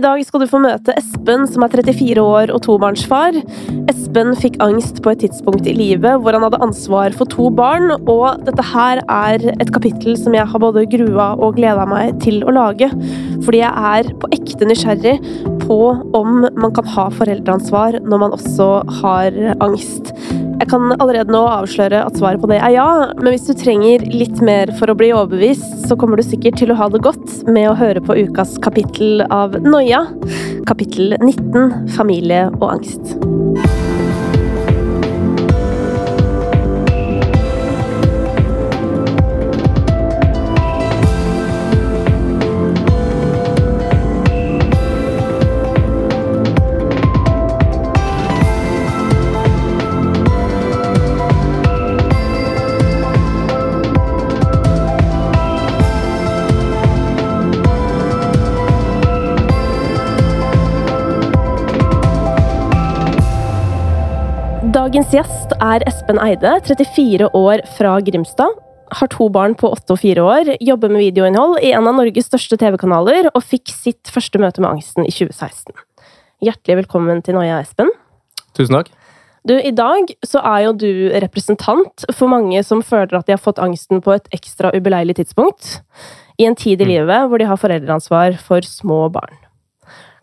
I 0.00 0.02
dag 0.02 0.20
skal 0.24 0.40
du 0.40 0.46
få 0.48 0.56
møte 0.64 0.94
Espen, 0.96 1.42
som 1.44 1.60
er 1.66 1.74
34 1.74 2.22
år 2.24 2.50
og 2.54 2.62
tobarnsfar. 2.64 3.36
Espen 3.90 4.30
fikk 4.40 4.54
angst 4.64 5.02
på 5.04 5.12
et 5.12 5.20
tidspunkt 5.26 5.68
i 5.68 5.74
livet 5.76 6.22
hvor 6.22 6.32
han 6.32 6.46
hadde 6.46 6.60
ansvar 6.64 7.12
for 7.18 7.28
to 7.28 7.50
barn, 7.52 7.92
og 8.08 8.40
dette 8.46 8.64
her 8.70 9.02
er 9.04 9.44
et 9.58 9.74
kapittel 9.74 10.16
som 10.16 10.32
jeg 10.32 10.48
har 10.48 10.62
både 10.64 10.86
grua 10.88 11.34
og 11.36 11.58
gleda 11.60 11.84
meg 11.90 12.16
til 12.24 12.40
å 12.48 12.54
lage, 12.56 12.88
fordi 13.44 13.60
jeg 13.60 13.90
er 13.92 14.08
på 14.22 14.32
ekte 14.38 14.70
nysgjerrig 14.72 15.18
på 15.70 15.80
om 16.18 16.44
man 16.58 16.74
kan 16.74 16.88
ha 16.96 17.06
foreldreansvar 17.14 18.00
når 18.02 18.22
man 18.24 18.34
også 18.34 18.68
har 19.00 19.36
angst. 19.62 20.10
Jeg 20.60 20.68
kan 20.72 20.90
allerede 20.98 21.32
nå 21.32 21.40
avsløre 21.48 22.02
at 22.04 22.18
svaret 22.20 22.42
på 22.42 22.50
det 22.50 22.58
er 22.60 22.74
ja, 22.74 22.88
men 23.16 23.32
hvis 23.32 23.46
du 23.48 23.54
trenger 23.56 24.04
litt 24.12 24.42
mer 24.44 24.74
for 24.80 24.92
å 24.92 24.98
bli 24.98 25.12
overbevist, 25.14 25.86
så 25.88 25.96
kommer 25.96 26.20
du 26.20 26.26
sikkert 26.26 26.58
til 26.60 26.74
å 26.74 26.78
ha 26.80 26.90
det 26.92 27.02
godt 27.06 27.38
med 27.48 27.70
å 27.70 27.78
høre 27.78 28.02
på 28.04 28.18
ukas 28.26 28.58
kapittel 28.64 29.24
av 29.30 29.56
Noia. 29.64 30.04
Kapittel 30.68 31.16
19 31.22 31.94
Familie 31.96 32.48
og 32.58 32.72
angst. 32.74 33.79
Dagens 64.60 65.08
gjest 65.08 65.54
er 65.64 65.80
Espen 65.88 66.18
Eide, 66.20 66.50
34 66.66 67.30
år 67.32 67.62
fra 67.78 67.94
Grimstad. 68.04 68.58
Har 68.92 69.08
to 69.08 69.30
barn 69.32 69.54
på 69.56 69.70
8 69.72 69.94
og 69.94 70.00
4 70.02 70.20
år, 70.20 70.50
jobber 70.60 70.92
med 70.92 71.00
videoinnhold 71.06 71.62
i 71.64 71.70
en 71.72 71.88
av 71.88 71.96
Norges 71.96 72.28
største 72.28 72.58
TV-kanaler, 72.60 73.30
og 73.32 73.40
fikk 73.40 73.72
sitt 73.72 74.10
første 74.12 74.36
møte 74.42 74.60
med 74.60 74.68
angsten 74.68 75.08
i 75.08 75.14
2016. 75.16 75.72
Hjertelig 76.44 76.76
velkommen 76.82 77.22
til 77.24 77.38
Noia, 77.38 77.62
Espen. 77.64 77.88
Tusen 78.52 78.76
takk. 78.76 78.90
Du, 79.48 79.54
I 79.56 79.72
dag 79.72 80.12
så 80.28 80.44
er 80.44 80.66
jo 80.66 80.76
du 80.76 80.92
representant 81.24 82.04
for 82.12 82.28
mange 82.28 82.60
som 82.60 82.84
føler 82.84 83.16
at 83.16 83.32
de 83.32 83.38
har 83.38 83.40
fått 83.40 83.62
angsten 83.64 84.04
på 84.04 84.12
et 84.18 84.28
ekstra 84.36 84.74
ubeleilig 84.76 85.16
tidspunkt. 85.22 85.78
I 86.36 86.50
en 86.50 86.58
tid 86.58 86.84
i 86.84 86.90
livet 86.98 87.32
hvor 87.32 87.40
de 87.40 87.48
har 87.48 87.64
foreldreansvar 87.64 88.36
for 88.44 88.60
små 88.68 89.06
barn. 89.08 89.40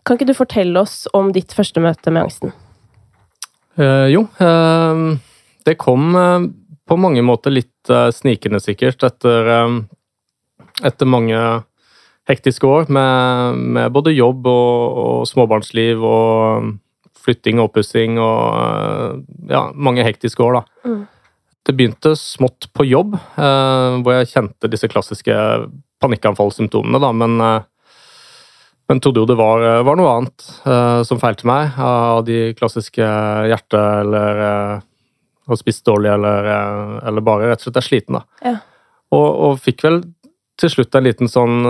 Kan 0.06 0.14
ikke 0.14 0.30
du 0.30 0.38
fortelle 0.38 0.86
oss 0.86 1.08
om 1.10 1.34
ditt 1.34 1.50
første 1.58 1.82
møte 1.82 2.14
med 2.14 2.28
angsten? 2.28 2.54
Uh, 3.78 4.08
jo, 4.10 4.24
uh, 4.42 5.14
det 5.64 5.76
kom 5.78 6.10
uh, 6.18 6.42
på 6.88 6.96
mange 6.98 7.22
måter 7.22 7.54
litt 7.54 7.72
snikende, 8.12 8.58
sikkert, 8.60 9.00
etter, 9.06 9.46
etter 10.84 11.08
mange 11.08 11.38
hektiske 12.28 12.68
år 12.68 12.90
med, 12.92 13.62
med 13.76 13.94
både 13.94 14.12
jobb 14.12 14.44
og, 14.50 14.98
og, 15.00 15.22
småbarnsliv 15.30 16.04
og 16.04 16.66
flytting 17.16 17.62
og 17.62 17.70
oppussing 17.70 18.20
og 18.20 19.24
ja, 19.48 19.62
mange 19.72 20.04
hektiske 20.04 20.44
år, 20.44 20.58
da. 20.58 20.90
Mm. 20.90 21.00
Det 21.64 21.76
begynte 21.78 22.12
smått 22.20 22.68
på 22.76 22.84
jobb, 22.90 23.16
hvor 23.36 24.18
jeg 24.18 24.30
kjente 24.34 24.72
disse 24.72 24.92
klassiske 24.92 25.38
panikkanfallssymptomene, 26.04 27.00
da, 27.04 27.14
men 27.24 27.40
men 28.88 29.00
trodde 29.04 29.20
jo 29.20 29.28
det 29.28 29.36
var, 29.36 29.62
eh, 29.62 29.82
var 29.84 29.98
noe 30.00 30.12
annet 30.16 30.46
uh, 30.64 31.02
som 31.04 31.20
feilte 31.20 31.48
meg, 31.48 31.76
av 31.76 32.22
de 32.24 32.54
klassiske 32.56 33.04
hjerte 33.04 33.80
eller 34.02 34.40
uh, 34.40 34.86
har 35.48 35.60
spist 35.60 35.84
dårlig 35.88 36.10
eller, 36.14 36.48
uh, 36.48 36.94
eller, 37.08 37.24
bare 37.24 37.50
rett 37.50 37.60
og 37.60 37.68
slett 37.68 37.82
er 37.82 37.88
sliten. 37.88 38.18
da. 38.18 38.24
Ja. 38.44 38.54
Og, 39.12 39.28
og, 39.28 39.60
fikk 39.64 39.84
vel 39.84 40.00
til 40.58 40.72
slutt 40.72 40.96
en 40.98 41.06
liten 41.06 41.30
sånn 41.30 41.60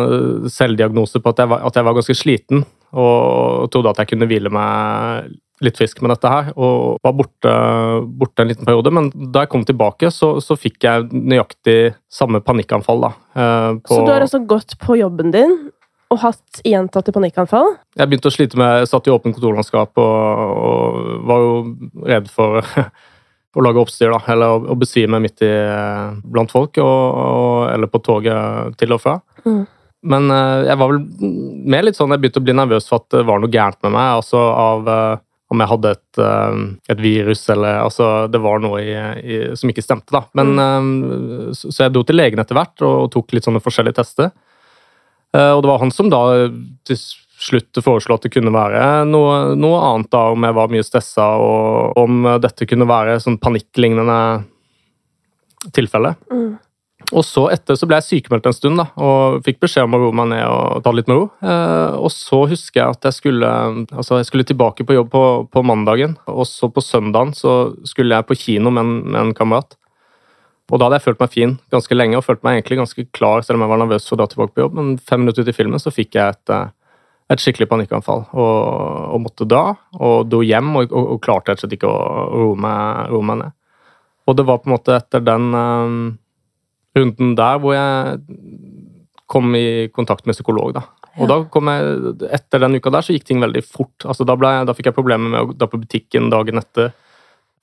selvdiagnose 0.48 1.20
på 1.20 1.34
at 1.34 1.42
jeg, 1.42 1.50
var, 1.50 1.66
at 1.68 1.76
jeg 1.76 1.86
var 1.86 1.96
ganske 1.98 2.16
sliten, 2.16 2.62
og 2.96 3.68
trodde 3.74 3.92
at 3.92 4.00
jeg 4.00 4.14
kunne 4.14 4.26
hvile 4.30 4.50
meg 4.54 5.28
litt 5.60 5.76
frisk 5.76 6.00
med 6.00 6.14
dette 6.14 6.30
her, 6.32 6.48
og 6.56 6.96
var 7.04 7.12
borte, 7.18 7.52
borte 8.16 8.42
en 8.44 8.48
liten 8.48 8.64
periode. 8.64 8.92
Men 8.94 9.10
da 9.34 9.42
jeg 9.44 9.52
kom 9.52 9.66
tilbake, 9.68 10.08
så, 10.14 10.38
så 10.40 10.56
fikk 10.56 10.86
jeg 10.86 11.10
nøyaktig 11.12 11.76
samme 12.08 12.40
panikkanfall. 12.46 13.04
da. 13.04 13.12
så 13.84 14.00
du 14.06 14.12
har 14.14 14.24
altså 14.24 14.40
gått 14.48 14.78
på 14.80 14.96
jobben 15.02 15.34
din, 15.34 15.58
og 16.08 16.20
hatt 16.22 16.60
gjentatte 16.64 17.12
panikkanfall? 17.12 17.74
Jeg 17.98 18.08
begynte 18.08 18.30
å 18.30 18.34
slite 18.34 18.58
med 18.60 18.82
Jeg 18.82 18.90
satt 18.90 19.08
i 19.08 19.12
åpent 19.12 19.36
kontorlandskap 19.36 20.00
og, 20.00 20.52
og, 20.58 21.08
var 21.28 21.44
jo 21.44 21.54
redd 22.08 22.30
for 22.32 22.62
å 23.58 23.64
lage 23.64 23.82
oppstyr, 23.82 24.12
da. 24.14 24.20
Eller 24.32 24.68
å, 24.70 24.76
besvime 24.78 25.20
midt 25.22 25.42
i 25.44 25.52
blant 26.24 26.52
folk, 26.52 26.78
og, 26.80 27.68
eller 27.72 27.90
på 27.90 28.00
toget 28.04 28.78
til 28.80 28.94
og 28.96 29.02
fra. 29.02 29.18
Mm. 29.44 29.64
Men 30.08 30.30
eh, 30.30 30.68
jeg 30.68 30.78
var 30.78 30.92
vel 30.92 31.00
mer 31.74 31.82
litt 31.82 31.96
sånn 31.98 32.12
Jeg 32.14 32.22
begynte 32.22 32.38
å 32.38 32.44
bli 32.46 32.54
nervøs 32.54 32.84
for 32.86 33.02
at 33.02 33.16
det 33.16 33.24
var 33.26 33.40
noe 33.42 33.50
gærent 33.50 33.80
med 33.82 33.96
meg. 33.96 34.12
altså 34.20 34.44
av 34.54 34.92
eh, 34.92 35.24
om 35.48 35.62
jeg 35.64 35.70
hadde 35.70 35.90
et, 35.96 36.18
eh, 36.20 36.58
et, 36.92 37.00
virus 37.00 37.46
eller 37.50 37.80
altså 37.80 38.28
Det 38.30 38.40
var 38.44 38.60
noe 38.62 38.82
i, 38.84 38.94
i, 38.94 39.38
som 39.58 39.72
ikke 39.72 39.84
stemte, 39.84 40.12
da. 40.14 40.22
Men, 40.38 40.54
mm. 40.54 41.56
så, 41.56 41.72
så 41.72 41.86
jeg 41.86 41.96
dro 41.96 42.04
til 42.06 42.20
legen 42.20 42.40
etter 42.40 42.56
hvert 42.56 42.84
og, 42.84 42.94
og 43.06 43.10
tok 43.16 43.34
litt 43.34 43.48
sånne 43.48 43.64
forskjellige 43.64 43.98
tester. 43.98 44.30
Eh, 45.36 45.52
og 45.52 45.62
det 45.64 45.70
var 45.70 45.82
han 45.82 45.94
som 45.94 46.10
da 46.12 46.22
til 46.88 47.00
slutt 47.38 47.78
foreslo 47.84 48.16
at 48.16 48.24
det 48.26 48.32
kunne 48.34 48.52
være 48.54 49.04
noe, 49.06 49.56
noe 49.58 49.82
annet, 49.92 50.10
da, 50.10 50.24
om 50.34 50.46
jeg 50.46 50.56
var 50.58 50.72
mye 50.72 50.86
stressa, 50.86 51.26
og 51.38 51.98
om 52.00 52.24
dette 52.42 52.66
kunne 52.66 52.88
være 52.88 53.20
sånn 53.22 53.38
panikklignende 53.42 54.18
tilfelle. 55.74 56.16
Mm. 56.32 56.56
Og 57.16 57.24
så 57.24 57.46
etter 57.54 57.76
så 57.78 57.86
ble 57.88 58.00
jeg 58.00 58.08
sykemeldt 58.08 58.48
en 58.50 58.56
stund 58.56 58.80
da, 58.80 58.88
og 59.00 59.38
fikk 59.46 59.62
beskjed 59.62 59.86
om 59.86 59.96
å 59.96 60.00
roe 60.02 60.16
meg 60.18 60.28
ned 60.34 60.44
og 60.44 60.82
ta 60.84 60.92
litt 60.92 61.08
med 61.08 61.16
ro. 61.16 61.26
Eh, 61.40 61.94
og 61.96 62.10
så 62.12 62.42
husker 62.50 62.82
jeg 62.82 62.96
at 62.96 63.08
jeg 63.08 63.16
skulle, 63.16 63.52
altså 63.94 64.18
jeg 64.18 64.28
skulle 64.28 64.48
tilbake 64.48 64.84
på 64.84 64.96
jobb 64.98 65.12
på, 65.14 65.24
på 65.48 65.64
mandagen, 65.64 66.18
og 66.28 66.44
så 66.50 66.68
på 66.72 66.84
søndagen 66.84 67.32
så 67.36 67.72
skulle 67.88 68.18
jeg 68.18 68.28
på 68.28 68.36
kino 68.38 68.74
med 68.74 68.84
en, 68.84 68.96
med 69.06 69.20
en 69.22 69.36
kamerat. 69.38 69.78
Og 70.68 70.76
da 70.76 70.86
hadde 70.86 70.98
jeg 70.98 71.06
følt 71.06 71.22
meg 71.22 71.32
fin 71.32 71.54
ganske 71.72 71.96
lenge 71.96 72.18
og 72.18 72.24
følt 72.26 72.42
meg 72.44 72.58
egentlig 72.58 72.80
ganske 72.82 73.04
klar, 73.16 73.44
selv 73.44 73.56
om 73.56 73.64
jeg 73.64 73.72
var 73.72 73.80
nervøs 73.80 74.08
for 74.08 74.16
å 74.16 74.20
dra 74.20 74.26
tilbake 74.28 74.52
på 74.54 74.64
jobb. 74.66 74.74
Men 74.76 74.90
fem 75.00 75.22
minutter 75.22 75.46
ut 75.46 75.52
i 75.52 75.56
filmen 75.56 75.80
så 75.80 75.92
fikk 75.94 76.18
jeg 76.18 76.34
et, 76.36 76.52
eh, 76.52 76.66
et 77.32 77.44
skikkelig 77.44 77.70
panikkanfall 77.70 78.26
og, 78.28 78.58
og, 79.14 79.20
måtte 79.24 79.48
dra. 79.48 79.78
Og 79.96 80.28
dro 80.28 80.42
hjem 80.44 80.74
og, 80.76 80.92
og, 80.92 81.14
og 81.14 81.22
klarte 81.24 81.54
rett 81.54 81.62
og 81.62 81.64
slett 81.64 81.78
ikke 81.78 81.88
å 81.88 82.28
roe 82.34 82.60
meg, 82.60 83.08
roe 83.14 83.28
meg, 83.30 83.40
ned. 83.44 83.56
Og 84.28 84.36
det 84.36 84.44
var 84.44 84.60
på 84.60 84.68
en 84.68 84.76
måte 84.76 84.98
etter 84.98 85.24
den 85.24 85.48
um, 85.56 85.98
runden 86.98 87.32
der 87.38 87.62
hvor 87.62 87.72
jeg 87.72 88.18
kom 89.28 89.54
i 89.56 89.88
kontakt 89.92 90.28
med 90.28 90.36
psykolog. 90.36 90.76
da. 90.76 90.84
Og 91.18 91.28
da 91.30 91.40
kom 91.52 91.68
jeg, 91.72 92.14
Etter 92.36 92.62
den 92.62 92.76
uka 92.78 92.92
der 92.92 93.04
så 93.04 93.16
gikk 93.16 93.26
ting 93.28 93.40
veldig 93.42 93.64
fort. 93.64 94.04
Altså 94.04 94.26
Da, 94.28 94.36
ble, 94.38 94.52
da 94.68 94.74
fikk 94.76 94.90
jeg 94.90 94.96
problemer 94.96 95.32
med 95.32 95.40
å 95.40 95.56
dra 95.56 95.68
på 95.70 95.80
butikken 95.80 96.28
dagen 96.32 96.60
etter. 96.60 96.92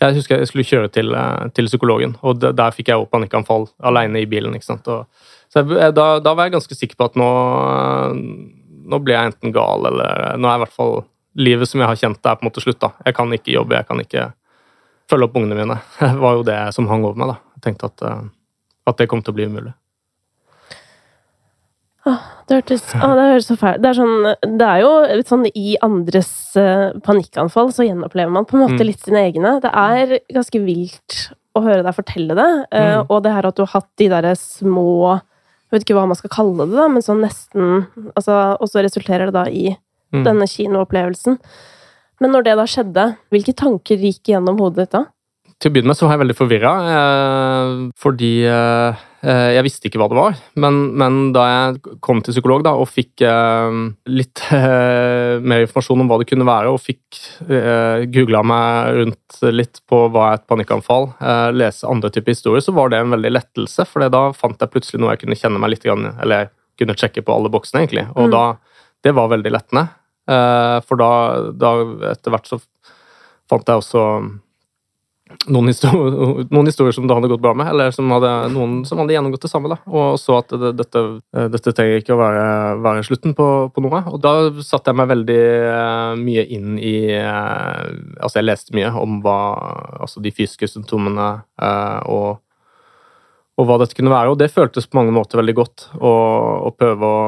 Jeg 0.02 0.18
husker 0.18 0.42
jeg 0.42 0.50
skulle 0.50 0.68
kjøre 0.68 0.92
til, 0.92 1.14
eh, 1.16 1.48
til 1.56 1.70
psykologen, 1.70 2.18
og 2.22 2.42
der 2.44 2.76
fikk 2.76 2.92
jeg 2.92 3.00
også 3.00 3.12
panikkanfall 3.14 3.68
alene 3.80 4.22
i 4.22 4.30
bilen. 4.30 4.56
ikke 4.56 4.68
sant? 4.68 4.88
Og, 4.92 5.06
så 5.52 5.64
jeg, 5.64 5.94
da, 5.96 6.20
da, 6.20 6.34
var 6.34 6.50
jeg 6.50 6.58
ganske 6.58 6.76
sikker 6.76 7.00
på 7.00 7.08
at 7.10 7.20
nå, 7.20 7.30
nå 8.92 9.00
blir 9.00 9.16
jeg 9.16 9.32
enten 9.32 9.56
gal, 9.56 9.88
eller 9.88 10.36
nå 10.42 10.50
er 10.50 10.60
i 10.60 10.64
hvert 10.66 10.76
fall 10.76 10.98
livet 11.36 11.70
som 11.70 11.80
jeg 11.84 11.92
har 11.92 12.00
kjent, 12.00 12.20
det 12.24 12.32
er 12.32 12.40
på 12.40 12.46
en 12.46 12.50
måte 12.50 12.64
slutt. 12.64 12.82
da. 12.84 12.92
Jeg 13.08 13.16
kan 13.16 13.32
ikke 13.36 13.56
jobbe, 13.56 13.80
jeg 13.80 13.88
kan 13.88 14.04
ikke 14.04 14.28
følge 15.12 15.30
opp 15.30 15.40
ungene 15.40 15.58
mine. 15.62 15.80
Det 16.00 16.20
var 16.20 16.40
jo 16.40 16.46
det 16.48 16.60
som 16.76 16.88
hang 16.92 17.06
over 17.06 17.20
meg. 17.20 17.34
da. 17.34 17.40
Jeg 17.56 17.68
tenkte 17.70 17.92
at, 17.92 18.06
eh, 18.10 18.24
at 18.92 19.00
det 19.00 19.10
kom 19.12 19.24
til 19.24 19.36
å 19.36 19.40
bli 19.40 19.48
umulig. 19.48 19.74
Det 22.06 22.60
hørtes 22.60 22.84
å, 23.04 23.12
det 23.18 23.28
høres 23.32 23.48
så 23.50 23.58
fælt 23.58 23.82
det 23.82 23.90
er, 23.92 23.98
sånn, 23.98 24.28
det 24.60 24.68
er 24.68 24.82
jo 24.84 25.22
sånn 25.26 25.46
i 25.50 25.76
andres 25.86 26.32
uh, 26.60 26.94
panikkanfall 27.06 27.72
så 27.74 27.88
gjenopplever 27.88 28.34
man 28.34 28.46
på 28.46 28.58
en 28.58 28.66
måte 28.68 28.82
mm. 28.84 28.88
litt 28.88 29.02
sine 29.02 29.24
egne. 29.26 29.56
Det 29.64 29.72
er 29.72 30.18
ganske 30.36 30.62
vilt 30.62 31.18
å 31.56 31.64
høre 31.66 31.86
deg 31.86 31.96
fortelle 31.98 32.38
det. 32.38 32.50
Uh, 32.70 32.82
mm. 33.02 33.08
Og 33.10 33.24
det 33.26 33.34
her 33.34 33.50
at 33.50 33.58
du 33.58 33.64
har 33.66 33.74
hatt 33.74 33.90
de 34.02 34.10
derre 34.12 34.36
små 34.40 34.90
Jeg 35.16 35.74
vet 35.74 35.88
ikke 35.88 35.98
hva 35.98 36.06
man 36.12 36.20
skal 36.20 36.34
kalle 36.36 36.70
det, 36.70 36.78
da, 36.78 36.86
men 36.92 37.04
sånn 37.04 37.24
nesten 37.26 37.88
altså, 38.14 38.38
Og 38.62 38.70
så 38.70 38.86
resulterer 38.86 39.32
det 39.32 39.38
da 39.40 39.48
i 39.50 39.72
mm. 39.74 40.22
denne 40.28 40.48
kinoopplevelsen. 40.52 41.40
Men 42.22 42.32
når 42.32 42.46
det 42.46 42.56
da 42.60 42.70
skjedde, 42.70 43.10
hvilke 43.34 43.56
tanker 43.58 44.00
gikk 44.00 44.30
gjennom 44.32 44.62
hodet 44.62 44.86
ditt 44.86 44.94
da? 44.94 45.08
Til 45.56 45.72
å 45.72 45.74
begynne 45.74 45.88
med 45.88 45.96
så 45.96 46.04
var 46.04 46.18
jeg 46.18 46.20
veldig 46.26 46.36
forvirra, 46.36 46.72
eh, 46.92 47.70
fordi 47.96 48.32
eh, 48.44 49.04
eh, 49.24 49.52
jeg 49.56 49.64
visste 49.64 49.88
ikke 49.88 50.02
hva 50.02 50.10
det 50.12 50.18
var. 50.18 50.36
Men, 50.60 50.82
men, 51.00 51.20
da 51.36 51.46
jeg 51.48 51.96
kom 52.04 52.20
til 52.20 52.36
psykolog 52.36 52.66
da, 52.68 52.74
og 52.76 52.90
fikk 52.92 53.24
litt 53.24 54.44
mer 55.50 55.64
informasjon 55.64 56.04
om 56.04 56.12
hva 56.12 56.20
det 56.20 56.28
kunne 56.34 56.50
være, 56.50 56.76
og 56.76 56.84
fikk 56.84 57.22
googla 58.12 58.44
meg 58.44 59.00
rundt 59.00 59.40
litt 59.56 59.80
på 59.88 60.04
hva 60.12 60.28
er 60.34 60.42
et 60.42 60.48
panikkanfall, 60.52 61.14
lese 61.56 61.88
andre 61.88 62.12
typer 62.12 62.36
historier, 62.36 62.66
så 62.66 62.76
var 62.76 62.92
det 62.92 63.00
en 63.00 63.16
veldig 63.16 63.32
lettelse. 63.38 63.88
For 63.88 64.04
da 64.12 64.28
fant 64.36 64.60
jeg 64.60 64.76
plutselig 64.76 65.02
noe 65.02 65.16
jeg 65.16 65.24
kunne 65.24 65.40
kjenne 65.40 65.62
meg 65.64 65.72
litt 65.72 65.88
Eller 65.88 66.36
jeg 66.36 66.54
kunne 66.84 67.00
sjekke 67.00 67.24
på 67.24 67.32
alle 67.32 67.54
boksene, 67.54 67.86
egentlig. 67.86 68.10
Og 68.20 68.28
mm. 68.28 68.36
da 68.36 68.46
Det 69.06 69.14
var 69.16 69.32
veldig 69.32 69.52
lettende. 69.54 69.88
For 70.26 71.00
da, 71.00 71.12
da 71.54 71.78
etter 72.12 72.34
hvert 72.34 72.50
så 72.50 72.58
fant 73.48 73.70
jeg 73.70 73.80
også 73.80 74.02
noen, 75.52 75.70
historier, 75.70 76.46
noen 76.54 76.70
historier 76.70 76.96
som 76.96 77.08
det 77.08 77.16
hadde 77.18 77.30
gått 77.32 77.44
bra 77.44 77.54
med, 77.58 77.70
eller 77.72 77.92
som 77.96 78.10
hadde, 78.14 78.32
noen 78.54 78.78
som 78.88 79.02
hadde 79.02 79.16
gjennomgått 79.16 79.46
det 79.46 79.52
samme. 79.52 79.72
da, 79.74 79.78
Og 79.90 80.20
så 80.22 80.38
at 80.40 80.54
det, 80.54 80.72
dette, 80.80 81.04
eh, 81.36 81.50
dette 81.54 81.74
trenger 81.76 82.02
ikke 82.02 82.16
å 82.16 82.22
være, 82.22 82.46
være 82.86 83.04
slutten 83.08 83.36
på, 83.38 83.50
på, 83.76 83.84
noe. 83.86 84.02
Og 84.14 84.22
da 84.24 84.34
satte 84.66 84.92
jeg 84.92 85.00
meg 85.02 85.12
veldig 85.12 85.42
uh, 85.66 86.14
mye 86.20 86.46
inn 86.56 86.80
i 86.80 86.96
uh, 87.20 87.86
Altså, 88.20 88.40
jeg 88.40 88.48
leste 88.48 88.76
mye 88.76 88.90
om 89.00 89.20
hva 89.24 89.38
Altså 90.04 90.22
de 90.24 90.32
fysiske 90.34 90.68
symptomene 90.70 91.28
og, 92.12 92.40
og 93.56 93.68
hva 93.68 93.78
dette 93.82 93.98
kunne 93.98 94.14
være. 94.14 94.34
Og 94.34 94.40
det 94.40 94.54
føltes 94.54 94.88
på 94.90 95.00
mange 95.00 95.14
måter 95.16 95.40
veldig 95.40 95.56
godt 95.58 95.88
å, 96.00 96.12
å 96.70 96.74
prøve 96.76 97.12
å, 97.12 97.22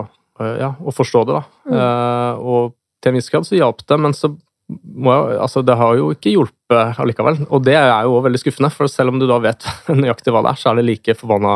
ja, 0.59 0.73
å 0.77 0.93
forstå 0.93 1.23
det, 1.27 1.39
da. 1.39 1.43
Mm. 1.67 2.43
og 2.47 2.75
til 3.01 3.11
en 3.11 3.19
viss 3.19 3.29
grad 3.31 3.47
så 3.47 3.57
hjalp 3.57 3.83
det, 3.85 3.97
men 4.01 4.15
så 4.17 4.31
jeg, 4.67 5.37
altså 5.39 5.63
det 5.63 5.77
har 5.79 5.95
jo 5.95 6.11
ikke 6.11 6.33
hjulpet 6.33 6.99
allikevel. 6.99 7.39
Og 7.47 7.63
det 7.63 7.77
er 7.79 8.07
jo 8.07 8.19
veldig 8.25 8.41
skuffende, 8.41 8.71
for 8.73 8.91
selv 8.91 9.13
om 9.13 9.21
du 9.21 9.27
da 9.29 9.39
vet 9.43 9.67
nøyaktig 10.01 10.33
hva 10.35 10.43
det 10.45 10.53
er, 10.53 10.61
så 10.61 10.71
er 10.71 10.79
det 10.79 10.87
like 10.89 11.15
forbanna 11.19 11.55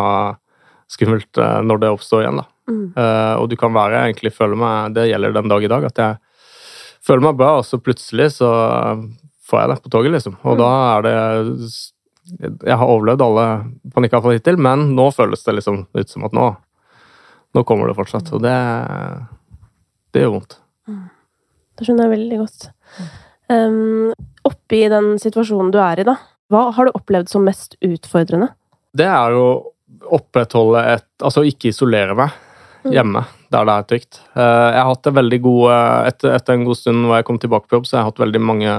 skummelt 0.91 1.39
eh, 1.39 1.59
når 1.65 1.83
det 1.83 1.93
oppstår 1.95 2.25
igjen. 2.25 2.41
da. 2.41 2.47
Mm. 2.71 2.83
Uh, 2.95 3.35
og 3.41 3.49
du 3.51 3.57
kan 3.59 3.73
være 3.73 4.03
egentlig 4.05 4.29
føle 4.31 4.55
meg 4.55 4.93
Det 4.93 5.07
gjelder 5.09 5.33
den 5.33 5.49
dag 5.49 5.63
i 5.65 5.69
dag, 5.71 5.85
at 5.89 5.97
jeg 5.99 6.19
føler 7.03 7.25
meg 7.25 7.39
bra, 7.39 7.55
og 7.59 7.65
så 7.67 7.79
plutselig 7.81 8.29
så 8.37 8.51
får 9.49 9.63
jeg 9.63 9.71
det 9.71 9.77
på 9.81 9.91
toget, 9.91 10.13
liksom. 10.15 10.37
Og 10.45 10.55
mm. 10.55 10.61
da 10.61 10.69
er 10.91 11.07
det 11.07 11.15
Jeg 12.69 12.77
har 12.77 12.87
overlevd 12.93 13.23
alle 13.25 13.45
panikkavfall 13.95 14.37
hittil, 14.37 14.59
men 14.61 14.91
nå 14.95 15.09
føles 15.15 15.43
det 15.43 15.57
liksom 15.57 15.83
ut 15.91 16.13
som 16.13 16.27
at 16.29 16.37
nå 16.37 16.51
Nå 17.51 17.65
kommer 17.67 17.89
det 17.89 17.97
fortsatt. 17.97 18.29
Og 18.31 18.39
det 18.45 18.55
Det 20.15 20.21
gjør 20.21 20.37
vondt. 20.37 20.53
Mm. 20.87 21.09
Det 21.75 21.87
skjønner 21.87 22.07
jeg 22.07 22.13
veldig 22.13 22.37
godt. 22.39 22.69
Um, 23.51 24.13
oppi 24.47 24.85
den 24.91 25.17
situasjonen 25.19 25.73
du 25.73 25.79
er 25.83 26.01
i, 26.01 26.07
da, 26.07 26.15
hva 26.51 26.69
har 26.75 26.87
du 26.87 26.95
opplevd 26.97 27.31
som 27.31 27.43
mest 27.47 27.77
utfordrende? 27.83 28.51
Det 28.95 29.07
er 29.07 29.35
å 29.35 29.45
opprettholde 30.11 30.81
et 30.95 31.05
Altså 31.21 31.43
ikke 31.45 31.69
isolere 31.69 32.15
meg 32.17 32.31
mm. 32.83 32.93
hjemme 32.95 33.21
der 33.51 33.67
det 33.67 33.73
er 33.75 33.87
trygt. 33.89 34.19
Eh, 34.31 34.41
jeg 34.41 34.79
har 34.79 34.87
hatt 34.87 35.03
det 35.03 35.11
veldig 35.17 35.39
god 35.43 35.73
etter, 36.07 36.33
etter, 36.37 36.55
en 36.55 36.63
god 36.65 36.79
stund 36.79 37.05
hvor 37.05 37.19
jeg 37.19 37.27
kom 37.27 37.39
tilbake 37.43 37.67
på 37.67 37.77
jobb, 37.77 37.87
så 37.87 37.97
jeg 37.97 38.01
har 38.01 38.07
hatt 38.07 38.21
veldig 38.23 38.41
mange 38.47 38.75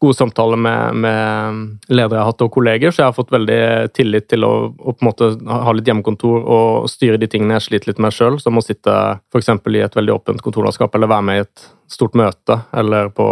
gode 0.00 0.16
samtaler 0.16 0.56
med, 0.56 0.96
med 1.04 1.92
ledere 1.92 2.16
jeg 2.18 2.22
har 2.22 2.30
hatt 2.30 2.44
og 2.46 2.52
kolleger, 2.54 2.92
så 2.92 3.02
jeg 3.02 3.10
har 3.10 3.16
fått 3.16 3.34
veldig 3.34 3.60
tillit 3.96 4.30
til 4.32 4.46
å, 4.48 4.52
å 4.72 4.94
på 4.94 5.04
en 5.04 5.10
måte 5.10 5.28
ha 5.50 5.74
litt 5.76 5.90
hjemmekontor 5.90 6.40
og 6.40 6.88
styre 6.90 7.20
de 7.20 7.28
tingene 7.30 7.58
jeg 7.58 7.66
sliter 7.66 7.92
litt 7.92 8.00
med 8.02 8.16
sjøl, 8.16 8.40
som 8.40 8.56
å 8.56 8.64
sitte 8.64 8.96
f.eks. 9.28 9.52
i 9.52 9.84
et 9.84 10.00
veldig 10.00 10.16
åpent 10.16 10.42
kontorlandskap 10.46 10.96
eller 10.96 11.12
være 11.12 11.28
med 11.28 11.38
i 11.40 11.44
et 11.44 11.68
stort 11.90 12.16
møte 12.16 12.62
eller 12.80 13.12
på 13.12 13.28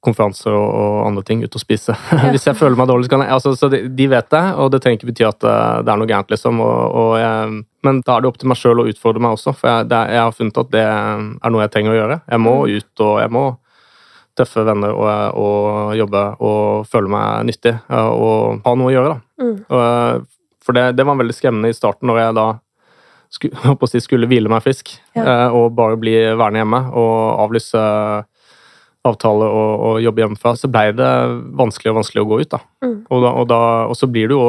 konferanser 0.00 0.54
og, 0.56 0.68
og 0.80 0.98
andre 1.10 1.22
ting, 1.28 1.42
ute 1.44 1.58
og 1.58 1.62
spise. 1.62 1.96
Ja. 2.10 2.30
Hvis 2.32 2.46
jeg 2.48 2.56
føler 2.58 2.76
meg 2.78 2.88
dårlig, 2.90 3.06
så 3.06 3.14
kan 3.14 3.22
jeg 3.24 3.32
altså, 3.36 3.52
så 3.56 3.68
de, 3.72 3.82
de, 3.96 4.06
vet 4.10 4.28
det, 4.32 4.42
og 4.60 4.70
det 4.72 4.80
trenger 4.82 4.98
ikke 4.98 5.10
bety 5.10 5.26
at 5.28 5.44
eh, 5.46 5.80
det 5.84 5.92
er 5.92 6.00
noe 6.00 6.08
gærent, 6.08 6.32
liksom. 6.32 6.60
Og, 6.64 6.96
og 7.00 7.12
jeg, 7.20 7.60
men 7.86 8.00
da 8.06 8.16
er 8.16 8.24
det 8.24 8.30
opp 8.30 8.40
til 8.40 8.50
meg 8.50 8.60
sjøl 8.60 8.82
å 8.82 8.86
utfordre 8.90 9.22
meg 9.24 9.36
også, 9.36 9.54
for 9.56 9.70
jeg, 9.70 9.88
det, 9.92 10.00
jeg, 10.14 10.22
har 10.24 10.36
funnet 10.36 10.60
at 10.64 10.72
det 10.74 10.84
er 10.84 11.54
noe 11.54 11.64
jeg 11.64 11.72
trenger 11.76 11.94
å 11.94 11.98
gjøre. 11.98 12.18
Jeg 12.32 12.44
må 12.44 12.54
mm. 12.56 12.74
ut, 12.76 13.04
og 13.06 13.14
jeg 13.22 13.34
må 13.36 13.44
tøffe 14.38 14.64
venner 14.66 14.94
og, 14.94 15.38
og, 15.40 15.92
jobbe 15.98 16.24
og 16.46 16.88
føle 16.90 17.10
meg 17.12 17.48
nyttig 17.50 17.74
og 17.90 18.60
ha 18.64 18.74
noe 18.78 18.90
å 18.90 18.94
gjøre. 18.94 19.14
da. 19.14 19.44
Mm. 19.44 19.56
Og, 19.68 20.26
for 20.64 20.76
det, 20.76 20.90
det, 20.98 21.06
var 21.08 21.18
veldig 21.18 21.36
skremmende 21.36 21.70
i 21.72 21.76
starten, 21.76 22.10
når 22.10 22.20
jeg 22.20 22.36
da 22.38 22.46
skulle, 23.32 23.76
si, 23.90 24.02
skulle 24.04 24.28
hvile 24.30 24.52
meg 24.52 24.64
frisk 24.64 24.92
ja. 25.16 25.24
Eh, 25.24 25.56
og 25.56 25.72
bare 25.78 25.98
bli 26.00 26.16
værende 26.28 26.62
hjemme 26.62 26.82
og 26.92 27.14
avlyse 27.46 27.84
avtale 29.06 29.46
og, 29.48 29.70
og 29.88 30.00
jobbe 30.04 30.20
hjemmefra, 30.20 30.54
så 30.60 30.68
ble 30.68 30.90
det 30.92 31.10
vanskelig 31.56 31.92
og 31.92 32.00
vanskelig 32.02 32.20
å 32.20 32.28
gå 32.28 32.40
ut. 32.42 32.50
da. 32.52 32.60
Mm. 32.84 32.96
Og, 33.08 33.22
da, 33.24 33.30
og, 33.32 33.46
da, 33.48 33.60
og, 33.88 33.96
så 33.96 34.08
blir 34.12 34.28
du 34.28 34.36
jo 34.36 34.42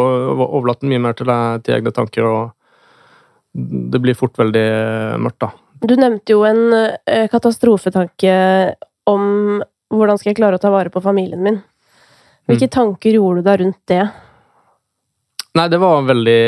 overlatt 0.47 0.83
mye 0.83 0.99
mer 0.99 1.15
til, 1.15 1.31
deg, 1.31 1.63
til 1.63 1.77
egne 1.77 1.93
tanker, 1.95 2.27
og 2.27 3.61
det 3.93 4.01
blir 4.03 4.17
fort 4.17 4.35
veldig 4.39 4.67
mørkt, 5.23 5.39
da. 5.45 5.53
Du 5.81 5.95
nevnte 5.97 6.35
jo 6.35 6.43
en 6.45 6.75
eh, 6.75 7.25
katastrofetanke 7.31 8.33
om 9.09 9.23
hvordan 9.91 10.19
skal 10.19 10.31
jeg 10.31 10.39
klare 10.39 10.57
å 10.57 10.61
ta 10.61 10.71
vare 10.73 10.91
på 10.93 11.03
familien 11.03 11.41
min? 11.43 11.61
Hvilke 12.49 12.67
mm. 12.69 12.75
tanker 12.75 13.15
gjorde 13.17 13.41
du 13.41 13.49
deg 13.49 13.63
rundt 13.63 13.81
det? 13.91 14.03
Nei, 15.51 15.65
det 15.67 15.81
var 15.81 16.05
veldig, 16.07 16.43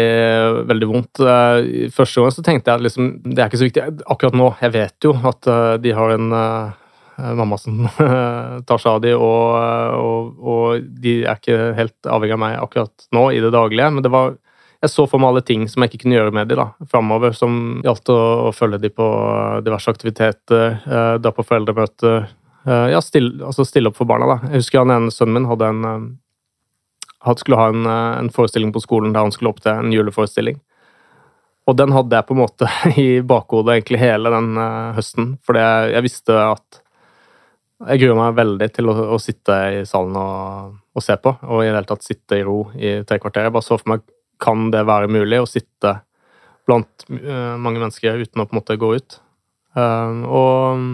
veldig 0.70 0.88
vondt. 0.88 1.20
Eh, 1.20 1.90
første 1.92 2.24
gang 2.24 2.32
så 2.32 2.44
tenkte 2.46 2.72
jeg 2.72 2.80
at 2.80 2.86
liksom, 2.86 3.10
det 3.26 3.42
er 3.42 3.50
ikke 3.50 3.60
så 3.60 3.68
viktig 3.68 3.84
akkurat 4.16 4.38
nå. 4.40 4.48
Jeg 4.64 4.74
vet 4.78 5.08
jo 5.10 5.12
at 5.28 5.50
eh, 5.52 5.74
de 5.84 5.92
har 5.98 6.14
en 6.14 6.30
uh, 6.32 7.34
mamma 7.36 7.60
som 7.60 7.84
tar 8.70 8.80
seg 8.80 8.94
av 8.94 9.02
dem, 9.04 9.20
og, 9.20 9.58
og, 10.00 10.30
og, 10.40 10.88
de 11.04 11.18
er 11.26 11.36
ikke 11.36 11.74
helt 11.76 12.08
avhengig 12.08 12.38
av 12.38 12.42
meg 12.46 12.56
akkurat 12.62 13.08
nå 13.16 13.26
i 13.36 13.44
det 13.44 13.52
daglige. 13.54 13.90
Men 13.92 14.08
det 14.08 14.14
var 14.14 14.38
jeg 14.84 14.92
så 14.92 15.06
for 15.08 15.20
meg 15.20 15.34
alle 15.34 15.44
ting 15.48 15.68
som 15.72 15.84
jeg 15.84 15.92
ikke 15.92 16.06
kunne 16.06 16.18
gjøre 16.22 16.36
med 16.40 16.52
dem 16.52 16.88
framover, 16.92 17.36
som 17.36 17.84
gjaldt 17.84 18.12
å, 18.12 18.22
å 18.48 18.56
følge 18.56 18.86
dem 18.86 18.96
på 18.96 19.10
diverse 19.68 19.92
aktiviteter, 19.92 20.80
uh, 20.88 21.20
da 21.20 21.36
på 21.36 21.44
foreldremøter, 21.44 22.32
ja, 22.66 23.02
stille, 23.02 23.46
altså 23.46 23.66
stille 23.68 23.92
opp 23.92 23.98
for 24.00 24.08
barna, 24.08 24.28
da. 24.30 24.52
Jeg 24.52 24.64
husker 24.64 24.84
han 24.84 24.94
ene 24.94 25.12
sønnen 25.12 25.42
min 25.42 25.50
hadde 25.50 25.72
en 25.72 25.88
uh, 25.88 26.06
Han 27.28 27.40
skulle 27.40 27.60
ha 27.60 27.72
en, 27.72 27.88
uh, 27.88 28.20
en, 28.20 28.30
forestilling 28.32 28.72
på 28.76 28.84
skolen 28.84 29.16
der 29.16 29.26
han 29.26 29.34
skulle 29.36 29.52
opp 29.52 29.60
til 29.64 29.74
en 29.74 29.92
juleforestilling. 29.92 30.62
Og 31.68 31.78
den 31.80 31.94
hadde 31.96 32.16
jeg 32.16 32.28
på 32.28 32.36
en 32.36 32.42
måte 32.44 32.70
i 33.04 33.10
bakhodet 33.28 33.78
egentlig 33.78 34.02
hele 34.04 34.32
den 34.32 34.56
høsten, 34.98 35.36
fordi 35.44 35.64
jeg, 35.64 35.92
jeg, 35.96 36.08
visste 36.08 36.40
at 36.40 36.82
Jeg 37.84 38.00
gruer 38.00 38.20
meg 38.20 38.36
veldig 38.40 38.68
til 38.76 38.92
å, 38.92 38.98
å 39.16 39.20
sitte 39.20 39.56
i 39.76 39.86
salen 39.88 40.16
og, 40.20 40.76
og, 40.96 41.04
se 41.04 41.18
på, 41.20 41.36
og 41.44 41.64
i 41.64 41.68
det 41.68 41.74
hele 41.74 41.88
tatt 41.90 42.06
sitte 42.06 42.40
i 42.40 42.44
ro 42.48 42.70
i 42.76 43.02
tre 43.08 43.20
kvarter. 43.20 43.48
Jeg 43.48 43.56
bare 43.56 43.66
så 43.66 43.80
for 43.80 43.96
meg 43.96 44.06
kan 44.44 44.70
det 44.72 44.86
være 44.88 45.12
mulig 45.12 45.42
å 45.42 45.48
sitte 45.48 45.98
blant 46.68 47.04
mange 47.10 47.82
mennesker 47.82 48.22
uten 48.24 48.40
å 48.40 48.46
på 48.48 48.56
en 48.56 48.60
måte 48.62 48.80
gå 48.80 48.94
ut. 48.96 49.18
og 49.76 50.86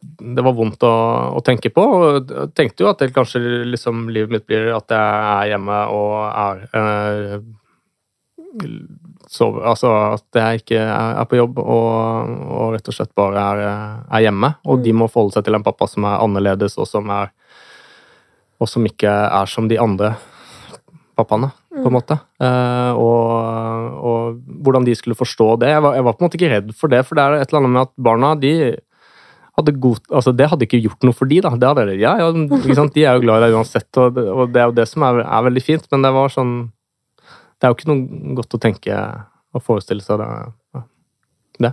det 0.00 0.44
var 0.44 0.56
vondt 0.56 0.84
å, 0.86 0.92
å, 1.36 1.40
tenke 1.44 1.70
på. 1.74 1.84
Og 1.84 2.30
jeg 2.30 2.52
tenkte 2.56 2.84
jo 2.84 2.90
at 2.90 3.02
det 3.02 3.12
kanskje 3.16 3.40
liksom, 3.68 4.08
livet 4.12 4.32
mitt 4.32 4.46
blir 4.48 4.72
at 4.76 4.92
jeg 4.92 5.24
er 5.32 5.50
hjemme 5.52 5.80
og 5.92 6.14
er 6.28 6.62
eh, 6.80 7.34
sover, 9.30 9.66
Altså 9.70 9.92
at 10.16 10.40
jeg 10.40 10.62
ikke 10.62 10.80
er, 10.80 11.22
på 11.30 11.38
jobb 11.38 11.60
og, 11.62 12.32
og, 12.48 12.66
rett 12.74 12.90
og 12.90 12.96
slett 12.96 13.14
bare 13.18 13.44
er, 13.44 13.62
er 14.08 14.26
hjemme. 14.26 14.54
Og 14.66 14.82
de 14.84 14.94
mm. 14.94 15.02
må 15.04 15.10
forholde 15.12 15.38
seg 15.38 15.46
til 15.46 15.58
en 15.58 15.66
pappa 15.66 15.88
som 15.90 16.08
er 16.08 16.24
annerledes, 16.24 16.78
og 16.80 16.88
som, 16.88 17.12
er, 17.14 17.32
og 18.60 18.70
som 18.70 18.86
ikke 18.88 19.12
er 19.28 19.50
som 19.50 19.70
de 19.70 19.78
andre 19.80 20.14
pappaene, 21.20 21.50
på 21.68 21.82
en 21.82 21.90
mm. 21.90 21.96
måte. 21.96 22.16
Eh, 22.40 22.92
og, 22.96 23.96
og, 24.10 24.44
hvordan 24.64 24.86
de 24.88 24.96
skulle 24.96 25.18
forstå 25.18 25.52
det. 25.62 25.74
Jeg 25.74 25.84
var, 25.84 25.98
jeg 25.98 26.06
var, 26.06 26.16
på 26.16 26.24
en 26.24 26.30
måte 26.30 26.40
ikke 26.40 26.54
redd 26.54 26.70
for 26.76 26.92
det, 26.92 27.04
for 27.06 27.18
det 27.18 27.26
er 27.26 27.40
et 27.40 27.50
eller 27.50 27.62
annet 27.62 27.76
med 27.76 27.84
at 27.84 27.92
barna 28.08 28.32
de 28.40 28.54
hadde 29.60 29.76
god, 29.80 30.02
altså 30.10 30.32
det 30.36 30.48
hadde 30.50 30.66
ikke 30.66 30.82
gjort 30.82 31.06
noe 31.06 31.16
for 31.16 31.30
de 31.30 31.40
da. 31.44 31.52
Det 31.60 31.70
hadde, 31.70 31.96
ja, 32.00 32.16
ja, 32.20 32.30
De 32.32 33.04
er 33.04 33.18
jo 33.18 33.24
glad 33.24 33.40
i 33.40 33.46
deg 33.46 33.56
uansett, 33.58 33.88
og 34.00 34.16
det, 34.16 34.24
og 34.28 34.54
det, 34.54 34.62
er 34.62 34.70
jo 34.70 34.76
det 34.80 34.86
som 34.90 35.06
er, 35.06 35.22
er, 35.24 35.44
veldig 35.46 35.64
fint. 35.64 35.86
Men 35.92 36.06
det 36.06 36.14
var 36.16 36.32
sånn 36.34 36.54
Det 37.20 37.68
er 37.68 37.72
jo 37.72 37.78
ikke 37.78 37.92
noe 37.92 38.34
godt 38.40 38.56
å 38.56 38.62
tenke 38.62 39.04
og 39.50 39.64
forestille 39.66 40.04
seg 40.04 40.20
det. 40.22 40.82
det. 41.66 41.72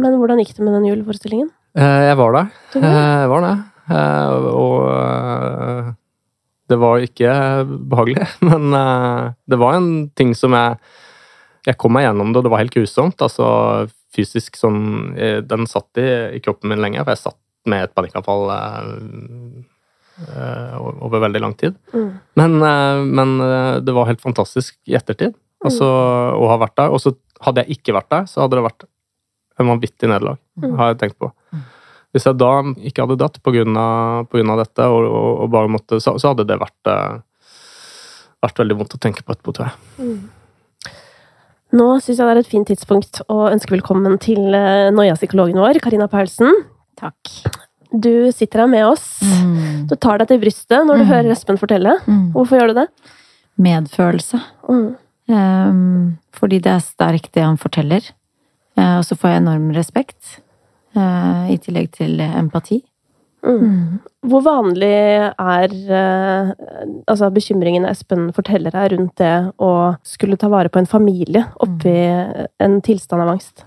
Men 0.00 0.16
hvordan 0.20 0.40
gikk 0.42 0.56
det 0.56 0.64
med 0.64 0.74
den 0.76 0.88
juleforestillingen? 0.90 1.52
Eh, 1.74 2.00
jeg 2.08 2.18
var 2.20 2.34
der. 2.36 2.50
Eh, 2.78 2.84
jeg 3.24 3.30
var 3.32 3.44
der. 3.44 3.62
Eh, 3.94 4.30
og 4.54 5.94
det 6.70 6.78
var 6.80 7.02
ikke 7.04 7.32
behagelig, 7.90 8.28
men 8.48 8.62
det 9.50 9.58
var 9.60 9.78
en 9.78 9.90
ting 10.16 10.34
som 10.36 10.56
jeg 10.56 10.78
Jeg 11.64 11.78
kom 11.80 11.94
meg 11.96 12.04
gjennom 12.04 12.28
det, 12.28 12.38
og 12.38 12.44
det 12.44 12.50
var 12.52 12.60
helt 12.60 12.74
grusomt. 12.74 13.22
Altså 13.24 13.44
fysisk 14.14 14.58
sånn 14.58 15.14
eh, 15.18 15.38
Den 15.44 15.66
satt 15.70 16.00
i, 16.00 16.08
i 16.38 16.42
kroppen 16.44 16.72
min 16.72 16.82
lenge, 16.82 17.02
for 17.02 17.14
jeg 17.14 17.24
satt 17.24 17.40
med 17.70 17.86
et 17.86 17.94
panikkavfall 17.96 18.44
eh, 18.54 18.80
over 20.76 21.24
veldig 21.24 21.42
lang 21.42 21.54
tid. 21.58 21.78
Mm. 21.94 22.10
Men, 22.40 22.56
eh, 22.62 23.04
men, 23.20 23.36
det 23.84 23.96
var 23.96 24.10
helt 24.10 24.24
fantastisk 24.24 24.76
i 24.90 24.98
ettertid 24.98 25.32
altså, 25.64 25.88
mm. 25.88 26.40
å 26.40 26.50
ha 26.52 26.58
vært 26.66 26.78
der. 26.82 26.94
Og 26.94 27.02
så 27.02 27.14
hadde 27.44 27.64
jeg 27.64 27.80
ikke 27.80 27.96
vært 27.96 28.12
der, 28.12 28.28
så 28.30 28.44
hadde 28.44 28.60
det 28.60 28.68
vært 28.68 28.88
en 29.60 29.70
vanvittig 29.70 30.10
nederlag, 30.10 30.40
mm. 30.58 30.72
har 30.80 30.92
jeg 30.92 31.00
tenkt 31.04 31.20
på. 31.22 31.30
Mm. 31.54 31.64
Hvis 32.14 32.26
jeg 32.28 32.38
da 32.38 32.52
ikke 32.86 33.04
hadde 33.04 33.18
dratt 33.18 33.40
på 33.42 33.52
grunn 33.54 33.78
av, 33.78 34.26
på 34.30 34.38
grunn 34.38 34.54
av 34.54 34.60
dette, 34.62 34.86
og, 34.86 35.06
og, 35.08 35.30
og, 35.44 35.48
bare 35.50 35.70
måtte, 35.70 35.98
så, 36.02 36.14
så 36.22 36.30
hadde 36.30 36.46
det 36.46 36.60
vært, 36.62 36.90
vært 38.44 38.60
veldig 38.62 38.76
vondt 38.78 38.96
å 38.98 39.02
tenke 39.02 39.26
på 39.26 39.34
etterpå, 39.34 39.54
tror 39.56 39.72
jeg. 39.72 39.78
Nå 41.74 41.86
syns 41.98 42.20
jeg 42.20 42.28
det 42.28 42.32
er 42.36 42.40
et 42.44 42.50
fint 42.50 42.68
tidspunkt 42.70 43.18
å 43.32 43.48
ønske 43.50 43.74
velkommen 43.74 44.14
til 44.22 44.54
uh, 44.54 44.92
Noia-psykologen 44.94 45.58
vår, 45.58 45.80
Karina 45.82 46.06
Paulsen. 46.10 46.52
Takk. 47.00 47.32
Du 47.90 48.30
sitter 48.34 48.62
her 48.62 48.70
med 48.70 48.86
oss. 48.86 49.08
Mm. 49.26 49.88
Du 49.90 49.96
tar 49.98 50.22
deg 50.22 50.30
til 50.30 50.40
brystet 50.44 50.86
når 50.86 51.02
du 51.02 51.04
mm. 51.04 51.10
hører 51.10 51.34
Espen 51.34 51.58
fortelle. 51.58 51.96
Mm. 52.06 52.28
Hvorfor 52.36 52.60
gjør 52.60 52.70
du 52.70 52.78
det? 52.78 52.86
Medfølelse. 53.66 54.38
Um, 54.70 56.14
fordi 56.34 56.60
det 56.62 56.76
er 56.76 56.86
sterkt, 56.86 57.32
det 57.34 57.42
han 57.42 57.58
forteller. 57.58 58.06
Uh, 58.78 59.00
og 59.00 59.04
så 59.08 59.18
får 59.18 59.34
jeg 59.34 59.42
enorm 59.42 59.68
respekt. 59.74 60.38
Uh, 60.94 61.50
i 61.50 61.58
tillegg 61.58 61.90
til 61.98 62.22
empati. 62.22 62.84
Mm. 63.44 63.98
Hvor 64.24 64.40
vanlig 64.46 64.88
er 64.88 65.74
eh, 65.98 66.52
altså 67.10 67.28
bekymringene 67.34 67.90
Espen 67.92 68.30
forteller 68.36 68.72
her 68.76 68.94
rundt 68.94 69.18
det 69.20 69.34
å 69.60 69.72
skulle 70.06 70.38
ta 70.40 70.48
vare 70.52 70.72
på 70.72 70.80
en 70.80 70.88
familie 70.88 71.44
oppi 71.62 71.92
en 72.64 72.78
tilstand 72.84 73.24
av 73.26 73.34
angst? 73.34 73.66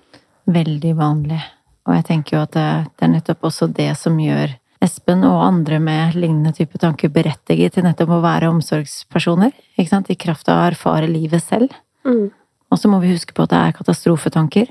Veldig 0.50 0.96
vanlig. 0.98 1.41
Og 1.88 1.93
jeg 1.96 2.07
tenker 2.10 2.38
jo 2.38 2.46
at 2.48 2.55
det, 2.55 2.69
det 2.98 3.05
er 3.05 3.13
nettopp 3.13 3.46
også 3.51 3.69
det 3.69 3.91
som 4.00 4.17
gjør 4.19 4.55
Espen 4.84 5.24
og 5.25 5.39
andre 5.41 5.79
med 5.81 6.17
lignende 6.17 6.51
type 6.53 6.77
tanker 6.81 7.10
berettiget 7.13 7.74
til 7.74 7.86
nettopp 7.88 8.12
å 8.13 8.22
være 8.22 8.50
omsorgspersoner. 8.51 9.55
Ikke 9.77 9.89
sant? 9.89 10.12
I 10.13 10.19
kraft 10.19 10.50
av 10.53 10.60
å 10.60 10.67
erfare 10.69 11.10
livet 11.10 11.41
selv. 11.41 11.74
Mm. 12.05 12.27
Og 12.69 12.81
så 12.81 12.91
må 12.91 13.00
vi 13.01 13.13
huske 13.13 13.34
på 13.34 13.48
at 13.48 13.53
det 13.53 13.62
er 13.62 13.77
katastrofetanker, 13.79 14.69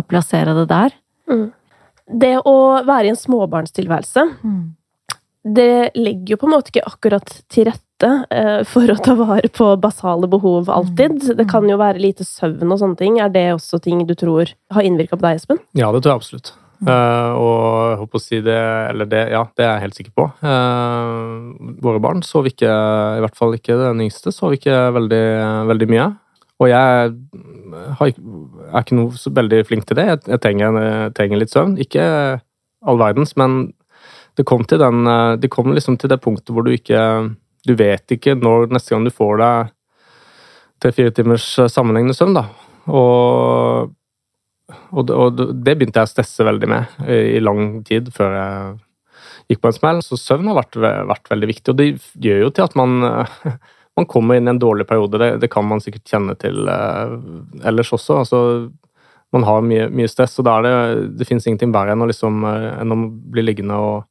og 0.00 0.06
plassere 0.08 0.54
det 0.56 0.64
der. 0.70 0.94
Mm. 1.28 1.50
Det 2.06 2.36
å 2.48 2.56
være 2.86 3.08
i 3.08 3.12
en 3.12 3.18
småbarnstilværelse, 3.18 4.24
det 5.42 5.90
legger 5.98 6.34
jo 6.34 6.38
på 6.38 6.46
en 6.48 6.54
måte 6.54 6.70
ikke 6.72 6.86
akkurat 6.86 7.34
til 7.50 7.66
rette 7.66 8.10
eh, 8.30 8.62
for 8.68 8.90
å 8.90 8.98
ta 9.02 9.14
vare 9.18 9.50
på 9.50 9.72
basale 9.82 10.30
behov 10.30 10.70
alltid. 10.70 11.32
Det 11.38 11.46
kan 11.50 11.66
jo 11.70 11.78
være 11.80 12.02
lite 12.02 12.26
søvn 12.26 12.70
og 12.70 12.82
sånne 12.82 12.98
ting. 12.98 13.18
Er 13.22 13.30
det 13.34 13.48
også 13.56 13.82
ting 13.82 14.04
du 14.06 14.14
tror 14.18 14.50
har 14.74 14.86
innvirka 14.86 15.18
på 15.18 15.26
deg, 15.26 15.40
Espen? 15.40 15.62
Ja, 15.78 15.90
det 15.94 16.02
tror 16.02 16.14
jeg 16.14 16.22
absolutt. 16.22 16.54
Uh, 16.82 17.30
og 17.38 17.58
jeg 17.92 17.98
håper 18.00 18.18
å 18.18 18.22
si 18.22 18.38
det, 18.42 18.58
eller 18.90 19.06
det, 19.06 19.20
ja, 19.30 19.44
det 19.54 19.62
er 19.62 19.76
jeg 19.76 19.82
helt 19.84 19.98
sikker 20.00 20.14
på. 20.18 20.24
Uh, 20.42 21.76
våre 21.82 22.02
barn 22.02 22.24
sov 22.26 22.48
ikke, 22.50 22.66
i 22.66 23.22
hvert 23.22 23.38
fall 23.38 23.54
ikke 23.54 23.76
den 23.78 24.02
yngste, 24.08 24.32
sov 24.34 24.56
ikke 24.56 24.88
veldig, 24.96 25.22
veldig 25.70 25.88
mye. 25.92 26.08
Og 26.62 26.70
jeg 26.70 27.12
har, 27.98 28.10
er 28.12 28.84
ikke 28.84 28.98
noe 28.98 29.18
så 29.18 29.32
veldig 29.34 29.62
flink 29.66 29.86
til 29.88 29.98
det. 29.98 30.06
Jeg, 30.06 30.22
jeg, 30.30 30.42
trenger, 30.44 30.78
jeg 30.78 31.14
trenger 31.18 31.40
litt 31.40 31.54
søvn. 31.54 31.76
Ikke 31.82 32.04
all 32.86 33.00
verdens, 33.00 33.34
men 33.40 33.72
det 34.38 34.46
kom, 34.48 34.64
den, 34.68 35.08
det 35.42 35.50
kom 35.52 35.74
liksom 35.74 35.98
til 36.00 36.12
det 36.12 36.22
punktet 36.24 36.54
hvor 36.54 36.64
du 36.64 36.72
ikke 36.72 37.00
Du 37.68 37.74
vet 37.78 38.14
ikke 38.14 38.32
når 38.34 38.72
neste 38.72 38.94
gang 38.94 39.04
du 39.06 39.12
får 39.14 39.42
deg 39.42 39.72
tre-fire 40.82 41.12
timers 41.14 41.44
eh, 41.62 41.68
sammenhengende 41.70 42.16
søvn, 42.16 42.34
da. 42.34 42.46
Og, 42.90 43.92
og, 44.90 45.12
og 45.14 45.42
det 45.62 45.76
begynte 45.78 46.02
jeg 46.02 46.08
å 46.08 46.10
stresse 46.10 46.46
veldig 46.48 46.70
med 46.72 46.96
i, 47.06 47.38
lang 47.38 47.84
tid 47.86 48.10
før 48.10 48.34
jeg 48.34 48.72
gikk 49.52 49.62
på 49.62 49.70
en 49.70 49.76
smell. 49.76 50.02
Så 50.02 50.18
søvn 50.18 50.50
har 50.50 50.58
vært, 50.58 50.80
vært 51.12 51.30
veldig 51.30 51.50
viktig, 51.52 51.70
og 51.70 51.78
det 51.78 51.88
gjør 52.26 52.42
jo 52.48 52.50
til 52.56 52.66
at 52.66 52.74
man 52.80 52.98
man 53.96 54.06
kommer 54.06 54.34
inn 54.34 54.48
i 54.48 54.50
en 54.50 54.58
dårlig 54.58 54.86
periode. 54.88 55.18
Det, 55.18 55.36
det 55.36 55.50
kan 55.52 55.66
man 55.68 55.80
sikkert 55.80 56.08
kjenne 56.08 56.36
til 56.40 56.68
eh, 56.68 57.16
ellers 57.68 57.92
også. 57.92 58.22
Altså, 58.22 58.40
man 59.32 59.44
har 59.48 59.64
mye, 59.64 59.88
mye 59.92 60.08
stress, 60.10 60.38
og 60.40 60.48
da 60.48 60.58
er 60.58 60.66
det, 60.66 61.04
det 61.20 61.28
finnes 61.28 61.46
ingenting 61.48 61.72
verre 61.74 61.94
enn 61.94 62.04
å, 62.04 62.08
liksom, 62.08 62.42
eh, 62.48 62.70
enn 62.80 62.94
å 62.94 62.98
bli 63.34 63.44
liggende 63.50 63.82
og 63.82 64.08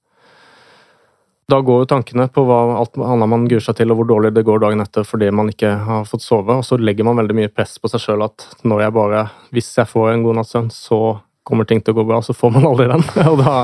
Da 1.51 1.57
går 1.59 1.81
jo 1.81 1.87
tankene 1.89 2.29
på 2.31 2.45
hva 2.47 2.77
alt 2.79 2.93
annet 2.95 3.27
man 3.27 3.41
gruer 3.49 3.63
seg 3.65 3.75
til, 3.75 3.91
og 3.91 3.97
hvor 3.99 4.07
dårlig 4.07 4.29
det 4.31 4.45
går 4.47 4.61
dagen 4.63 4.79
etter 4.79 5.03
fordi 5.03 5.27
man 5.35 5.49
ikke 5.51 5.73
har 5.83 6.05
fått 6.07 6.23
sove. 6.23 6.55
Og 6.55 6.63
så 6.63 6.77
legger 6.79 7.03
man 7.03 7.17
veldig 7.19 7.35
mye 7.35 7.51
press 7.51 7.73
på 7.75 7.91
seg 7.91 7.99
sjøl 7.99 8.23
at 8.23 8.45
når 8.63 8.85
jeg 8.85 8.93
bare 8.95 9.25
Hvis 9.51 9.67
jeg 9.75 9.89
får 9.91 10.13
en 10.13 10.23
god 10.23 10.37
natts 10.37 10.53
søvn, 10.55 10.69
så 10.71 10.99
kommer 11.43 11.67
ting 11.67 11.81
til 11.83 11.91
å 11.91 11.97
gå 11.97 12.05
bra. 12.07 12.21
Så 12.23 12.37
får 12.37 12.53
man 12.55 12.69
aldri 12.69 12.87
den. 12.87 13.03
og 13.33 13.43
da 13.43 13.57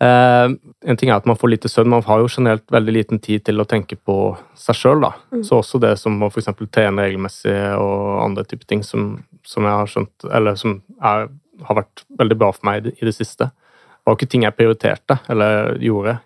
Eh, 0.00 0.46
en 0.88 0.98
ting 1.00 1.10
er 1.10 1.16
at 1.16 1.28
man 1.28 1.38
får 1.38 1.52
lite 1.52 1.70
søvn, 1.70 1.92
man 1.92 2.04
har 2.06 2.22
jo 2.22 2.30
generelt 2.30 2.64
veldig 2.72 2.94
liten 2.96 3.20
tid 3.22 3.44
til 3.46 3.60
å 3.60 3.68
tenke 3.68 3.96
på 3.96 4.16
seg 4.58 4.78
sjøl, 4.78 5.04
da. 5.04 5.12
Så 5.44 5.60
også 5.60 5.80
det 5.82 5.94
som 6.00 6.16
å 6.22 6.30
f.eks. 6.32 6.50
trene 6.72 7.06
regelmessig 7.06 7.56
og 7.78 8.20
andre 8.24 8.46
typer 8.48 8.68
ting 8.70 8.84
som, 8.86 9.16
som 9.46 9.66
jeg 9.66 9.80
har 9.80 9.90
skjønt 9.90 10.28
Eller 10.32 10.58
som 10.60 10.78
er, 11.00 11.28
har 11.68 11.80
vært 11.80 12.04
veldig 12.18 12.38
bra 12.40 12.52
for 12.54 12.68
meg 12.68 12.80
i 12.80 12.86
det, 12.88 12.94
i 13.00 13.08
det 13.08 13.16
siste. 13.16 13.50
Det 13.50 14.10
var 14.10 14.18
ikke 14.18 14.30
ting 14.34 14.44
jeg 14.44 14.56
prioriterte 14.58 15.18
eller 15.32 15.74
gjorde. 15.80 16.18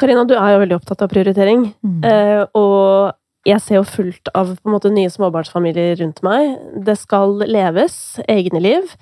Karina, 0.00 0.24
du 0.28 0.34
er 0.36 0.54
jo 0.54 0.64
veldig 0.64 0.76
opptatt 0.76 1.04
av 1.04 1.12
prioritering. 1.12 1.70
Mm. 1.84 2.00
Eh, 2.04 2.42
og 2.56 3.16
jeg 3.48 3.62
ser 3.62 3.78
jo 3.78 3.86
fullt 3.88 4.30
av 4.36 4.56
på 4.56 4.68
en 4.68 4.74
måte, 4.74 4.92
nye 4.92 5.12
småbarnsfamilier 5.12 5.96
rundt 6.02 6.22
meg. 6.26 6.56
Det 6.84 6.96
skal 7.00 7.38
leves 7.46 8.18
egne 8.28 8.60
liv. 8.62 8.92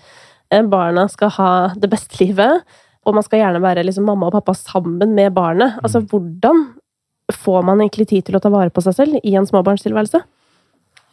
Eh, 0.52 0.62
barna 0.62 1.06
skal 1.10 1.32
ha 1.38 1.52
det 1.74 1.90
beste 1.92 2.20
livet. 2.20 2.62
Og 3.04 3.16
man 3.16 3.24
skal 3.26 3.42
gjerne 3.42 3.62
være 3.64 3.84
liksom, 3.86 4.06
mamma 4.08 4.30
og 4.30 4.38
pappa 4.38 4.54
sammen 4.56 5.14
med 5.16 5.34
barnet. 5.36 5.78
Altså, 5.84 6.02
hvordan 6.08 6.66
får 7.32 7.62
man 7.64 7.80
egentlig 7.80 8.08
tid 8.10 8.26
til 8.26 8.38
å 8.38 8.42
ta 8.42 8.52
vare 8.52 8.72
på 8.72 8.82
seg 8.84 8.96
selv 8.96 9.20
i 9.22 9.36
en 9.38 9.46
småbarnstilværelse? 9.48 10.22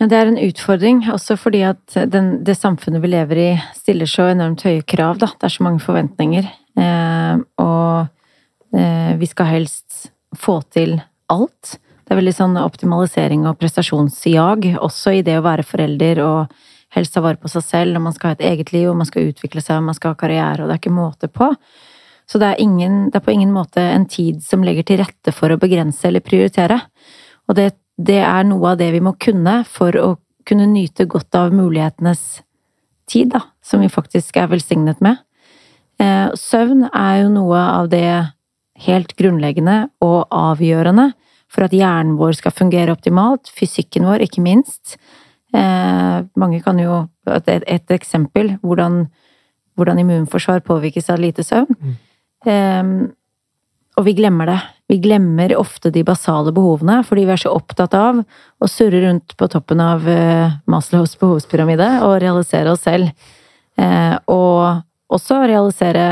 Ja, 0.01 0.07
det 0.10 0.17
er 0.17 0.31
en 0.31 0.39
utfordring, 0.41 1.03
også 1.13 1.36
fordi 1.38 1.62
at 1.67 2.00
den, 2.10 2.39
det 2.48 2.55
samfunnet 2.57 3.03
vi 3.03 3.12
lever 3.12 3.38
i, 3.38 3.50
stiller 3.77 4.10
så 4.10 4.31
enormt 4.31 4.63
høye 4.65 4.81
krav. 4.81 5.19
Da. 5.21 5.29
Det 5.38 5.45
er 5.45 5.53
så 5.53 5.67
mange 5.67 5.83
forventninger. 5.83 6.48
Eh, 6.81 7.43
og 7.62 8.79
eh, 8.81 9.13
vi 9.21 9.29
skal 9.29 9.51
helst 9.51 10.10
få 10.33 10.57
til 10.74 10.98
alt. 11.31 11.75
Det 12.01 12.15
er 12.15 12.19
veldig 12.19 12.33
sånn 12.33 12.57
optimalisering 12.60 13.45
og 13.48 13.60
prestasjonsjag, 13.62 14.71
også 14.81 15.19
i 15.19 15.24
det 15.27 15.38
å 15.38 15.45
være 15.45 15.67
forelder 15.67 16.24
og 16.25 16.57
helst 16.95 17.15
ta 17.15 17.24
vare 17.24 17.39
på 17.39 17.50
seg 17.51 17.63
selv, 17.65 17.98
og 17.98 18.05
man 18.07 18.15
skal 18.15 18.31
ha 18.31 18.38
et 18.38 18.45
eget 18.51 18.74
liv, 18.75 18.89
og 18.91 19.00
man 19.00 19.07
skal 19.07 19.29
utvikle 19.31 19.63
seg, 19.63 19.79
og 19.79 19.88
man 19.89 19.98
skal 19.98 20.13
ha 20.13 20.19
karriere, 20.19 20.62
og 20.62 20.69
det 20.69 20.75
er 20.75 20.81
ikke 20.81 20.93
måte 20.95 21.31
på. 21.31 21.51
Så 22.29 22.39
det 22.39 22.51
er, 22.51 22.62
ingen, 22.63 23.10
det 23.12 23.19
er 23.19 23.25
på 23.25 23.33
ingen 23.33 23.51
måte 23.51 23.83
en 23.83 24.05
tid 24.07 24.43
som 24.45 24.63
legger 24.63 24.88
til 24.88 25.01
rette 25.01 25.33
for 25.36 25.51
å 25.51 25.60
begrense 25.60 26.07
eller 26.07 26.24
prioritere. 26.24 26.77
Og 27.50 27.57
det, 27.57 27.71
det 28.00 28.21
er 28.24 28.45
noe 28.48 28.74
av 28.74 28.79
det 28.79 28.91
vi 28.93 29.01
må 29.03 29.17
kunne 29.19 29.62
for 29.67 29.98
å 30.00 30.13
kunne 30.48 30.69
nyte 30.71 31.05
godt 31.12 31.36
av 31.38 31.51
mulighetenes 31.53 32.41
tid, 33.12 33.33
da, 33.33 33.43
som 33.63 33.83
vi 33.83 33.91
faktisk 33.91 34.39
er 34.39 34.51
velsignet 34.51 35.01
med. 35.03 35.19
Eh, 36.01 36.31
søvn 36.39 36.88
er 36.88 37.24
jo 37.24 37.33
noe 37.33 37.60
av 37.60 37.91
det 37.91 38.07
helt 38.88 39.13
grunnleggende 39.19 39.91
og 40.01 40.31
avgjørende 40.33 41.12
for 41.51 41.67
at 41.67 41.75
hjernen 41.75 42.15
vår 42.19 42.38
skal 42.39 42.55
fungere 42.55 42.95
optimalt, 42.95 43.51
fysikken 43.51 44.07
vår 44.07 44.24
ikke 44.25 44.43
minst. 44.45 44.95
Eh, 45.53 46.17
mange 46.39 46.62
kan 46.63 46.79
jo 46.79 47.08
Et, 47.27 47.50
et 47.67 47.91
eksempel 47.93 48.55
hvordan, 48.65 49.05
hvordan 49.77 50.00
immunforsvar 50.01 50.63
påvirkes 50.65 51.10
av 51.13 51.20
lite 51.22 51.43
søvn. 51.46 51.98
Eh, 52.46 52.84
og 54.00 54.08
vi 54.08 54.15
glemmer 54.17 54.50
det. 54.50 54.60
Vi 54.89 54.98
glemmer 55.03 55.53
ofte 55.55 55.91
de 55.93 56.03
basale 56.03 56.51
behovene 56.55 57.01
fordi 57.08 57.27
vi 57.27 57.36
er 57.36 57.41
så 57.43 57.53
opptatt 57.55 57.93
av 57.96 58.22
å 58.24 58.70
surre 58.70 59.03
rundt 59.05 59.36
på 59.38 59.48
toppen 59.51 59.84
av 59.84 60.08
eh, 60.10 60.58
Maslows 60.72 61.13
behovspyramide 61.22 61.89
og 62.08 62.17
realisere 62.24 62.74
oss 62.74 62.84
selv. 62.88 63.12
Eh, 63.77 64.15
og 64.31 64.81
også 65.12 65.43
realisere 65.46 66.05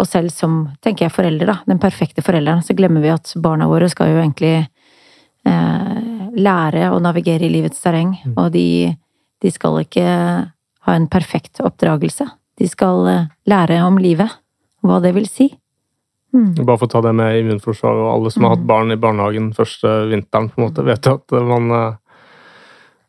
oss 0.00 0.12
selv 0.12 0.32
som, 0.32 0.58
tenker 0.84 1.06
jeg, 1.06 1.14
foreldre, 1.14 1.48
da. 1.48 1.56
Den 1.68 1.80
perfekte 1.80 2.24
forelderen. 2.24 2.64
Så 2.64 2.76
glemmer 2.76 3.04
vi 3.04 3.12
at 3.12 3.32
barna 3.40 3.68
våre 3.70 3.88
skal 3.92 4.12
jo 4.12 4.20
egentlig 4.20 4.54
eh, 4.60 6.15
lære 6.36 6.90
å 6.92 7.00
navigere 7.02 7.46
i 7.46 7.52
livets 7.52 7.82
terreng. 7.82 8.14
Og 8.36 8.50
de, 8.54 8.94
de 9.42 9.52
skal 9.52 9.80
ikke 9.82 10.06
ha 10.06 10.96
en 10.96 11.08
perfekt 11.10 11.62
oppdragelse. 11.64 12.28
De 12.56 12.68
skal 12.70 13.08
eh, 13.10 13.30
lære 13.48 13.82
om 13.84 13.98
livet. 14.00 14.38
Hva 14.86 15.00
det 15.02 15.16
vil 15.16 15.26
si. 15.28 15.50
Mm. 16.36 16.52
Bare 16.60 16.78
for 16.78 16.86
å 16.86 16.92
ta 16.92 17.00
det 17.06 17.14
med 17.16 17.40
immunforsvaret 17.40 18.02
og 18.02 18.10
alle 18.12 18.32
som 18.32 18.44
har 18.44 18.56
hatt 18.56 18.66
barn 18.68 18.92
i 18.92 18.98
barnehagen 19.00 19.52
første 19.56 19.92
vinteren, 20.10 20.50
på 20.52 20.60
en 20.60 20.66
måte, 20.68 20.84
vet 20.86 21.08
jo 21.08 21.16
at 21.16 21.36
man 21.48 21.72
eh, 21.72 21.94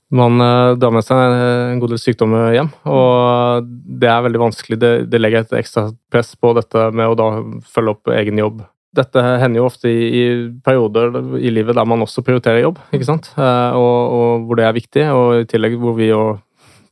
man 0.10 0.40
eh, 0.42 0.78
drar 0.80 0.94
med 0.96 1.04
seg 1.04 1.20
en 1.20 1.82
god 1.82 1.92
del 1.92 2.00
sykdommer 2.00 2.54
hjem, 2.56 2.70
og 2.88 3.68
det 3.68 4.08
er 4.08 4.24
veldig 4.24 4.40
vanskelig. 4.46 4.80
Det, 4.80 4.92
det 5.12 5.20
legger 5.20 5.44
et 5.44 5.58
ekstra 5.60 5.90
press 6.12 6.32
på 6.40 6.54
dette 6.56 6.88
med 6.96 7.12
å 7.12 7.18
da 7.20 7.28
følge 7.68 7.96
opp 7.96 8.14
egen 8.16 8.40
jobb. 8.40 8.62
Dette 8.96 9.22
hender 9.22 9.60
jo 9.60 9.68
ofte 9.68 9.92
i, 9.92 10.22
perioder 10.64 11.18
i 11.38 11.52
livet 11.52 11.76
der 11.76 11.88
man 11.90 12.02
også 12.06 12.24
prioriterer 12.26 12.64
jobb, 12.64 12.80
ikke 12.96 13.08
sant? 13.08 13.32
Eh, 13.36 13.78
og, 13.78 14.14
og 14.18 14.46
hvor 14.48 14.60
det 14.60 14.68
er 14.68 14.78
viktig, 14.78 15.04
og 15.12 15.42
i 15.42 15.48
tillegg 15.50 15.76
hvor 15.82 15.98
vi 15.98 16.08
jo 16.10 16.22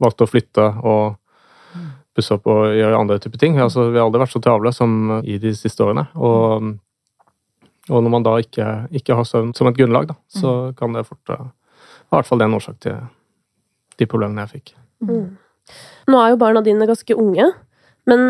valgte 0.03 0.25
å 0.25 0.29
flytte 0.29 0.65
og 0.83 1.15
pusse 2.15 2.35
opp 2.35 2.47
og 2.51 2.75
gjøre 2.75 2.99
andre 2.99 3.19
typer 3.23 3.41
ting. 3.41 3.57
Altså, 3.59 3.89
vi 3.91 3.99
har 3.99 4.07
aldri 4.07 4.21
vært 4.23 4.35
så 4.35 4.41
travle 4.43 4.71
som 4.75 5.17
i 5.23 5.37
de 5.41 5.51
siste 5.57 5.83
årene. 5.83 6.05
Og, 6.15 6.69
og 7.89 8.05
når 8.05 8.13
man 8.13 8.25
da 8.27 8.37
ikke, 8.43 8.69
ikke 8.95 9.17
har 9.19 9.27
søvn 9.27 9.51
som 9.57 9.69
et 9.71 9.77
grunnlag, 9.79 10.11
da, 10.11 10.17
så 10.31 10.55
kan 10.79 10.95
det 10.95 11.07
fort 11.09 11.33
eh, 11.35 11.47
i 12.05 12.15
hvert 12.15 12.29
fall 12.29 12.39
det 12.39 12.45
er 12.45 12.51
en 12.51 12.59
årsak 12.59 12.77
til 12.85 12.99
de 13.99 14.07
problemene 14.07 14.45
jeg 14.45 14.59
fikk. 14.59 14.75
Mm. 15.03 15.35
Nå 16.11 16.21
er 16.21 16.31
jo 16.31 16.39
barna 16.39 16.61
dine 16.63 16.87
ganske 16.87 17.17
unge, 17.17 17.49
men 18.07 18.27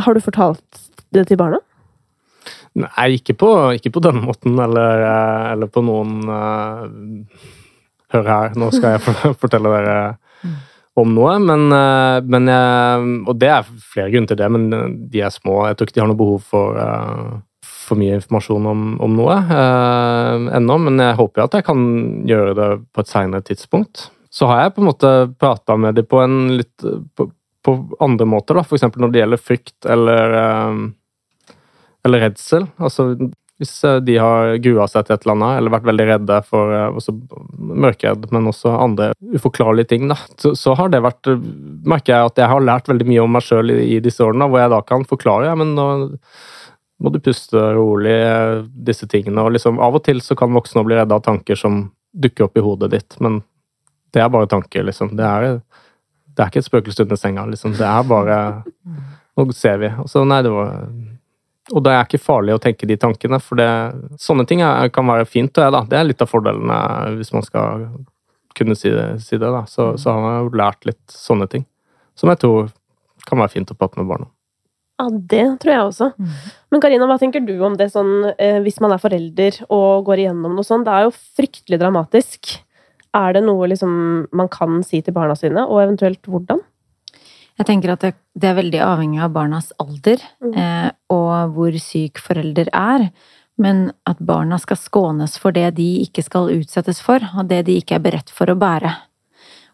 har 0.00 0.16
du 0.16 0.22
fortalt 0.24 0.82
det 1.14 1.26
til 1.28 1.38
barna? 1.38 1.60
Nei, 2.74 3.08
ikke 3.18 3.36
på, 3.38 3.50
ikke 3.76 3.92
på 3.94 4.02
denne 4.02 4.24
måten, 4.24 4.56
eller, 4.58 5.02
eh, 5.06 5.50
eller 5.52 5.70
på 5.70 5.82
noen 5.86 6.24
uh, 6.26 6.86
Hør 8.14 8.30
her, 8.30 8.56
nå 8.58 8.70
skal 8.74 8.96
jeg 8.96 9.14
fortelle 9.42 9.70
dere 9.70 9.98
om 10.98 11.10
noe, 11.10 11.32
men, 11.42 11.64
eh, 11.74 12.18
men 12.30 12.50
jeg, 12.50 13.06
Og 13.26 13.38
det 13.38 13.48
er 13.50 13.70
flere 13.94 14.12
grunner 14.12 14.30
til 14.30 14.38
det, 14.38 14.50
men 14.54 14.68
de 15.10 15.22
er 15.26 15.32
små. 15.34 15.64
Jeg 15.66 15.78
tror 15.78 15.88
ikke 15.90 15.96
de 15.96 16.02
har 16.04 16.10
noe 16.12 16.20
behov 16.20 16.44
for 16.52 16.78
uh, 16.78 17.40
for 17.84 18.00
mye 18.00 18.18
informasjon 18.18 18.66
om, 18.70 18.82
om 19.04 19.14
noe 19.18 19.36
eh, 19.42 20.48
ennå, 20.58 20.78
men 20.86 21.00
jeg 21.02 21.18
håper 21.20 21.42
jo 21.42 21.48
at 21.48 21.56
jeg 21.58 21.66
kan 21.68 21.86
gjøre 22.28 22.56
det 22.58 22.68
på 22.94 23.04
et 23.04 23.10
seinere 23.10 23.44
tidspunkt. 23.46 24.08
Så 24.34 24.48
har 24.50 24.64
jeg 24.64 24.74
på 24.74 24.82
en 24.82 24.88
måte 24.90 25.12
prata 25.38 25.76
med 25.78 25.98
dem 25.98 26.08
på 26.10 26.20
en 26.24 26.38
litt 26.58 26.84
på, 26.84 27.28
på 27.64 27.76
andre 28.04 28.28
måter, 28.28 28.58
da. 28.58 28.64
F.eks. 28.64 28.88
når 28.96 29.12
det 29.12 29.22
gjelder 29.22 29.42
frykt 29.42 29.90
eller, 29.96 30.36
eh, 30.40 30.80
eller 32.04 32.24
redsel. 32.28 32.68
Altså 32.76 33.12
hvis 33.62 33.84
eh, 33.86 34.00
de 34.02 34.16
har 34.18 34.56
grua 34.62 34.86
seg 34.90 35.06
til 35.06 35.14
et 35.14 35.24
eller 35.24 35.36
annet, 35.36 35.58
eller 35.58 35.74
vært 35.76 35.86
veldig 35.90 36.06
redde 36.08 36.40
for 36.48 36.74
eh, 36.74 36.98
også 36.98 37.14
mørkredd, 37.84 38.26
men 38.34 38.50
også 38.50 38.74
andre 38.74 39.12
uforklarlige 39.34 39.92
ting, 39.94 40.08
da, 40.10 40.18
så, 40.40 40.54
så, 40.58 40.74
har 40.78 40.90
det 40.90 41.04
vært 41.04 41.30
Merker 41.86 42.16
jeg 42.16 42.32
at 42.32 42.42
jeg 42.42 42.50
har 42.50 42.66
lært 42.66 42.90
veldig 42.90 43.06
mye 43.08 43.22
om 43.22 43.34
meg 43.36 43.46
sjøl 43.46 43.70
i, 43.74 43.78
i, 43.94 44.00
disse 44.02 44.24
årene, 44.24 44.48
hvor 44.50 44.62
jeg 44.62 44.74
da 44.74 44.82
kan 44.86 45.06
forklare 45.08 45.50
ja, 45.50 45.56
men 45.58 45.74
nå 45.76 45.88
må 47.04 47.10
du 47.10 47.18
puste 47.20 47.58
rolig, 47.74 48.14
disse 48.86 49.06
tingene. 49.10 49.42
Og 49.42 49.56
liksom 49.56 49.80
av 49.82 49.98
og 49.98 50.04
til 50.06 50.22
så 50.24 50.36
kan 50.38 50.54
voksne 50.54 50.84
bli 50.86 50.96
redde 50.96 51.16
av 51.16 51.24
tanker 51.26 51.58
som 51.58 51.88
dukker 52.14 52.46
opp 52.46 52.56
i 52.56 52.62
hodet 52.64 52.92
ditt, 52.94 53.16
men 53.20 53.42
det 54.14 54.22
er 54.22 54.30
bare 54.30 54.48
tanker, 54.48 54.86
liksom. 54.86 55.10
Det 55.18 55.26
er, 55.26 55.58
det 56.32 56.40
er 56.40 56.52
ikke 56.52 56.62
et 56.62 56.68
spøkelse 56.68 57.04
under 57.04 57.18
senga, 57.18 57.44
liksom. 57.50 57.74
Det 57.78 57.86
er 57.86 58.06
bare 58.08 58.38
Nå 59.34 59.48
ser 59.50 59.80
vi. 59.82 59.88
Og 59.98 60.06
så, 60.06 60.22
nei, 60.30 60.44
det 60.46 60.52
var 60.54 60.86
og 61.72 61.80
det 61.84 61.94
er 61.94 62.04
ikke 62.04 62.20
farlig 62.20 62.56
å 62.56 62.60
tenke 62.60 62.88
de 62.88 62.96
tankene, 63.00 63.38
for 63.40 63.56
det, 63.56 63.68
sånne 64.20 64.44
ting 64.48 64.60
er, 64.64 64.90
kan 64.92 65.06
være 65.08 65.24
fint. 65.28 65.56
Og 65.56 65.72
da. 65.72 65.80
Det 65.88 65.96
er 65.96 66.08
litt 66.10 66.20
av 66.20 66.28
fordelene 66.28 66.78
hvis 67.16 67.32
man 67.32 67.46
skal 67.46 67.86
kunne 68.54 68.76
si 68.76 68.92
det. 68.92 69.06
Si 69.24 69.38
det 69.40 69.48
da. 69.48 69.64
Så, 69.70 69.94
så 70.00 70.12
har 70.12 70.42
jo 70.42 70.52
lært 70.60 70.84
litt 70.88 71.02
sånne 71.10 71.48
ting. 71.50 71.64
Som 72.20 72.30
jeg 72.32 72.42
tror 72.44 72.68
kan 73.24 73.40
være 73.40 73.54
fint 73.54 73.72
å 73.72 73.78
prate 73.78 74.00
med 74.00 74.10
barna 74.10 74.28
om. 74.28 74.32
Ja, 75.00 75.08
det 75.32 75.46
tror 75.62 75.72
jeg 75.72 75.86
også. 75.88 76.10
Mm. 76.20 76.34
Men 76.70 76.82
Karina, 76.84 77.06
hva 77.10 77.16
tenker 77.18 77.42
du 77.42 77.54
om 77.66 77.74
det 77.78 77.88
sånn 77.90 78.28
eh, 78.36 78.60
hvis 78.62 78.78
man 78.84 78.94
er 78.94 79.02
forelder 79.02 79.56
og 79.66 80.04
går 80.06 80.22
igjennom 80.22 80.54
noe 80.54 80.66
sånt? 80.66 80.86
Det 80.86 80.92
er 80.94 81.08
jo 81.08 81.16
fryktelig 81.40 81.80
dramatisk. 81.82 82.52
Er 83.14 83.34
det 83.34 83.42
noe 83.46 83.66
liksom 83.72 83.96
man 84.36 84.50
kan 84.52 84.84
si 84.86 85.00
til 85.02 85.16
barna 85.16 85.34
sine, 85.38 85.66
og 85.66 85.82
eventuelt 85.82 86.30
hvordan? 86.30 86.62
Jeg 87.60 87.68
tenker 87.68 87.94
at 87.94 88.02
det, 88.02 88.12
det 88.34 88.50
er 88.50 88.58
veldig 88.58 88.82
avhengig 88.82 89.22
av 89.22 89.32
barnas 89.34 89.70
alder 89.82 90.22
mm. 90.42 90.54
eh, 90.58 90.90
og 91.14 91.54
hvor 91.54 91.76
syk 91.78 92.18
forelder 92.22 92.70
er. 92.74 93.08
Men 93.60 93.86
at 94.10 94.18
barna 94.18 94.58
skal 94.58 94.78
skånes 94.80 95.36
for 95.38 95.54
det 95.54 95.76
de 95.76 95.86
ikke 96.02 96.24
skal 96.26 96.50
utsettes 96.56 96.98
for, 97.04 97.22
og 97.38 97.46
det 97.52 97.62
de 97.68 97.76
ikke 97.78 98.00
er 98.00 98.02
beredt 98.02 98.32
for 98.34 98.50
å 98.50 98.58
bære. 98.58 98.90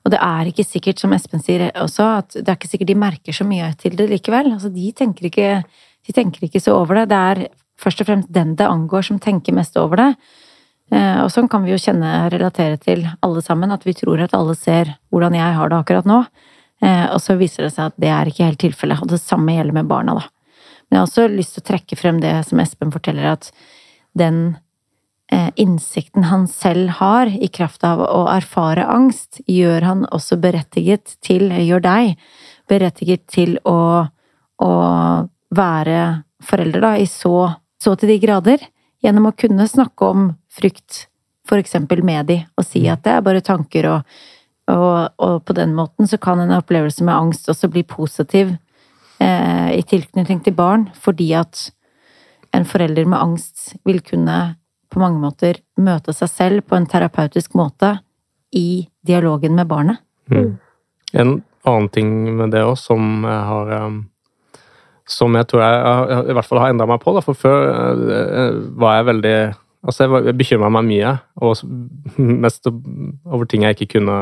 Og 0.04 0.12
det 0.12 0.20
er 0.24 0.48
ikke 0.48 0.64
sikkert, 0.64 1.00
som 1.00 1.12
Espen 1.16 1.42
sier 1.44 1.66
også, 1.76 2.06
at 2.20 2.36
det 2.36 2.48
er 2.48 2.58
ikke 2.58 2.70
sikkert 2.70 2.90
de 2.92 3.00
merker 3.00 3.36
så 3.36 3.44
mye 3.48 3.68
til 3.80 3.96
det 3.96 4.08
likevel. 4.12 4.52
Altså, 4.54 4.68
de 4.72 4.92
tenker 4.96 5.28
ikke, 5.28 5.48
de 6.08 6.16
tenker 6.16 6.46
ikke 6.46 6.60
så 6.60 6.76
over 6.76 7.02
det. 7.02 7.08
Det 7.12 7.24
er 7.32 7.42
først 7.80 8.04
og 8.04 8.08
fremst 8.08 8.32
den 8.32 8.54
det 8.56 8.68
angår, 8.68 9.04
som 9.08 9.20
tenker 9.20 9.56
mest 9.56 9.76
over 9.80 10.00
det. 10.00 10.10
Eh, 10.90 11.18
og 11.22 11.28
sånn 11.32 11.48
kan 11.52 11.64
vi 11.64 11.74
jo 11.74 11.80
kjenne, 11.80 12.28
relatere 12.32 12.80
til 12.80 13.04
alle 13.24 13.44
sammen, 13.44 13.72
at 13.72 13.84
vi 13.86 13.96
tror 13.96 14.24
at 14.24 14.36
alle 14.36 14.56
ser 14.58 14.96
hvordan 15.12 15.36
jeg 15.36 15.56
har 15.56 15.72
det 15.72 15.80
akkurat 15.80 16.08
nå. 16.08 16.22
Eh, 16.80 17.06
og 17.12 17.20
så 17.20 17.36
viser 17.40 17.66
det 17.66 17.74
seg 17.74 17.90
at 17.90 18.00
det 18.00 18.10
er 18.12 18.30
ikke 18.30 18.46
helt 18.48 18.62
tilfellet. 18.62 19.02
Og 19.04 19.12
det 19.12 19.20
samme 19.22 19.54
gjelder 19.56 19.76
med 19.76 19.90
barna, 19.90 20.16
da. 20.20 20.28
Men 20.88 20.96
jeg 20.96 21.00
har 21.00 21.08
også 21.08 21.28
lyst 21.30 21.54
til 21.54 21.62
å 21.62 21.68
trekke 21.70 21.98
frem 21.98 22.18
det 22.22 22.34
som 22.48 22.60
Espen 22.62 22.90
forteller, 22.94 23.36
at 23.36 23.50
den 24.18 24.40
eh, 25.30 25.50
innsikten 25.60 26.26
han 26.26 26.48
selv 26.50 26.96
har 26.98 27.30
i 27.30 27.50
kraft 27.52 27.84
av 27.86 28.02
å 28.02 28.24
erfare 28.32 28.88
angst, 28.90 29.42
gjør 29.46 29.86
han 29.86 30.06
også 30.10 30.40
berettiget 30.42 31.14
til, 31.22 31.52
gjør 31.52 31.84
deg 31.84 32.16
berettiget 32.70 33.26
til 33.30 33.56
å, 33.66 34.08
å 34.62 34.72
være 35.54 36.00
forelder, 36.42 36.82
da, 36.82 36.96
i 36.98 37.06
så, 37.10 37.52
så 37.82 37.94
til 37.98 38.14
de 38.14 38.18
grader, 38.22 38.66
gjennom 39.04 39.30
å 39.30 39.36
kunne 39.36 39.68
snakke 39.70 40.10
om 40.10 40.28
frykt, 40.50 41.06
for 41.48 41.62
eksempel 41.62 42.02
med 42.06 42.28
de, 42.30 42.42
og 42.58 42.66
si 42.66 42.82
at 42.90 43.02
det 43.06 43.14
er 43.14 43.24
bare 43.26 43.42
tanker 43.44 43.88
og 43.90 44.20
og, 44.70 45.12
og, 45.18 45.36
på 45.46 45.56
den 45.56 45.74
måten 45.76 46.08
så 46.08 46.18
kan 46.20 46.40
en 46.40 46.54
opplevelse 46.56 47.04
med 47.06 47.14
angst 47.14 47.48
også 47.50 47.70
bli 47.72 47.82
positiv 47.88 48.54
eh, 49.20 49.70
i 49.76 49.82
tilknytning 49.82 50.42
til 50.44 50.56
barn, 50.56 50.88
fordi 50.94 51.32
at 51.38 51.68
en 52.56 52.66
forelder 52.66 53.06
med 53.06 53.20
angst 53.20 53.74
vil 53.86 54.00
kunne 54.02 54.38
på 54.90 55.02
mange 55.02 55.20
måter 55.22 55.60
møte 55.78 56.12
seg 56.16 56.30
selv 56.30 56.66
på 56.66 56.76
en 56.78 56.88
terapeutisk 56.90 57.54
måte 57.58 57.94
i 58.56 58.88
dialogen 59.06 59.54
med 59.54 59.68
barnet. 59.70 60.02
Mm. 60.30 60.56
En 61.14 61.36
annen 61.66 61.90
ting 61.94 62.10
med 62.38 62.50
det 62.54 62.64
òg, 62.66 62.76
som 62.78 63.26
jeg 63.26 63.42
har 63.50 63.74
um, 63.86 64.00
Som 65.10 65.34
jeg 65.34 65.46
tror 65.50 65.62
jeg, 65.64 65.78
jeg, 65.82 66.18
i 66.30 66.34
hvert 66.38 66.46
fall 66.46 66.60
har 66.62 66.70
endra 66.70 66.86
meg 66.86 67.00
på, 67.02 67.14
da, 67.16 67.22
for 67.24 67.34
før 67.34 67.64
uh, 67.66 68.60
var 68.78 69.00
jeg 69.00 69.10
veldig 69.10 69.36
Altså, 69.80 70.04
jeg 70.20 70.36
bekymra 70.36 70.68
meg 70.68 70.84
mye, 70.84 71.14
og 71.40 71.56
mest 72.44 72.68
over 72.68 73.46
ting 73.48 73.62
jeg 73.64 73.78
ikke 73.78 73.94
kunne 73.94 74.18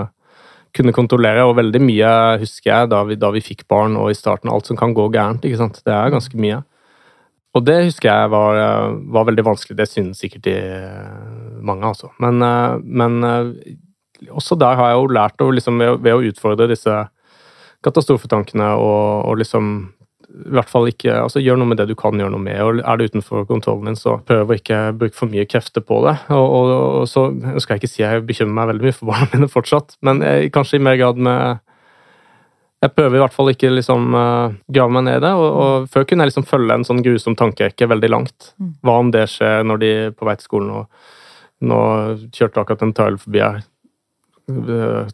kunne 0.76 0.94
kontrollere. 0.96 1.46
Og 1.48 1.57
veldig 1.59 1.83
mye 1.85 2.12
husker 2.42 2.72
jeg 2.72 2.90
da 2.92 3.02
vi, 3.09 3.18
da 3.20 3.33
vi 3.35 3.44
fikk 3.44 3.66
barn 3.70 3.98
og 4.00 4.12
i 4.12 4.18
starten. 4.18 4.50
Alt 4.52 4.70
som 4.70 4.78
kan 4.78 4.94
gå 4.96 5.09
gærent. 5.14 5.44
ikke 5.44 5.61
sant? 5.61 5.83
Det 5.87 5.94
er 5.94 6.14
ganske 6.14 6.40
mye. 6.40 6.62
Og 7.57 7.64
det 7.64 7.78
husker 7.88 8.11
jeg 8.11 8.31
var, 8.31 8.59
var 9.09 9.28
veldig 9.31 9.44
vanskelig. 9.46 9.78
Det 9.78 9.88
synes 9.90 10.20
sikkert 10.20 10.44
de 10.46 10.57
mange, 11.64 11.88
altså. 11.88 12.12
Men, 12.22 12.44
men, 12.85 13.22
også 14.31 14.59
der 14.59 14.76
har 14.78 14.92
jeg 14.92 14.98
jo 14.98 15.14
lært 15.16 15.42
å 15.42 15.48
liksom, 15.54 15.78
ved, 15.81 16.02
ved 16.04 16.14
å 16.14 16.26
utfordre 16.28 16.68
disse 16.70 16.94
katastrofetankene 17.87 18.72
og, 18.78 19.24
og 19.31 19.38
liksom 19.40 19.72
i 20.28 20.52
hvert 20.52 20.68
fall 20.68 20.90
ikke 20.90 21.14
altså 21.22 21.40
Gjør 21.40 21.56
noe 21.56 21.70
med 21.70 21.78
det 21.80 21.86
du 21.88 21.94
kan 21.98 22.18
gjøre 22.18 22.32
noe 22.34 22.42
med. 22.42 22.58
og 22.60 22.82
Er 22.82 22.98
det 22.98 23.10
utenfor 23.12 23.46
kontrollen 23.48 23.88
din, 23.88 23.96
så 23.98 24.18
prøv 24.28 24.50
å 24.50 24.58
ikke 24.58 24.80
bruke 24.98 25.16
for 25.16 25.32
mye 25.32 25.46
krefter 25.48 25.84
på 25.84 26.02
det. 26.04 26.14
Og, 26.34 26.48
og, 26.58 26.72
og 27.00 27.06
så 27.08 27.28
skal 27.62 27.76
jeg 27.76 27.82
ikke 27.82 27.92
si 27.94 28.04
jeg 28.04 28.26
bekymrer 28.28 28.58
meg 28.58 28.68
veldig 28.72 28.88
mye 28.88 28.98
for 28.98 29.12
barna 29.12 29.30
mine 29.34 29.48
fortsatt, 29.52 29.96
men 30.04 30.20
jeg, 30.24 30.52
kanskje 30.54 30.80
i 30.80 30.84
mer 30.84 31.00
grad 31.00 31.20
med 31.28 31.64
jeg 32.78 32.94
prøver 32.94 33.18
i 33.18 33.22
hvert 33.24 33.34
fall 33.34 33.48
ikke 33.50 33.72
liksom 33.72 34.12
uh, 34.14 34.52
grave 34.70 34.94
meg 34.94 35.08
ned 35.08 35.16
i 35.18 35.22
det. 35.24 35.32
Og, 35.34 35.48
og, 35.50 35.86
før 35.90 36.04
kunne 36.06 36.22
jeg 36.22 36.30
liksom 36.30 36.46
følge 36.46 36.76
en 36.78 36.86
sånn 36.86 37.02
grusom 37.02 37.34
tankerekke 37.38 37.88
veldig 37.90 38.10
langt. 38.12 38.52
Mm. 38.60 38.74
Hva 38.86 38.98
om 39.02 39.10
det 39.14 39.24
skjer 39.32 39.66
når 39.66 39.80
de 39.82 39.90
er 40.04 40.14
på 40.14 40.28
vei 40.28 40.36
til 40.38 40.46
skolen 40.46 40.70
og 40.76 41.08
nå 41.66 41.80
kjørte 42.30 42.62
akkurat 42.62 42.84
en 42.86 42.94
trailer 42.94 43.18
forbi 43.18 43.42
her. 43.42 43.64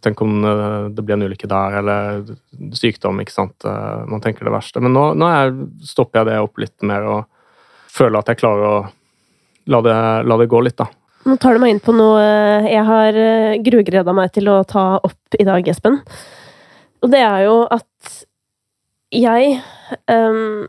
Tenk 0.01 0.21
om 0.23 0.45
eh, 0.45 0.89
det 0.95 1.03
blir 1.03 1.17
en 1.17 1.27
ulykke 1.27 1.49
der, 1.51 1.79
eller 1.81 2.21
sykdom, 2.79 3.19
ikke 3.23 3.35
sant. 3.35 3.65
Eh, 3.67 4.05
man 4.11 4.23
tenker 4.23 4.47
det 4.47 4.55
verste. 4.55 4.83
Men 4.85 4.95
nå, 4.95 5.09
nå 5.19 5.31
jeg, 5.33 5.55
stopper 5.91 6.21
jeg 6.21 6.31
det 6.31 6.43
opp 6.45 6.63
litt 6.63 6.87
mer 6.87 7.09
og 7.11 7.25
føler 7.95 8.21
at 8.21 8.31
jeg 8.31 8.41
klarer 8.43 8.69
å 8.69 8.77
la 9.71 9.81
det, 9.83 9.97
la 10.29 10.39
det 10.39 10.51
gå 10.53 10.61
litt, 10.63 10.79
da. 10.79 10.87
Nå 11.25 11.39
tar 11.41 11.57
du 11.57 11.63
meg 11.63 11.73
inn 11.73 11.83
på 11.83 11.95
noe 11.97 12.23
jeg 12.69 12.85
har 12.85 13.19
eh, 13.19 13.59
grugreda 13.65 14.15
meg 14.15 14.35
til 14.37 14.51
å 14.53 14.59
ta 14.69 15.01
opp 15.01 15.39
i 15.39 15.47
dag, 15.49 15.67
Espen. 15.73 15.99
Og 17.03 17.11
det 17.13 17.25
er 17.25 17.47
jo 17.49 17.59
at 17.75 18.19
jeg 19.15 19.59
um, 20.11 20.67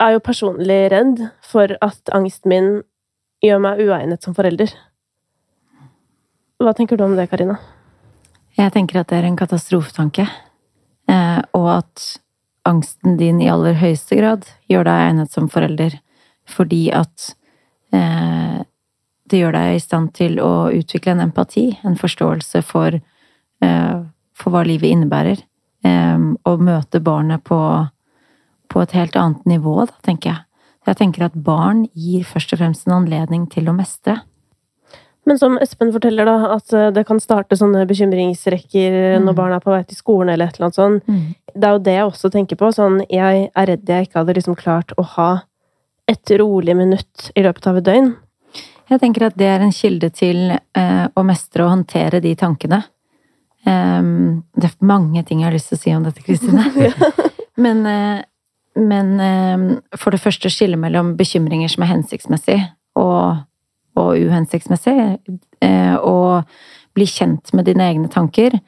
er 0.00 0.14
jo 0.14 0.22
personlig 0.24 0.80
redd 0.92 1.22
for 1.44 1.72
at 1.84 2.12
angsten 2.14 2.52
min 2.52 2.70
gjør 3.44 3.62
meg 3.64 3.82
uegnet 3.84 4.24
som 4.24 4.36
forelder. 4.36 4.72
Hva 6.60 6.74
tenker 6.76 6.98
du 6.98 7.06
om 7.06 7.14
det, 7.16 7.30
Karina? 7.30 7.56
Jeg 8.58 8.72
tenker 8.74 9.00
at 9.00 9.08
det 9.08 9.20
er 9.20 9.30
en 9.30 9.38
katastrofetanke. 9.38 10.26
Eh, 11.08 11.38
og 11.56 11.68
at 11.78 12.02
angsten 12.68 13.16
din 13.16 13.40
i 13.40 13.48
aller 13.48 13.78
høyeste 13.80 14.18
grad 14.18 14.44
gjør 14.68 14.84
deg 14.90 15.04
egnet 15.06 15.32
som 15.32 15.48
forelder. 15.48 15.96
Fordi 16.50 16.82
at 16.92 17.30
eh, 17.96 18.60
det 19.30 19.40
gjør 19.40 19.56
deg 19.56 19.78
i 19.78 19.80
stand 19.80 20.12
til 20.18 20.36
å 20.44 20.68
utvikle 20.74 21.14
en 21.14 21.24
empati, 21.30 21.70
en 21.86 21.96
forståelse 21.96 22.60
for, 22.68 22.98
eh, 23.64 23.98
for 24.36 24.52
hva 24.52 24.64
livet 24.68 24.92
innebærer. 24.92 25.40
Eh, 25.88 26.26
og 26.44 26.66
møte 26.66 27.00
barnet 27.00 27.40
på, 27.48 27.60
på 28.68 28.84
et 28.84 28.96
helt 28.98 29.16
annet 29.16 29.48
nivå, 29.48 29.78
da, 29.88 29.96
tenker 30.04 30.34
jeg. 30.34 30.44
Jeg 30.88 31.00
tenker 31.00 31.24
at 31.24 31.40
barn 31.40 31.86
gir 31.96 32.28
først 32.28 32.52
og 32.52 32.60
fremst 32.60 32.84
en 32.88 32.98
anledning 33.00 33.48
til 33.48 33.68
å 33.70 33.76
mestre. 33.76 34.20
Men 35.30 35.38
som 35.38 35.58
Espen 35.62 35.92
forteller, 35.94 36.26
da, 36.26 36.56
at 36.56 36.72
eh, 36.74 36.88
det 36.90 37.04
kan 37.06 37.20
starte 37.22 37.54
sånne 37.54 37.84
bekymringsrekker 37.86 38.96
mm. 39.20 39.28
når 39.28 39.36
barna 39.38 39.60
er 39.60 39.62
på 39.62 39.70
vei 39.70 39.84
til 39.86 40.00
skolen 40.00 40.32
eller 40.32 40.50
et 40.50 40.56
eller 40.58 40.66
annet 40.66 40.78
sånt. 40.80 41.04
Mm. 41.06 41.20
Det 41.54 41.68
er 41.68 41.76
jo 41.76 41.82
det 41.86 41.92
jeg 41.94 42.06
også 42.08 42.30
tenker 42.34 42.58
på. 42.58 42.70
Sånn, 42.74 42.96
jeg 43.06 43.44
er 43.46 43.68
redd 43.70 43.92
jeg 43.94 44.08
ikke 44.08 44.18
hadde 44.18 44.34
liksom 44.40 44.56
klart 44.58 44.90
å 44.98 45.04
ha 45.14 45.28
et 46.10 46.32
rolig 46.40 46.74
minutt 46.74 47.30
i 47.38 47.44
løpet 47.46 47.68
av 47.70 47.78
et 47.78 47.86
døgn. 47.86 48.08
Jeg 48.90 49.02
tenker 49.04 49.28
at 49.28 49.36
det 49.38 49.46
er 49.46 49.62
en 49.62 49.74
kilde 49.74 50.10
til 50.10 50.40
eh, 50.50 51.04
å 51.14 51.24
mestre 51.26 51.62
og 51.62 51.76
håndtere 51.76 52.18
de 52.24 52.32
tankene. 52.34 52.80
Um, 53.68 54.40
det 54.56 54.70
er 54.70 54.88
mange 54.88 55.22
ting 55.28 55.42
jeg 55.42 55.50
har 55.50 55.54
lyst 55.54 55.70
til 55.70 55.78
å 55.78 55.82
si 55.84 55.94
om 55.94 56.08
dette, 56.08 56.24
Kristine. 56.26 56.64
men, 57.68 57.84
eh, 57.86 58.24
men 58.82 59.14
eh, 59.22 59.68
for 59.94 60.10
det 60.10 60.22
første 60.24 60.50
skille 60.50 60.80
mellom 60.80 61.14
bekymringer 61.20 61.70
som 61.70 61.86
er 61.86 61.92
hensiktsmessig, 61.92 62.58
og 62.98 63.44
og 63.98 64.18
uhensiktsmessig. 64.18 64.96
Eh, 65.64 65.96
og 65.96 66.46
bli 66.96 67.06
kjent 67.06 67.52
med 67.56 67.68
dine 67.70 67.88
egne 67.90 68.10
tanker. 68.12 68.58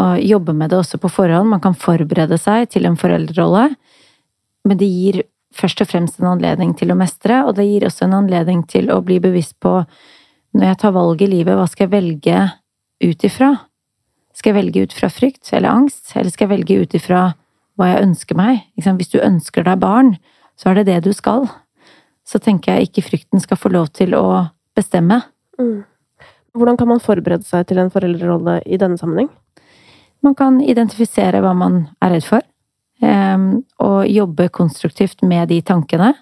Og 0.00 0.24
jobbe 0.24 0.54
med 0.56 0.72
det 0.72 0.80
også 0.80 0.98
på 1.02 1.12
forhånd. 1.12 1.50
Man 1.50 1.62
kan 1.62 1.76
forberede 1.78 2.38
seg 2.40 2.70
til 2.72 2.88
en 2.88 2.98
foreldrerolle. 2.98 3.68
Men 4.64 4.80
det 4.80 4.90
gir 4.90 5.22
først 5.54 5.84
og 5.84 5.90
fremst 5.90 6.18
en 6.18 6.32
anledning 6.32 6.74
til 6.78 6.90
å 6.90 6.98
mestre, 6.98 7.44
og 7.46 7.54
det 7.58 7.68
gir 7.68 7.86
også 7.86 8.08
en 8.08 8.18
anledning 8.18 8.64
til 8.66 8.90
å 8.90 8.98
bli 9.06 9.20
bevisst 9.22 9.54
på 9.62 9.82
når 10.54 10.68
jeg 10.68 10.80
tar 10.82 10.94
valg 10.94 11.22
i 11.22 11.30
livet, 11.30 11.56
hva 11.58 11.66
skal 11.66 11.88
jeg 11.88 11.94
velge 11.96 12.42
ut 13.02 13.24
ifra? 13.26 13.50
Skal 14.34 14.52
jeg 14.52 14.58
velge 14.60 14.84
ut 14.84 14.94
fra 14.94 15.10
frykt 15.10 15.50
eller 15.52 15.70
angst, 15.70 16.12
eller 16.14 16.30
skal 16.30 16.46
jeg 16.46 16.52
velge 16.52 16.76
ut 16.78 16.94
ifra 16.94 17.22
hva 17.74 17.90
jeg 17.90 18.04
ønsker 18.06 18.38
meg. 18.38 18.62
Hvis 18.78 19.10
du 19.10 19.18
ønsker 19.18 19.66
deg 19.66 19.82
barn, 19.82 20.14
så 20.54 20.70
er 20.70 20.78
det 20.78 20.86
det 20.92 21.00
du 21.08 21.12
skal. 21.14 21.48
Så 22.26 22.38
tenker 22.42 22.74
jeg 22.78 22.88
ikke 22.88 23.06
frykten 23.08 23.42
skal 23.42 23.58
få 23.58 23.72
lov 23.74 23.90
til 23.98 24.14
å 24.14 24.46
bestemme. 24.76 25.22
Mm. 25.58 25.84
Hvordan 26.54 26.78
kan 26.78 26.90
man 26.90 27.02
forberede 27.02 27.46
seg 27.46 27.66
til 27.66 27.80
en 27.82 27.90
foreldrerolle 27.90 28.60
i 28.66 28.78
denne 28.78 28.98
sammenheng? 29.00 29.30
Man 30.24 30.36
kan 30.38 30.60
identifisere 30.62 31.42
hva 31.44 31.52
man 31.56 31.88
er 32.02 32.14
redd 32.14 32.26
for, 32.28 32.44
ehm, 33.02 33.64
og 33.82 34.06
jobbe 34.08 34.48
konstruktivt 34.48 35.22
med 35.22 35.48
de 35.48 35.60
tankene. 35.60 36.14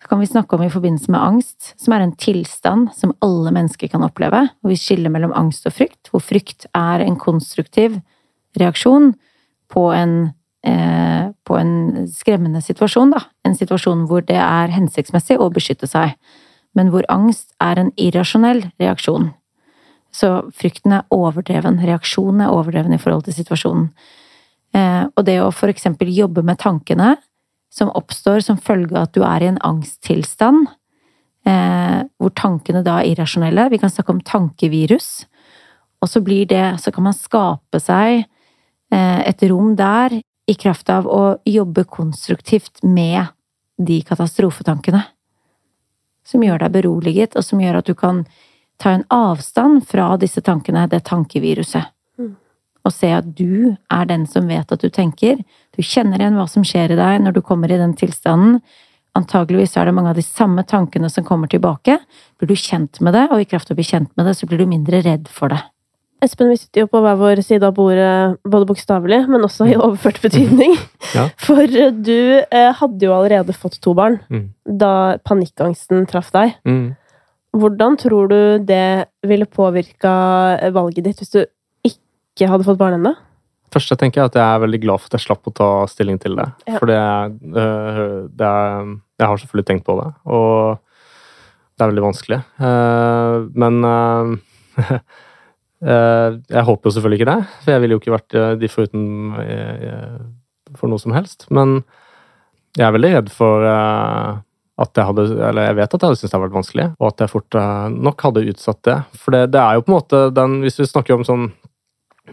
Det 0.00 0.08
kan 0.08 0.20
vi 0.20 0.26
snakke 0.26 0.56
om 0.56 0.62
i 0.62 0.70
forbindelse 0.72 1.10
med 1.10 1.20
angst, 1.20 1.74
som 1.76 1.92
er 1.92 2.00
en 2.04 2.16
tilstand 2.16 2.88
som 2.96 3.12
alle 3.20 3.50
mennesker 3.52 3.88
kan 3.88 4.02
oppleve. 4.02 4.48
Og 4.64 4.72
vi 4.72 4.76
skiller 4.76 5.12
mellom 5.12 5.32
angst 5.36 5.66
og 5.66 5.74
frykt, 5.76 6.08
hvor 6.10 6.22
frykt 6.24 6.66
er 6.74 7.04
en 7.04 7.16
konstruktiv 7.16 8.00
reaksjon 8.56 9.14
på 9.68 9.92
en, 9.92 10.32
eh, 10.64 11.28
på 11.44 11.58
en 11.58 12.06
skremmende 12.08 12.62
situasjon, 12.62 13.10
da. 13.10 13.20
En 13.44 13.54
situasjon 13.54 14.06
hvor 14.06 14.24
det 14.24 14.36
er 14.36 14.68
hensiktsmessig 14.68 15.36
å 15.38 15.52
beskytte 15.52 15.86
seg. 15.86 16.16
Men 16.78 16.92
hvor 16.92 17.06
angst 17.10 17.52
er 17.62 17.78
en 17.80 17.92
irrasjonell 17.98 18.64
reaksjon. 18.80 19.32
Så 20.14 20.50
frykten 20.56 20.94
er 20.94 21.06
overdreven, 21.14 21.80
reaksjonen 21.86 22.44
er 22.44 22.54
overdreven 22.54 22.94
i 22.94 23.00
forhold 23.00 23.26
til 23.26 23.36
situasjonen. 23.38 23.90
Eh, 24.74 25.04
og 25.06 25.26
det 25.26 25.38
å 25.42 25.50
for 25.54 25.70
eksempel 25.70 26.10
jobbe 26.14 26.44
med 26.46 26.60
tankene 26.62 27.16
som 27.70 27.90
oppstår 27.94 28.42
som 28.42 28.58
følge 28.58 28.96
av 28.96 29.08
at 29.08 29.14
du 29.14 29.22
er 29.26 29.44
i 29.44 29.50
en 29.50 29.60
angsttilstand, 29.66 30.66
eh, 31.46 32.00
hvor 32.18 32.34
tankene 32.38 32.82
da 32.86 32.98
er 33.00 33.12
irrasjonelle. 33.12 33.68
Vi 33.70 33.78
kan 33.82 33.90
snakke 33.90 34.14
om 34.14 34.22
tankevirus. 34.22 35.26
Og 36.00 36.08
så 36.08 36.22
blir 36.24 36.46
det 36.46 36.80
Så 36.80 36.92
kan 36.92 37.04
man 37.04 37.12
skape 37.12 37.80
seg 37.80 38.24
eh, 38.90 39.20
et 39.28 39.42
rom 39.42 39.76
der 39.76 40.22
i 40.48 40.54
kraft 40.54 40.90
av 40.90 41.06
å 41.06 41.38
jobbe 41.46 41.84
konstruktivt 41.84 42.82
med 42.82 43.26
de 43.78 44.02
katastrofetankene. 44.02 45.04
Som 46.26 46.44
gjør 46.44 46.60
deg 46.62 46.74
beroliget, 46.74 47.36
og 47.36 47.44
som 47.44 47.62
gjør 47.62 47.80
at 47.80 47.88
du 47.88 47.94
kan 47.94 48.24
ta 48.80 48.94
en 48.96 49.06
avstand 49.12 49.84
fra 49.88 50.14
disse 50.20 50.40
tankene, 50.44 50.88
det 50.88 51.04
tankeviruset 51.08 51.90
og 52.86 52.94
se 52.94 53.10
at 53.12 53.32
du 53.36 53.74
er 53.92 54.06
den 54.08 54.26
som 54.28 54.48
vet 54.48 54.72
at 54.72 54.82
du 54.82 54.88
tenker. 54.92 55.40
Du 55.76 55.82
kjenner 55.84 56.20
igjen 56.20 56.38
hva 56.38 56.46
som 56.48 56.64
skjer 56.66 56.94
i 56.94 57.00
deg 57.00 57.24
når 57.24 57.36
du 57.36 57.42
kommer 57.44 57.72
i 57.72 57.78
den 57.80 57.92
tilstanden. 57.98 58.60
Antageligvis 59.18 59.74
er 59.76 59.88
det 59.88 59.94
mange 59.96 60.12
av 60.12 60.18
de 60.18 60.24
samme 60.24 60.64
tankene 60.64 61.10
som 61.12 61.26
kommer 61.26 61.50
tilbake. 61.50 61.98
Blir 62.38 62.52
du 62.52 62.56
kjent 62.56 63.00
med 63.04 63.16
det, 63.16 63.26
og 63.30 63.42
i 63.42 63.48
kraft 63.48 63.70
av 63.70 63.76
å 63.76 63.80
bli 63.80 63.88
kjent 63.88 64.12
med 64.16 64.28
det, 64.30 64.36
så 64.38 64.48
blir 64.48 64.62
du 64.62 64.70
mindre 64.70 65.02
redd 65.04 65.28
for 65.28 65.52
det. 65.52 65.60
Espen, 66.20 66.50
vi 66.52 66.58
sitter 66.60 66.84
jo 66.84 66.90
på 66.92 67.00
hver 67.00 67.16
vår 67.16 67.40
side 67.44 67.64
av 67.64 67.72
bordet, 67.76 68.36
både 68.44 68.68
bokstavelig, 68.68 69.22
men 69.30 69.46
også 69.46 69.70
i 69.70 69.76
overført 69.78 70.20
betydning. 70.20 70.74
ja. 71.16 71.28
For 71.40 71.64
du 71.64 72.18
eh, 72.42 72.72
hadde 72.76 73.06
jo 73.06 73.14
allerede 73.16 73.56
fått 73.56 73.78
to 73.80 73.94
barn 73.96 74.18
mm. 74.28 74.44
da 74.82 74.92
panikkangsten 75.24 76.04
traff 76.10 76.28
deg. 76.34 76.58
Mm. 76.68 76.90
Hvordan 77.56 77.96
tror 77.98 78.28
du 78.30 78.40
det 78.62 79.08
ville 79.26 79.48
påvirka 79.48 80.12
valget 80.76 81.08
ditt 81.08 81.22
hvis 81.22 81.34
du 81.34 81.40
ikke 81.88 82.50
hadde 82.52 82.68
fått 82.68 82.78
barn 82.80 83.00
ennå? 83.00 83.16
Først 83.70 83.92
jeg 83.92 84.00
tenker 84.00 84.20
jeg 84.20 84.30
at 84.32 84.38
jeg 84.38 84.44
er 84.44 84.62
veldig 84.64 84.80
glad 84.82 85.00
for 85.00 85.10
at 85.10 85.16
jeg 85.16 85.26
slapp 85.28 85.46
å 85.46 85.54
ta 85.54 85.70
stilling 85.90 86.18
til 86.22 86.36
det. 86.38 86.46
Ja. 86.66 86.76
For 86.76 86.90
det, 86.90 87.00
øh, 87.54 88.28
det 88.34 88.46
er, 88.46 88.94
Jeg 89.20 89.26
har 89.26 89.42
selvfølgelig 89.42 89.66
tenkt 89.68 89.86
på 89.86 89.96
det, 90.00 90.08
og 90.26 90.80
det 91.76 91.84
er 91.84 91.90
veldig 91.92 92.06
vanskelig. 92.06 92.40
Eh, 92.66 93.36
men 93.62 93.84
eh, 93.88 94.96
jeg 95.80 96.64
håper 96.68 96.88
jo 96.88 96.92
selvfølgelig 96.92 97.20
ikke 97.20 97.30
det, 97.30 97.42
for 97.64 97.72
jeg 97.72 97.80
ville 97.80 97.96
jo 97.96 98.00
ikke 98.02 98.12
vært 98.12 98.34
de 98.60 98.68
foruten 98.68 99.06
for 100.76 100.92
noe 100.92 101.00
som 101.00 101.14
helst. 101.16 101.46
Men 101.48 101.78
jeg 102.76 102.84
er 102.84 102.92
veldig 102.98 103.12
redd 103.14 103.30
for 103.32 103.64
at 103.64 104.96
jeg 104.96 105.08
hadde 105.08 105.24
Eller 105.48 105.70
jeg 105.70 105.78
vet 105.78 105.94
at 105.94 105.96
jeg 105.96 106.08
hadde 106.08 106.18
syntes 106.20 106.30
det 106.30 106.36
hadde 106.36 106.46
vært 106.46 106.58
vanskelig, 106.58 106.86
og 106.98 107.08
at 107.08 107.24
jeg 107.24 107.32
fort 107.32 107.58
nok 107.96 108.26
hadde 108.28 108.44
utsatt 108.52 108.82
det. 108.88 108.98
For 109.22 109.36
det, 109.36 109.42
det 109.56 109.62
er 109.62 109.78
jo 109.78 109.86
på 109.86 109.92
en 109.92 109.98
måte 109.98 110.20
den 110.36 110.60
Hvis 110.64 110.80
vi 110.80 110.88
snakker 110.88 111.16
om 111.16 111.26
sånn 111.26 111.48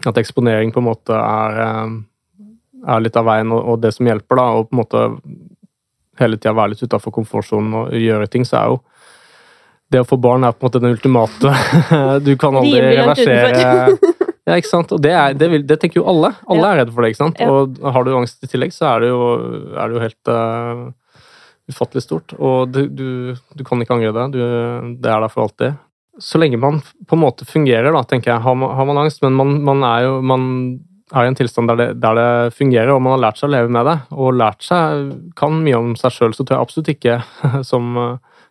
at 0.06 0.18
eksponering 0.20 0.72
på 0.72 0.82
en 0.82 0.88
måte 0.88 1.14
er, 1.16 1.58
eh, 1.64 2.44
er 2.86 3.02
litt 3.02 3.16
av 3.18 3.26
veien, 3.26 3.52
og, 3.52 3.80
det 3.82 3.92
som 3.96 4.06
hjelper, 4.06 4.38
da, 4.38 4.44
og 4.54 4.68
på 4.68 4.76
en 4.76 4.82
måte 4.82 5.04
hele 6.20 6.38
tida 6.38 6.54
være 6.54 6.74
litt 6.74 6.82
utafor 6.82 7.14
komfortsonen 7.14 7.74
og 7.74 7.96
gjøre 7.96 8.28
ting, 8.30 8.46
så 8.46 8.60
er 8.60 8.72
jo 8.72 8.78
det 9.92 10.02
å 10.02 10.06
få 10.08 10.18
barn 10.20 10.44
er 10.44 10.54
på 10.54 10.62
en 10.62 10.68
måte 10.68 10.80
den 10.82 10.94
ultimate 10.96 11.52
Du 12.26 12.34
kan 12.40 12.56
aldri 12.60 12.82
reversere 12.82 13.96
Ja, 14.48 14.56
ikke 14.56 14.70
sant? 14.70 14.92
Og 14.96 15.00
det, 15.04 15.12
er, 15.12 15.34
det, 15.36 15.50
vil, 15.52 15.64
det 15.68 15.76
tenker 15.76 16.00
jo 16.00 16.06
alle. 16.08 16.30
Alle 16.48 16.62
ja. 16.62 16.68
er 16.70 16.78
redde 16.80 16.92
for 16.94 17.04
det, 17.04 17.10
ikke 17.12 17.20
sant? 17.20 17.40
Ja. 17.42 17.50
Og 17.52 17.82
har 17.84 18.06
du 18.06 18.14
angst 18.16 18.40
i 18.40 18.48
tillegg, 18.48 18.72
så 18.72 18.86
er 18.94 19.02
det 19.04 19.10
jo, 19.10 19.18
er 19.76 19.90
det 19.90 19.98
jo 19.98 20.00
helt 20.06 20.30
uh, 20.32 21.26
ufattelig 21.68 22.06
stort. 22.06 22.32
Og 22.40 22.72
du, 22.72 22.78
du, 22.88 23.10
du, 23.36 23.64
kan 23.68 23.84
ikke 23.84 23.98
angre 23.98 24.14
det. 24.16 24.24
Du, 24.38 24.40
det 25.04 25.12
er 25.12 25.20
der 25.20 25.28
for 25.34 25.44
alltid 25.44 25.76
så 26.18 26.38
lenge 26.38 26.58
man 26.58 26.80
på 26.80 27.14
en 27.14 27.22
måte 27.22 27.46
fungerer, 27.46 27.92
da, 27.94 28.02
tenker 28.02 28.32
jeg, 28.32 28.42
har 28.42 28.54
man, 28.58 28.74
har 28.74 28.86
man 28.88 28.98
angst, 29.04 29.22
men 29.22 29.36
man, 29.38 29.52
man, 29.64 29.84
er 29.86 30.06
jo 30.06 30.14
man 30.26 30.46
er 31.14 31.24
i 31.24 31.30
en 31.30 31.38
tilstand 31.38 31.70
der 31.70 31.78
det, 31.78 31.88
der 32.02 32.18
det, 32.18 32.56
fungerer, 32.58 32.90
og 32.92 33.02
man 33.04 33.14
har 33.14 33.22
lært 33.28 33.40
seg 33.40 33.48
å 33.48 33.54
leve 33.54 33.72
med 33.72 33.86
det, 33.88 33.96
og 34.12 34.36
lært 34.36 34.66
seg 34.66 35.12
kan 35.38 35.60
mye 35.62 35.78
om 35.78 35.94
seg 35.98 36.14
sjøl, 36.14 36.34
så 36.34 36.44
tror 36.44 36.58
jeg 36.58 36.66
absolutt 36.66 36.92
ikke, 36.96 37.20
som 37.70 37.94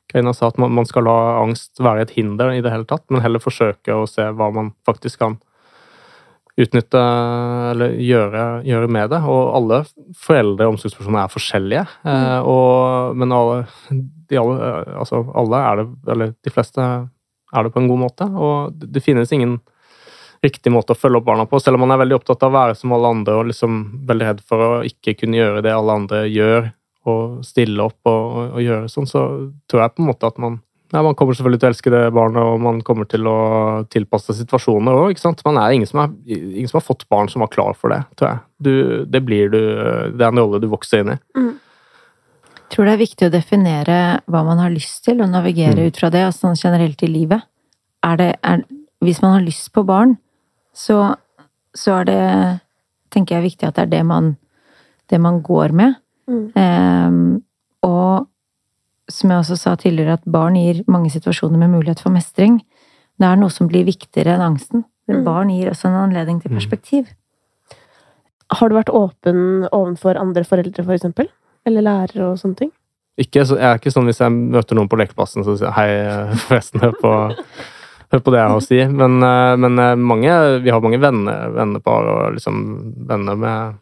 Karina 0.07 0.33
sa, 0.33 0.47
at 0.47 0.57
man, 0.61 0.71
man, 0.71 0.87
skal 0.87 1.03
la 1.07 1.17
angst 1.41 1.81
være 1.83 2.05
et 2.05 2.13
hinder 2.15 2.53
i 2.55 2.63
det 2.63 2.71
hele 2.71 2.87
tatt, 2.87 3.03
men 3.11 3.23
heller 3.23 3.43
forsøke 3.43 3.95
å 3.95 4.07
se 4.07 4.23
hva 4.31 4.49
man 4.55 4.71
faktisk 4.87 5.19
kan 5.23 5.37
utnytte 6.57 7.01
eller 7.71 7.97
gjøre, 8.01 8.45
gjøre 8.65 8.89
med 8.89 9.11
det. 9.13 9.19
Og 9.29 9.51
alle 9.59 9.81
foreldre 10.17 10.65
og 10.65 10.75
omsorgspersoner 10.77 11.23
er 11.23 11.33
forskjellige, 11.33 11.83
mm. 12.07 12.13
Eh, 12.13 12.49
og, 12.49 13.17
men 13.19 13.35
alle, 13.35 13.59
de 14.31 14.39
alle, 14.41 14.71
altså 15.03 15.21
alle 15.37 15.63
er 15.69 15.81
det, 15.81 15.87
eller 16.15 16.33
de 16.33 16.53
fleste 16.53 16.87
er 16.87 17.63
det 17.63 17.73
på 17.73 17.83
en 17.83 17.91
god 17.91 18.01
måte. 18.07 18.29
Og 18.31 18.87
det 18.95 19.03
finnes 19.05 19.31
ingen 19.35 19.59
riktig 20.43 20.71
måte 20.73 20.93
å 20.93 20.97
følge 20.97 21.19
opp 21.19 21.27
barna 21.27 21.45
på, 21.49 21.59
selv 21.61 21.77
om 21.77 21.85
man 21.85 21.95
er 21.95 22.01
veldig 22.03 22.17
opptatt 22.19 22.43
av 22.45 22.51
å 22.51 22.57
være 22.57 22.75
som 22.77 22.93
alle 22.95 23.13
andre 23.15 23.37
og 23.39 23.47
liksom 23.51 23.77
veldig 24.09 24.27
redd 24.27 24.43
for 24.45 24.63
å 24.63 24.73
ikke 24.85 25.15
kunne 25.17 25.39
gjøre 25.39 25.63
det 25.65 25.73
alle 25.73 25.95
andre 26.01 26.25
gjør, 26.29 26.69
og 27.11 27.43
stille 27.47 27.83
opp 27.83 28.09
og, 28.09 28.23
og, 28.23 28.55
og 28.57 28.63
gjøre 28.63 28.89
sånn, 28.91 29.09
så 29.09 29.25
tror 29.69 29.83
jeg 29.83 29.95
på 29.95 30.03
en 30.03 30.09
måte 30.11 30.31
at 30.31 30.41
man 30.41 30.63
ja, 30.93 31.01
Man 31.03 31.17
kommer 31.19 31.35
selvfølgelig 31.35 31.59
til 31.59 31.67
å 31.67 31.71
elske 31.73 31.91
det 31.91 32.01
barnet, 32.15 32.39
og 32.39 32.61
man 32.63 32.77
kommer 32.87 33.03
til 33.11 33.27
å 33.27 33.39
tilpasse 33.91 34.31
situasjoner 34.37 34.95
òg. 34.95 35.09
ikke 35.11 35.19
sant? 35.25 35.41
Man 35.43 35.57
er 35.59 35.73
ingen 35.75 35.89
som, 35.89 35.99
er 35.99 36.37
ingen 36.37 36.69
som 36.71 36.77
har 36.79 36.85
fått 36.85 37.03
barn 37.11 37.27
som 37.27 37.43
var 37.43 37.51
klar 37.51 37.75
for 37.75 37.91
det, 37.91 37.97
tror 38.15 38.29
jeg. 38.29 38.39
Du, 38.63 38.71
det 39.03 39.19
blir 39.27 39.51
du 39.51 39.59
Det 39.59 40.23
er 40.23 40.29
en 40.29 40.39
rolle 40.39 40.61
du 40.63 40.69
vokser 40.71 41.03
inn 41.03 41.11
i. 41.17 41.17
Mm 41.35 41.57
tror 42.71 42.87
det 42.87 42.95
er 42.95 43.01
viktig 43.01 43.27
å 43.27 43.33
definere 43.33 43.97
hva 44.29 44.43
man 44.45 44.59
har 44.61 44.73
lyst 44.73 45.05
til, 45.07 45.21
og 45.23 45.31
navigere 45.31 45.79
mm. 45.79 45.87
ut 45.87 45.99
fra 45.99 46.11
det, 46.13 46.23
altså 46.27 46.47
sånn 46.47 46.59
generelt 46.59 47.03
i 47.03 47.11
livet. 47.11 47.45
Er 48.05 48.19
det, 48.19 48.31
er, 48.45 48.63
hvis 49.03 49.21
man 49.23 49.37
har 49.37 49.45
lyst 49.45 49.71
på 49.75 49.83
barn, 49.87 50.17
så, 50.75 51.15
så, 51.75 52.01
er 52.01 52.09
det 52.09 52.23
tenker 53.13 53.37
jeg 53.37 53.47
viktig 53.47 53.69
at 53.69 53.79
det 53.79 53.87
er 53.87 53.93
det 53.95 54.03
man, 54.07 54.35
det 55.09 55.19
man 55.23 55.41
går 55.45 55.73
med. 55.77 55.97
Mm. 56.27 56.47
Um, 56.55 57.19
og 57.87 58.27
som 59.11 59.31
jeg 59.31 59.43
også 59.43 59.57
sa 59.59 59.75
tidligere, 59.79 60.17
at 60.19 60.27
barn 60.27 60.57
gir 60.59 60.83
mange 60.91 61.11
situasjoner 61.13 61.59
med 61.61 61.71
mulighet 61.77 62.01
for 62.03 62.13
mestring. 62.13 62.59
Det 63.17 63.27
er 63.27 63.39
noe 63.39 63.53
som 63.53 63.69
blir 63.71 63.87
viktigere 63.87 64.35
enn 64.35 64.43
angsten. 64.49 64.83
Mm. 65.07 65.23
Barn 65.25 65.53
gir 65.53 65.71
også 65.71 65.87
en 65.89 66.01
anledning 66.01 66.41
til 66.43 66.51
mm. 66.51 66.57
perspektiv. 66.59 67.07
Har 68.57 68.69
du 68.69 68.77
vært 68.77 68.91
åpen 68.95 69.67
overfor 69.71 70.19
andre 70.19 70.43
foreldre, 70.47 70.83
for 70.83 70.95
eksempel? 70.95 71.31
Eller 71.67 71.83
lærere 71.83 72.29
og 72.31 72.37
sånne 72.39 72.61
ting? 72.63 72.75
Ikke, 73.17 73.41
jeg 73.41 73.57
er 73.57 73.79
ikke 73.79 73.91
sånn 73.91 74.05
hvis 74.07 74.21
jeg 74.21 74.29
møter 74.29 74.77
noen 74.77 74.89
på 74.91 74.99
lekeplassen 74.99 75.45
så 75.45 75.55
sier 75.57 75.73
hei, 75.73 75.89
forresten, 76.45 76.83
hør 76.83 76.93
på, 77.01 77.13
hør 78.13 78.21
på 78.23 78.33
det 78.33 78.39
jeg 78.39 78.51
har 78.51 78.59
å 78.59 78.63
si. 78.63 78.79
Men, 78.91 79.17
eh, 79.25 79.55
men 79.63 79.81
eh, 79.81 79.95
mange, 79.97 80.35
vi 80.63 80.73
har 80.73 80.83
mange 80.83 81.01
venner, 81.01 81.49
vennepar 81.55 82.11
og 82.13 82.37
liksom 82.37 82.61
venner 83.09 83.39
med 83.39 83.79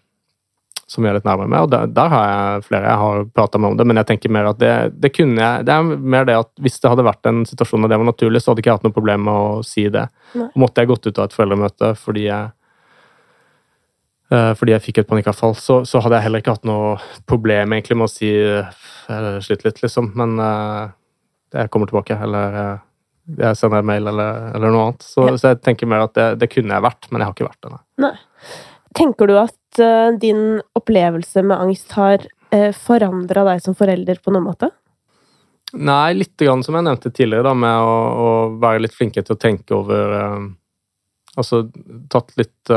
som 0.90 1.02
vi 1.02 1.10
er 1.10 1.16
litt 1.18 1.26
nærmere 1.26 1.50
med, 1.50 1.66
og 1.66 1.70
der, 1.74 1.88
der, 1.90 2.12
har 2.14 2.26
jeg 2.30 2.66
flere 2.68 2.90
jeg 2.92 3.02
har 3.02 3.24
prata 3.34 3.58
med 3.58 3.72
om 3.72 3.78
det, 3.80 3.88
men 3.90 3.98
jeg 3.98 4.10
tenker 4.12 4.34
mer 4.36 4.52
at 4.52 4.60
det, 4.62 4.74
det, 5.02 5.10
kunne 5.16 5.42
jeg 5.42 5.66
Det 5.66 5.74
er 5.74 6.04
mer 6.14 6.28
det 6.30 6.36
at 6.38 6.52
hvis 6.62 6.78
det 6.78 6.92
hadde 6.92 7.08
vært 7.08 7.30
en 7.32 7.42
situasjon 7.50 7.88
og 7.88 7.90
det 7.90 7.98
var 7.98 8.10
naturlig, 8.12 8.44
så 8.44 8.52
hadde 8.52 8.62
ikke 8.62 8.70
jeg 8.70 8.80
hatt 8.80 8.86
noe 8.86 8.98
problem 9.00 9.26
med 9.26 9.34
å 9.34 9.64
si 9.66 9.88
det. 9.90 10.06
Nei. 10.38 10.52
Måtte 10.62 10.84
jeg 10.84 10.94
gått 10.94 11.10
ut 11.10 11.18
av 11.18 11.26
et 11.26 11.38
foreldremøte 11.40 11.96
fordi 11.98 12.28
jeg 12.28 12.54
Eh, 14.34 14.52
fordi 14.58 14.74
jeg 14.74 14.84
fikk 14.88 15.02
et 15.02 15.10
panikkavfall, 15.10 15.54
så, 15.60 15.80
så, 15.86 16.02
hadde 16.02 16.18
jeg 16.18 16.28
heller 16.28 16.42
ikke 16.42 16.56
hatt 16.56 16.66
noe 16.66 16.96
problem 17.30 17.76
egentlig 17.76 17.98
med 18.00 18.08
å 18.08 18.12
si 18.12 18.32
jeg 18.32 18.64
eh, 18.66 19.38
sliter 19.46 19.70
litt, 19.70 19.82
liksom. 19.84 20.12
Men 20.18 20.40
uh, 20.42 20.90
jeg 21.54 21.70
kommer 21.74 21.90
tilbake, 21.92 22.18
eller 22.26 22.58
uh, 22.58 22.80
jeg 23.38 23.60
sender 23.60 23.84
en 23.84 23.90
mail, 23.92 24.10
eller, 24.10 24.48
eller 24.58 24.74
noe 24.74 24.88
annet. 24.88 25.06
Så, 25.06 25.28
ja. 25.30 25.36
så, 25.38 25.52
jeg 25.54 25.62
tenker 25.68 25.92
mer 25.92 26.08
at 26.08 26.16
det, 26.18 26.30
det, 26.42 26.50
kunne 26.56 26.74
jeg 26.74 26.86
vært, 26.88 27.12
men 27.12 27.22
jeg 27.22 27.30
har 27.30 27.38
ikke 27.38 27.50
vært 27.52 27.68
det. 27.68 27.84
Nei. 28.02 28.16
Tenker 28.98 29.30
du 29.30 29.36
at 29.38 29.60
uh, 29.82 30.14
din 30.22 30.62
opplevelse 30.78 31.44
med 31.46 31.58
angst 31.58 31.96
har 31.98 32.24
uh, 32.54 32.72
forandra 32.76 33.46
deg 33.52 33.64
som 33.64 33.78
forelder 33.78 34.22
på 34.24 34.34
noen 34.36 34.48
måte? 34.50 34.72
Nei, 35.76 36.14
litt 36.16 36.38
grann 36.40 36.64
som 36.64 36.78
jeg 36.78 36.88
nevnte 36.88 37.12
tidligere, 37.12 37.50
da, 37.50 37.56
med 37.58 37.84
å, 37.84 37.96
å 38.26 38.30
være 38.62 38.86
litt 38.86 38.96
flinkere 38.96 39.28
til 39.28 39.36
å 39.36 39.42
tenke 39.42 39.76
over 39.76 40.14
Altså 41.36 41.66
tatt 42.08 42.30
litt 42.40 42.72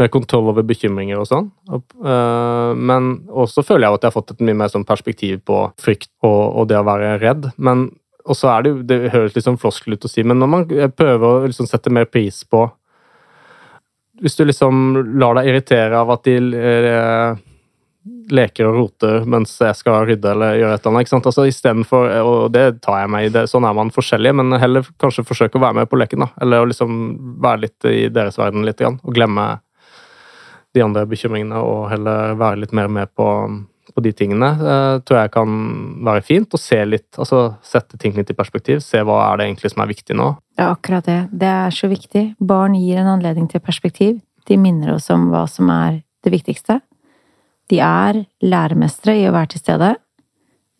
mer 0.00 0.10
kontroll 0.12 0.50
over 0.50 0.66
bekymringer 0.66 1.20
og 1.20 1.28
sånn. 1.30 1.50
Uh, 1.70 2.74
men 2.74 3.24
også 3.30 3.64
føler 3.66 3.86
jeg 3.86 3.98
at 3.98 4.06
jeg 4.06 4.10
har 4.10 4.16
fått 4.16 4.32
et 4.34 4.46
mye 4.46 4.58
mer 4.64 4.72
sånn 4.72 4.86
perspektiv 4.88 5.42
på 5.46 5.60
frykt 5.80 6.10
og, 6.26 6.40
og, 6.50 6.68
det 6.70 6.80
å 6.80 6.86
være 6.86 7.18
redd. 7.22 7.52
Men 7.56 7.88
og 8.24 8.38
så 8.38 8.48
er 8.54 8.64
det 8.64 8.70
jo 8.70 8.84
Det 8.88 8.96
høres 9.12 9.34
litt 9.36 9.44
sånn 9.44 9.60
floskel 9.60 9.98
ut 9.98 10.06
å 10.06 10.08
si, 10.08 10.22
men 10.24 10.38
når 10.40 10.48
man 10.48 10.62
prøver 10.96 11.24
å 11.28 11.44
liksom 11.44 11.68
sette 11.68 11.92
mer 11.92 12.08
pris 12.08 12.40
på 12.48 12.64
Hvis 14.22 14.36
du 14.38 14.44
liksom 14.46 15.18
lar 15.18 15.38
deg 15.38 15.50
irritere 15.50 15.98
av 15.98 16.12
at 16.14 16.26
de 16.28 16.36
uh, 16.38 17.40
leker 18.04 18.68
og 18.68 18.76
roter 18.78 19.24
mens 19.28 19.54
jeg 19.60 19.76
skal 19.78 20.04
rydde 20.08 20.30
eller 20.34 20.58
gjøre 20.58 20.76
et 20.76 20.82
eller 20.82 20.92
annet. 20.92 21.06
ikke 21.06 21.14
sant? 21.14 21.28
Altså 21.30 21.46
Istedenfor 21.48 22.10
Og 22.20 22.52
det 22.52 22.64
tar 22.84 23.00
jeg 23.02 23.12
meg 23.14 23.26
i, 23.26 23.32
det, 23.32 23.46
sånn 23.50 23.66
er 23.66 23.76
man 23.76 23.92
forskjellige, 23.94 24.36
men 24.40 24.58
heller 24.60 24.86
kanskje 25.00 25.26
forsøke 25.26 25.58
å 25.58 25.64
være 25.64 25.80
med 25.80 25.90
på 25.90 25.98
leken. 26.00 26.26
da, 26.26 26.30
Eller 26.44 26.62
å 26.62 26.68
liksom 26.68 26.98
være 27.42 27.64
litt 27.66 27.88
i 27.90 28.08
deres 28.12 28.38
verden 28.40 28.66
litt, 28.68 28.82
og 28.84 29.14
glemme 29.14 29.48
de 30.74 30.82
andre 30.82 31.04
bekymringene 31.06 31.60
og 31.62 31.88
heller 31.92 32.34
være 32.38 32.64
litt 32.64 32.74
mer 32.74 32.90
med 32.90 33.12
på, 33.14 33.28
på 33.94 34.02
de 34.02 34.10
tingene, 34.16 34.48
uh, 34.58 34.98
tror 35.06 35.20
jeg 35.20 35.32
kan 35.36 35.58
være 36.06 36.24
fint. 36.26 36.54
Og 36.54 36.60
se 36.60 36.80
litt, 36.86 37.08
altså 37.20 37.44
sette 37.64 37.98
ting 38.00 38.16
litt 38.18 38.32
i 38.32 38.36
perspektiv. 38.36 38.82
Se 38.82 39.02
hva 39.06 39.20
er 39.28 39.38
det 39.38 39.48
egentlig 39.48 39.70
som 39.74 39.84
er 39.84 39.92
viktig 39.92 40.16
nå. 40.18 40.30
Ja, 40.58 40.72
akkurat 40.72 41.06
det. 41.08 41.20
Det 41.32 41.50
er 41.50 41.74
så 41.74 41.90
viktig. 41.90 42.24
Barn 42.42 42.74
gir 42.78 43.00
en 43.00 43.12
anledning 43.16 43.46
til 43.50 43.62
perspektiv. 43.62 44.18
De 44.48 44.58
minner 44.60 44.96
oss 44.96 45.08
om 45.14 45.28
hva 45.32 45.46
som 45.50 45.70
er 45.72 46.02
det 46.24 46.32
viktigste. 46.34 46.80
De 47.70 47.80
er 47.80 48.24
læremestere 48.44 49.16
i 49.22 49.28
å 49.28 49.34
være 49.34 49.54
til 49.54 49.62
stede. 49.62 49.94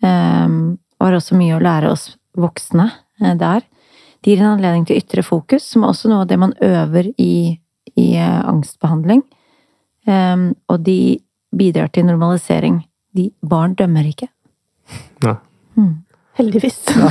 Um, 0.04 0.76
og 0.98 1.08
har 1.08 1.16
også 1.16 1.38
mye 1.38 1.56
å 1.56 1.62
lære 1.62 1.92
oss 1.94 2.10
voksne 2.36 2.90
uh, 2.90 3.34
der. 3.40 3.64
De 4.24 4.32
gir 4.32 4.42
en 4.42 4.56
anledning 4.56 4.86
til 4.88 4.98
ytre 5.00 5.24
fokus, 5.24 5.66
som 5.70 5.84
er 5.84 5.92
også 5.92 6.10
noe 6.10 6.24
av 6.24 6.30
det 6.32 6.40
man 6.40 6.52
øver 6.64 7.12
i, 7.20 7.56
i 7.94 8.08
uh, 8.18 8.42
angstbehandling. 8.50 9.22
Um, 10.04 10.50
og 10.68 10.82
de 10.84 11.20
bidrar 11.56 11.92
til 11.94 12.08
normalisering. 12.08 12.82
De, 13.14 13.28
barn 13.46 13.76
dømmer 13.78 14.06
ikke. 14.08 14.28
Ja. 15.22 15.38
Mm. 15.78 16.04
Heldigvis. 16.34 16.80
Ja. 16.90 17.10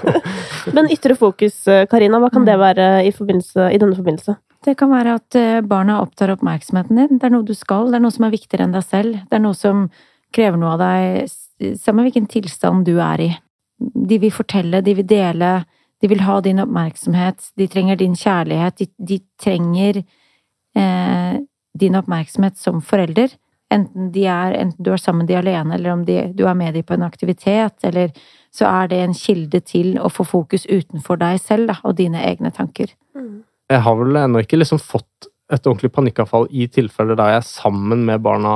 Men 0.76 0.88
ytre 0.94 1.16
fokus, 1.18 1.56
eh, 1.68 1.84
Karina, 1.90 2.20
hva 2.22 2.30
kan 2.32 2.46
det 2.46 2.54
mm. 2.54 2.62
være 2.62 2.88
i, 3.02 3.10
i, 3.10 3.78
denne 3.82 3.96
forbindelse? 3.96 4.36
Det 4.64 4.76
kan 4.80 4.92
være 4.92 5.16
at 5.18 5.38
eh, 5.38 5.60
barna 5.66 5.98
opptar 6.00 6.32
oppmerksomheten 6.36 7.00
din. 7.00 7.18
Det 7.18 7.28
er 7.28 7.34
noe 7.34 7.46
du 7.46 7.54
skal, 7.58 7.90
det 7.90 7.98
er 7.98 8.04
noe 8.04 8.14
som 8.14 8.28
er 8.28 8.34
viktigere 8.36 8.68
enn 8.68 8.76
deg 8.76 8.86
selv. 8.86 9.18
Det 9.26 9.38
er 9.38 9.42
noe 9.42 9.58
som 9.58 9.88
krever 10.34 10.60
noe 10.60 10.74
av 10.76 10.82
deg, 10.82 11.74
samme 11.82 12.06
hvilken 12.06 12.28
tilstand 12.30 12.86
du 12.86 12.96
er 13.02 13.22
i. 13.26 13.30
De 13.78 14.18
vil 14.22 14.32
fortelle, 14.34 14.82
de 14.86 14.94
vil 14.98 15.06
dele, 15.06 15.56
de 16.02 16.10
vil 16.10 16.22
ha 16.26 16.38
din 16.44 16.62
oppmerksomhet, 16.62 17.50
de 17.58 17.66
trenger 17.70 17.98
din 17.98 18.14
kjærlighet, 18.18 18.78
de, 18.78 18.88
de 18.98 19.18
trenger 19.40 20.02
eh, 20.78 21.36
din 21.78 21.98
oppmerksomhet 21.98 22.58
som 22.60 22.82
forelder. 22.84 23.34
Enten, 23.74 24.10
de 24.14 24.24
er, 24.30 24.54
enten 24.60 24.86
du 24.86 24.92
er 24.94 25.00
sammen 25.02 25.24
med 25.24 25.32
de 25.32 25.38
alene, 25.40 25.74
eller 25.74 25.94
om 25.94 26.04
de, 26.06 26.20
du 26.36 26.44
er 26.46 26.56
med 26.58 26.76
dem 26.76 26.86
på 26.86 26.94
en 26.94 27.06
aktivitet, 27.06 27.74
eller 27.88 28.12
så 28.54 28.68
er 28.70 28.90
det 28.92 29.00
en 29.02 29.16
kilde 29.18 29.60
til 29.66 29.96
å 29.98 30.10
få 30.12 30.26
fokus 30.28 30.68
utenfor 30.70 31.18
deg 31.22 31.40
selv 31.42 31.72
da, 31.72 31.78
og 31.82 31.96
dine 31.98 32.22
egne 32.22 32.52
tanker. 32.54 32.92
Mm. 33.16 33.42
Jeg 33.72 33.82
har 33.86 33.96
vel 33.98 34.20
ennå 34.20 34.44
ikke 34.44 34.60
liksom 34.60 34.78
fått 34.82 35.30
et 35.52 35.66
ordentlig 35.66 35.90
panikkavfall 35.92 36.46
i 36.52 36.68
tilfeller 36.72 37.18
der 37.18 37.34
jeg 37.34 37.42
er 37.42 37.48
sammen 37.48 38.04
med 38.08 38.22
barna 38.24 38.54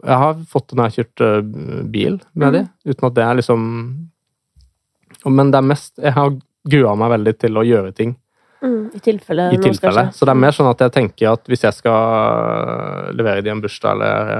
Jeg 0.00 0.18
har 0.22 0.38
fått 0.48 0.70
det 0.70 0.76
når 0.78 0.84
jeg 0.84 0.90
har 0.90 0.98
kjørt 0.98 1.24
uh, 1.24 1.88
bil 1.90 2.20
med 2.32 2.46
mm. 2.46 2.54
dem, 2.54 2.68
uten 2.86 3.08
at 3.08 3.16
det 3.16 3.24
er 3.24 3.38
liksom 3.40 3.64
Men 5.26 5.50
det 5.50 5.58
er 5.58 5.66
mest 5.72 5.98
Jeg 5.98 6.14
har 6.16 6.30
grua 6.70 6.94
meg 7.00 7.12
veldig 7.16 7.34
til 7.40 7.58
å 7.58 7.66
gjøre 7.66 7.92
ting 7.98 8.14
Mm, 8.60 8.90
I 8.92 9.00
tilfelle, 9.00 9.46
I 9.54 9.58
tilfelle. 9.60 10.04
Så 10.12 10.26
det 10.28 10.34
er 10.34 10.40
mer 10.42 10.52
sånn 10.52 10.68
at 10.68 10.82
jeg 10.84 10.92
tenker 10.92 11.30
at 11.30 11.48
hvis 11.48 11.64
jeg 11.64 11.76
skal 11.78 13.14
levere 13.16 13.40
det 13.40 13.48
i 13.48 13.54
en 13.54 13.62
bursdag 13.64 13.96
eller, 13.96 14.34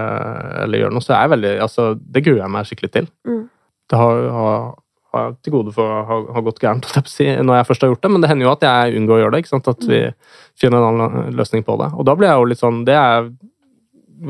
eller, 0.67 0.83
gjøre 0.83 0.97
noe, 0.97 1.05
så 1.05 1.15
er 1.17 1.25
jeg 1.25 1.33
veldig 1.35 1.53
altså, 1.65 1.87
Det 1.97 2.23
gruer 2.27 2.43
jeg 2.43 2.53
meg 2.53 2.69
skikkelig 2.69 2.93
til. 2.99 3.09
Mm. 3.29 3.43
Det 3.91 4.01
har, 4.01 4.21
har, 4.37 4.67
har, 5.15 5.33
til 5.41 5.57
gode 5.57 5.75
for 5.77 5.89
å 5.89 6.03
ha, 6.11 6.21
ha 6.37 6.45
gått 6.47 6.61
gærent 6.63 6.91
når 6.91 7.61
jeg 7.61 7.69
først 7.71 7.87
har 7.87 7.95
gjort 7.95 8.05
det, 8.05 8.13
men 8.13 8.25
det 8.25 8.33
hender 8.33 8.49
jo 8.49 8.53
at 8.53 8.67
jeg 8.69 9.01
unngår 9.01 9.17
å 9.17 9.23
gjøre 9.25 9.35
det. 9.37 9.43
ikke 9.45 9.55
sant? 9.55 9.73
At 9.73 9.89
vi 9.89 10.03
mm. 10.05 10.19
finner 10.61 10.85
en 10.85 11.01
annen 11.01 11.41
løsning 11.41 11.65
på 11.65 11.81
det. 11.81 11.89
Og 11.97 12.09
da 12.09 12.17
blir 12.19 12.29
jeg 12.29 12.43
jo 12.43 12.51
litt 12.53 12.61
sånn 12.63 12.85
Det 12.89 12.97
er 12.97 13.17
jeg 13.17 13.33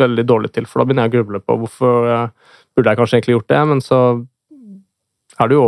veldig 0.00 0.22
dårlig 0.22 0.52
til, 0.54 0.70
for 0.70 0.80
da 0.80 0.86
begynner 0.86 1.08
jeg 1.08 1.16
å 1.16 1.18
gruble 1.18 1.42
på 1.42 1.56
hvorfor 1.64 2.04
uh, 2.06 2.52
burde 2.78 2.92
jeg 2.92 3.00
kanskje 3.00 3.18
egentlig 3.18 3.40
gjort 3.40 3.50
det, 3.50 3.62
men 3.72 3.80
så 3.82 3.98
er 5.40 5.50
det 5.50 5.56
jo 5.56 5.66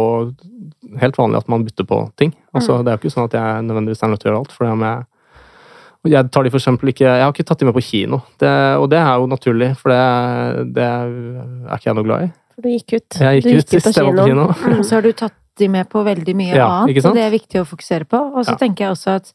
helt 1.00 1.16
vanlig 1.18 1.40
at 1.42 1.48
man 1.52 1.64
bytter 1.64 1.86
på 1.88 2.02
ting. 2.20 2.34
Altså, 2.52 2.76
mm. 2.78 2.84
Det 2.84 2.92
er 2.92 2.96
jo 2.96 3.02
ikke 3.02 3.14
sånn 3.14 3.30
at 3.30 3.38
jeg 3.38 3.64
nødvendigvis 3.68 4.02
er 4.02 4.12
nødt 4.12 4.22
til 4.22 4.28
å 4.28 4.32
gjøre 4.32 4.42
alt. 4.44 4.54
for 4.56 4.68
det 4.68 4.76
med 4.82 5.08
jeg 6.10 6.30
tar 6.34 6.42
de 6.42 6.50
for 6.50 6.58
eksempel 6.58 6.90
ikke 6.90 7.06
Jeg 7.06 7.22
har 7.22 7.30
ikke 7.30 7.44
tatt 7.46 7.60
de 7.60 7.68
med 7.68 7.76
på 7.76 7.84
kino, 7.86 8.18
det, 8.42 8.50
og 8.82 8.88
det 8.90 8.98
er 8.98 9.20
jo 9.22 9.28
naturlig, 9.30 9.68
for 9.78 9.92
det, 9.92 10.72
det, 10.74 10.82
er 10.82 11.76
ikke 11.76 11.88
jeg 11.90 11.98
noe 11.98 12.08
glad 12.08 12.24
i. 12.26 12.30
For 12.56 12.66
du 12.66 12.72
gikk 12.72 12.94
ut. 12.96 13.18
Jeg 13.22 13.38
gikk, 13.38 13.46
gikk 13.46 13.60
ut 13.62 13.74
ut 13.76 13.96
jeg 13.96 14.06
var 14.08 14.18
på 14.18 14.26
kino. 14.26 14.46
Mm, 14.50 14.82
så 14.82 14.96
har 14.96 15.06
du 15.06 15.12
tatt 15.14 15.38
de 15.60 15.68
med 15.70 15.88
på 15.92 16.02
veldig 16.02 16.34
mye 16.34 16.56
ja, 16.56 16.68
annet, 16.80 17.04
og 17.06 17.16
det 17.16 17.22
er 17.22 17.34
viktig 17.34 17.60
å 17.60 17.68
fokusere 17.68 18.08
på. 18.08 18.18
Og 18.32 18.42
så 18.42 18.56
ja. 18.56 18.60
tenker 18.64 18.86
jeg 18.86 18.96
også 18.96 19.14
at, 19.20 19.30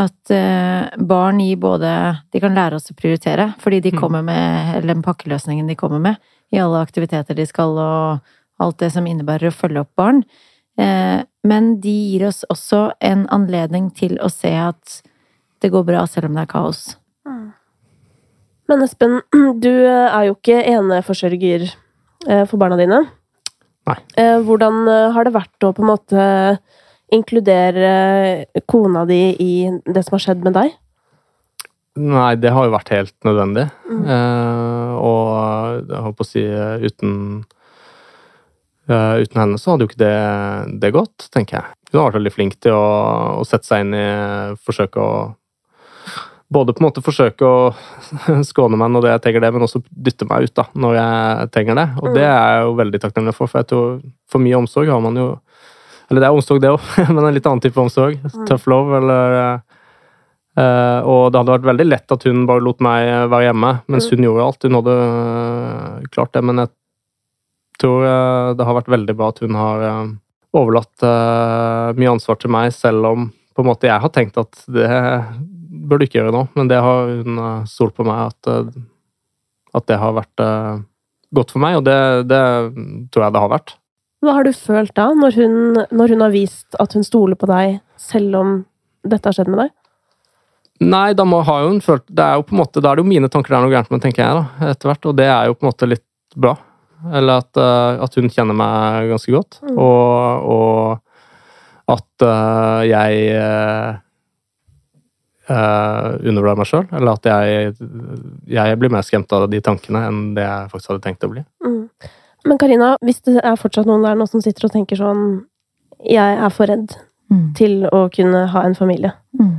at 0.00 0.32
uh, 0.32 1.04
barn 1.12 1.42
gir 1.42 1.58
både 1.60 1.90
De 2.32 2.40
kan 2.40 2.56
lære 2.56 2.78
oss 2.78 2.88
å 2.88 2.96
prioritere, 2.96 3.50
fordi 3.60 3.82
de 3.84 3.92
mm. 3.92 3.98
kommer 4.00 4.24
med 4.24 4.76
Eller 4.78 4.94
den 4.94 5.04
pakkeløsningen 5.04 5.68
de 5.68 5.76
kommer 5.76 6.00
med 6.00 6.32
i 6.52 6.60
alle 6.60 6.80
aktiviteter 6.84 7.36
de 7.36 7.46
skal, 7.48 7.76
og 7.80 8.62
alt 8.62 8.80
det 8.80 8.92
som 8.94 9.06
innebærer 9.08 9.50
å 9.50 9.56
følge 9.56 9.84
opp 9.84 9.92
barn. 9.98 10.22
Eh, 10.80 11.20
men 11.44 11.72
de 11.82 11.92
gir 11.92 12.26
oss 12.28 12.42
også 12.52 12.92
en 13.04 13.26
anledning 13.34 13.90
til 13.96 14.16
å 14.22 14.30
se 14.32 14.52
at 14.56 15.00
det 15.62 15.70
går 15.72 15.84
bra 15.86 16.04
selv 16.10 16.30
om 16.30 16.36
det 16.36 16.46
er 16.46 16.52
kaos. 16.52 16.82
Mm. 17.28 17.50
Men 18.70 18.84
Espen, 18.86 19.18
du 19.64 19.72
er 19.72 20.28
jo 20.28 20.36
ikke 20.36 20.62
eneforsørger 20.74 21.66
eh, 21.68 22.44
for 22.48 22.58
barna 22.62 22.78
dine. 22.80 23.02
Nei. 23.90 23.98
Eh, 24.18 24.38
hvordan 24.46 24.86
har 25.14 25.26
det 25.26 25.34
vært 25.34 25.66
å 25.66 25.72
på 25.74 25.82
en 25.82 25.90
måte 25.90 26.26
inkludere 27.12 28.46
kona 28.70 29.02
di 29.04 29.24
i 29.42 29.54
det 29.84 30.04
som 30.06 30.16
har 30.16 30.24
skjedd 30.24 30.46
med 30.46 30.56
deg? 30.56 30.70
Nei, 32.00 32.30
det 32.40 32.54
har 32.54 32.64
jo 32.64 32.72
vært 32.72 32.92
helt 32.94 33.16
nødvendig. 33.26 33.66
Mm. 33.84 34.06
og 34.96 35.90
jeg 35.90 36.04
holdt 36.06 36.16
på 36.16 36.24
å 36.24 36.28
si 36.30 36.44
uten 36.86 37.10
Uh, 38.90 39.22
uten 39.22 39.38
henne 39.38 39.58
så 39.62 39.72
hadde 39.72 39.86
jo 39.86 39.92
ikke 39.92 40.02
det, 40.02 40.16
det 40.82 40.90
gått, 40.94 41.28
tenker 41.34 41.60
jeg. 41.60 41.76
Hun 41.92 42.00
har 42.00 42.08
vært 42.08 42.18
veldig 42.18 42.32
flink 42.34 42.56
til 42.64 42.74
å, 42.74 42.88
å 43.38 43.44
sette 43.46 43.68
seg 43.68 43.84
inn 43.84 43.94
i 43.94 44.08
Forsøke 44.64 45.02
å 45.02 45.14
Både 46.52 46.74
på 46.76 46.82
en 46.82 46.84
måte 46.84 47.00
forsøke 47.00 47.48
å 47.48 47.60
skåne 48.50 48.76
meg 48.76 48.90
når 48.92 49.06
jeg 49.08 49.20
trenger 49.24 49.40
det, 49.40 49.50
men 49.54 49.62
også 49.64 49.78
dytte 49.88 50.26
meg 50.28 50.44
ut 50.44 50.52
da, 50.58 50.66
når 50.84 50.98
jeg 50.98 51.46
trenger 51.54 51.78
det. 51.78 51.86
Og 52.02 52.10
det 52.12 52.26
er 52.26 52.34
jeg 52.36 52.66
jo 52.66 52.74
veldig 52.76 53.00
takknemlig 53.00 53.32
for, 53.38 53.48
for 53.48 53.62
jeg 53.62 53.70
tror 53.70 53.94
for 54.28 54.44
mye 54.44 54.58
omsorg 54.58 54.92
har 54.92 55.00
man 55.00 55.16
jo 55.16 55.30
Eller 56.10 56.20
det 56.20 56.28
er 56.28 56.36
omsorg, 56.36 56.60
det 56.60 56.74
òg, 56.74 56.90
men 57.14 57.22
en 57.22 57.32
litt 57.32 57.48
annen 57.48 57.62
type 57.64 57.80
omsorg. 57.80 58.18
Mm. 58.20 58.44
Tough 58.50 58.68
love, 58.68 58.98
eller 58.98 59.38
uh, 59.38 61.00
Og 61.08 61.22
det 61.32 61.40
hadde 61.40 61.54
vært 61.54 61.70
veldig 61.70 61.88
lett 61.88 62.16
at 62.18 62.28
hun 62.28 62.44
bare 62.50 62.66
lot 62.66 62.84
meg 62.84 63.08
være 63.32 63.48
hjemme, 63.48 63.72
mens 63.88 64.10
mm. 64.10 64.12
hun 64.12 64.28
gjorde 64.28 64.50
alt. 64.50 64.68
Hun 64.68 64.80
hadde 64.82 64.98
klart 66.12 66.36
det, 66.36 66.44
men 66.44 66.60
jeg 66.66 66.74
tror 67.82 68.06
eh, 68.06 68.52
det 68.58 68.66
har 68.66 68.78
vært 68.78 68.92
veldig 68.92 69.16
bra 69.18 69.30
at 69.32 69.42
hun 69.42 69.58
har 69.58 69.84
eh, 69.88 70.12
overlatt 70.58 71.06
eh, 71.06 71.88
mye 71.98 72.14
ansvar 72.14 72.38
til 72.40 72.52
meg, 72.54 72.72
selv 72.76 73.10
om 73.10 73.28
på 73.52 73.64
en 73.64 73.68
måte 73.68 73.88
jeg 73.88 74.00
har 74.00 74.12
tenkt 74.14 74.38
at 74.40 74.64
det 74.72 74.88
bør 75.88 76.00
du 76.00 76.06
ikke 76.06 76.22
gjøre 76.22 76.32
nå, 76.32 76.46
men 76.56 76.70
det 76.70 76.78
har 76.80 77.10
hun 77.10 77.40
stolt 77.68 77.92
på 77.98 78.06
meg 78.06 78.30
at, 78.30 78.48
at 79.76 79.86
det 79.90 79.98
har 80.00 80.14
vært 80.16 80.42
godt 81.36 81.52
for 81.52 81.60
meg, 81.64 81.76
og 81.80 81.84
det, 81.84 81.98
det, 82.30 82.40
tror 83.12 83.26
jeg 83.26 83.34
det 83.34 83.42
har 83.42 83.52
vært. 83.52 83.74
Hva 84.24 84.36
har 84.38 84.46
du 84.46 84.52
følt 84.56 84.94
da, 84.96 85.10
når 85.18 85.36
hun, 85.36 85.56
når 85.90 86.14
hun 86.14 86.24
har 86.24 86.32
vist 86.32 86.80
at 86.80 86.96
hun 86.96 87.04
stoler 87.04 87.36
på 87.36 87.48
deg, 87.50 87.80
selv 88.00 88.40
om 88.40 88.56
dette 89.04 89.28
har 89.28 89.36
skjedd 89.36 89.52
med 89.52 89.64
deg? 89.64 89.74
Nei, 90.82 91.12
da 91.18 91.26
må, 91.28 91.42
har 91.46 91.66
hun 91.68 91.78
følt 91.84 92.04
Det 92.10 92.24
er 92.24 92.38
jo 92.38 92.46
på 92.46 92.56
en 92.56 92.62
måte, 92.62 92.80
da 92.82 92.90
er 92.90 92.98
det 92.98 93.04
jo 93.04 93.12
mine 93.12 93.28
tanker 93.30 93.52
det 93.52 93.58
er 93.58 93.66
noe 93.66 93.74
gærent 93.74 93.92
med, 93.92 94.02
tenker 94.04 94.24
jeg, 94.24 94.38
da, 94.38 94.70
etter 94.72 94.90
hvert. 94.90 95.08
Og 95.10 95.18
det 95.18 95.28
er 95.28 95.48
jo 95.48 95.56
på 95.58 95.66
en 95.66 95.70
måte 95.70 95.88
litt 95.90 96.38
bra. 96.38 96.56
Eller 97.10 97.42
at, 97.42 97.50
uh, 97.58 97.98
at 98.04 98.14
hun 98.18 98.30
kjenner 98.30 98.56
meg 98.56 99.10
ganske 99.10 99.34
godt. 99.34 99.58
Mm. 99.64 99.76
Og, 99.82 100.46
og, 100.54 101.00
at 101.92 102.24
uh, 102.24 102.80
jeg 102.86 103.34
uh, 103.34 103.94
undervurderer 105.50 106.60
meg 106.60 106.70
sjøl. 106.70 106.86
Eller 106.94 107.12
at 107.16 107.30
jeg, 107.32 107.72
jeg, 108.54 108.80
blir 108.80 108.92
mer 108.94 109.06
skremt 109.06 109.32
av 109.34 109.48
de 109.50 109.62
tankene 109.64 110.04
enn 110.08 110.20
det 110.38 110.46
jeg 110.46 110.70
faktisk 110.74 110.94
hadde 110.94 111.06
tenkt 111.08 111.26
å 111.26 111.32
bli. 111.32 111.44
Mm. 111.66 111.80
Men 112.48 112.58
Karina, 112.58 112.94
hvis 113.02 113.22
det 113.26 113.38
er 113.42 113.58
fortsatt 113.58 113.88
noen 113.88 114.06
der 114.06 114.18
nå 114.18 114.26
som 114.30 114.42
sitter 114.42 114.66
og 114.66 114.72
tenker 114.74 114.98
sånn 114.98 115.44
Jeg 116.02 116.38
er 116.42 116.50
for 116.50 116.66
redd 116.66 116.96
mm. 117.30 117.44
til 117.58 117.84
å 117.86 118.08
kunne 118.14 118.46
ha 118.50 118.64
en 118.66 118.74
familie. 118.78 119.12
Mm. 119.38 119.52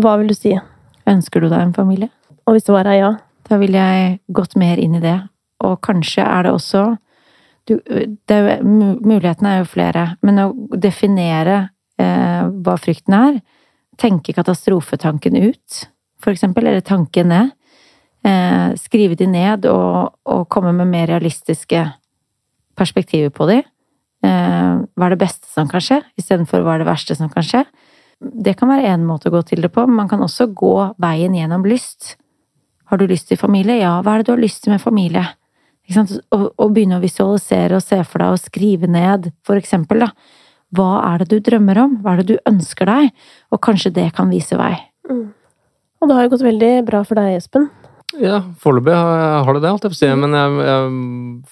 Hva 0.00 0.18
vil 0.20 0.28
du 0.28 0.36
si? 0.36 0.52
Ønsker 1.08 1.44
du 1.44 1.48
deg 1.48 1.60
en 1.60 1.76
familie? 1.76 2.10
Og 2.44 2.56
hvis 2.56 2.66
svaret 2.68 2.92
er 2.92 3.00
ja? 3.00 3.12
Da 3.48 3.56
ville 3.60 3.80
jeg 3.80 4.18
gått 4.32 4.56
mer 4.60 4.80
inn 4.80 4.96
i 4.96 5.02
det 5.04 5.16
og 5.62 5.80
kanskje 5.84 6.24
er 6.26 6.46
det 6.46 6.52
også 6.54 6.84
du, 7.64 7.78
det 8.28 8.38
Mulighetene 8.64 9.54
er 9.54 9.62
jo 9.62 9.70
flere, 9.72 10.04
men 10.20 10.40
å 10.42 10.50
definere 10.76 11.70
eh, 11.96 12.42
hva 12.44 12.74
frykten 12.76 13.16
er, 13.16 13.38
tenke 14.00 14.34
katastrofetanken 14.36 15.38
ut 15.38 15.84
for 16.24 16.32
eksempel, 16.32 16.66
eller 16.66 16.84
tanken 16.84 17.30
ned. 17.32 17.52
Eh, 18.24 18.72
skrive 18.80 19.16
de 19.20 19.28
ned 19.28 19.66
og, 19.68 20.14
og, 20.24 20.46
komme 20.48 20.72
med 20.72 20.88
mer 20.88 21.10
realistiske 21.12 21.82
perspektiver 22.78 23.32
på 23.34 23.48
de. 23.50 23.58
Eh, 24.24 24.70
hva 24.80 25.08
er 25.08 25.14
det 25.14 25.20
beste 25.20 25.50
som 25.52 25.68
kan 25.68 25.84
skje, 25.84 26.00
istedenfor 26.20 26.64
hva 26.64 26.76
er 26.76 26.84
det 26.84 26.88
verste 26.88 27.16
som 27.18 27.28
kan 27.32 27.44
skje. 27.44 27.64
Det 28.20 28.54
kan 28.56 28.70
være 28.70 28.94
én 28.94 29.04
måte 29.04 29.28
å 29.28 29.34
gå 29.34 29.42
til 29.44 29.60
det 29.64 29.72
på, 29.74 29.84
men 29.84 30.04
man 30.04 30.08
kan 30.08 30.24
også 30.24 30.48
gå 30.56 30.74
veien 31.02 31.36
gjennom 31.36 31.66
lyst. 31.68 32.14
Har 32.88 33.00
du 33.00 33.08
lyst 33.10 33.28
til 33.28 33.40
familie? 33.40 33.82
Ja, 33.82 33.98
hva 34.00 34.14
er 34.14 34.22
det 34.22 34.30
du 34.30 34.36
har 34.36 34.44
lyst 34.44 34.64
til 34.64 34.72
med 34.72 34.80
familie? 34.80 35.26
Og, 35.84 36.46
og, 36.56 36.70
begynne 36.72 36.96
å 36.96 37.02
visualisere 37.02 37.76
og 37.76 37.84
se 37.84 37.98
for 38.08 38.22
deg 38.22 38.34
og 38.34 38.40
skrive 38.40 38.88
ned, 38.88 39.28
for 39.44 39.60
eksempel, 39.60 40.06
da. 40.06 40.12
Hva 40.74 40.90
er 41.12 41.22
det 41.22 41.28
du 41.30 41.44
drømmer 41.44 41.78
om? 41.82 41.98
Hva 42.02 42.14
er 42.14 42.22
det 42.22 42.34
du 42.34 42.48
ønsker 42.50 42.88
deg? 42.88 43.10
Og 43.52 43.60
kanskje 43.62 43.92
det 43.94 44.08
kan 44.16 44.32
vise 44.32 44.56
vei. 44.58 44.72
Mm. 45.10 45.28
Og 46.00 46.08
det 46.08 46.16
har 46.16 46.26
jo 46.26 46.32
gått 46.32 46.46
veldig 46.46 46.72
bra 46.88 47.02
for 47.06 47.20
deg, 47.20 47.36
Espen. 47.38 47.68
Ja, 48.20 48.40
foreløpig 48.62 48.94
har 48.94 49.56
det 49.56 49.62
det, 49.64 49.70
holdt 49.74 49.86
jeg 49.86 49.92
på 49.92 49.96
å 49.96 50.00
si. 50.00 50.10
Men 50.24 50.36
jeg, 50.38 50.66
jeg, 50.66 50.90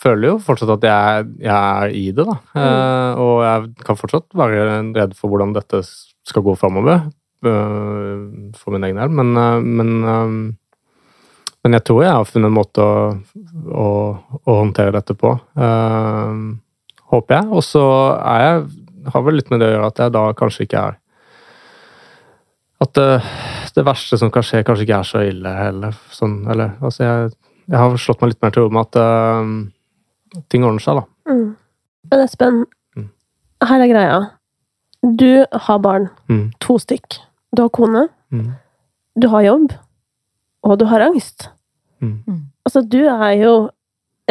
føler 0.02 0.28
jo 0.28 0.34
fortsatt 0.48 0.74
at 0.76 0.88
jeg, 0.88 1.30
jeg 1.44 1.54
er 1.54 1.96
i 1.98 2.04
det, 2.10 2.26
da. 2.28 2.36
Mm. 2.54 2.62
Eh, 2.64 3.22
og 3.26 3.34
jeg 3.46 3.86
kan 3.86 4.00
fortsatt 4.00 4.28
være 4.38 4.66
redd 4.96 5.16
for 5.18 5.32
hvordan 5.32 5.54
dette 5.56 5.82
skal 6.28 6.46
gå 6.46 6.56
framover. 6.58 7.04
Eh, 7.42 8.18
for 8.54 8.74
min 8.74 8.84
egen 8.86 9.00
del. 9.00 9.10
Men, 9.10 9.36
eh, 9.36 9.60
men, 9.60 9.90
eh, 10.04 10.52
men, 11.62 11.76
jeg 11.78 11.84
tror 11.86 12.02
jeg 12.02 12.14
har 12.18 12.28
funnet 12.28 12.50
en 12.50 12.56
måte 12.56 12.84
å, 12.84 12.94
å, 13.70 13.88
å 14.42 14.56
håndtere 14.58 14.94
dette 14.94 15.14
på. 15.18 15.34
Uh, 15.58 16.58
håper 17.12 17.38
jeg. 17.38 17.50
Og 17.52 17.64
så 17.66 17.84
er 18.18 18.46
jeg 18.46 19.12
har 19.14 19.24
vel 19.26 19.38
litt 19.38 19.50
med 19.50 19.62
det 19.62 19.70
å 19.70 19.74
gjøre 19.76 19.88
at 19.90 20.02
jeg 20.02 20.14
da 20.14 20.24
kanskje 20.38 20.66
ikke 20.66 20.82
er 20.90 20.98
At 22.82 22.92
det, 22.98 23.06
det 23.76 23.84
verste 23.86 24.18
som 24.18 24.30
kan 24.34 24.44
skje, 24.46 24.62
kanskje 24.66 24.86
ikke 24.86 24.98
er 24.98 25.08
så 25.08 25.22
ille 25.26 25.54
heller. 25.54 25.96
Sånn, 26.10 26.40
eller 26.50 26.76
altså 26.82 27.04
jeg, 27.04 27.32
jeg, 27.68 27.78
har 27.78 27.98
slått 28.00 28.22
meg 28.22 28.32
litt 28.32 28.42
mer 28.42 28.54
til 28.54 28.66
ro 28.66 28.72
med 28.74 28.88
at 28.88 28.98
uh, 28.98 30.40
ting 30.50 30.66
ordner 30.66 30.82
seg, 30.82 30.98
da. 30.98 31.04
Mm. 31.30 31.44
Men 32.10 32.24
Espen, 32.24 32.58
mm. 32.98 33.06
her 33.70 33.84
er 33.84 33.92
greia. 33.92 34.18
Du 35.02 35.44
har 35.66 35.78
barn. 35.82 36.08
Mm. 36.30 36.48
To 36.66 36.78
stykk. 36.82 37.20
Du 37.54 37.62
har 37.64 37.70
kone. 37.74 38.08
Mm. 38.34 38.50
Du 39.22 39.28
har 39.30 39.46
jobb. 39.46 39.76
Og 40.62 40.78
du 40.78 40.86
har 40.90 41.04
angst. 41.04 41.48
Mm. 42.02 42.22
Mm. 42.26 42.40
Altså, 42.66 42.82
du 42.82 43.00
er 43.04 43.32
jo 43.40 43.54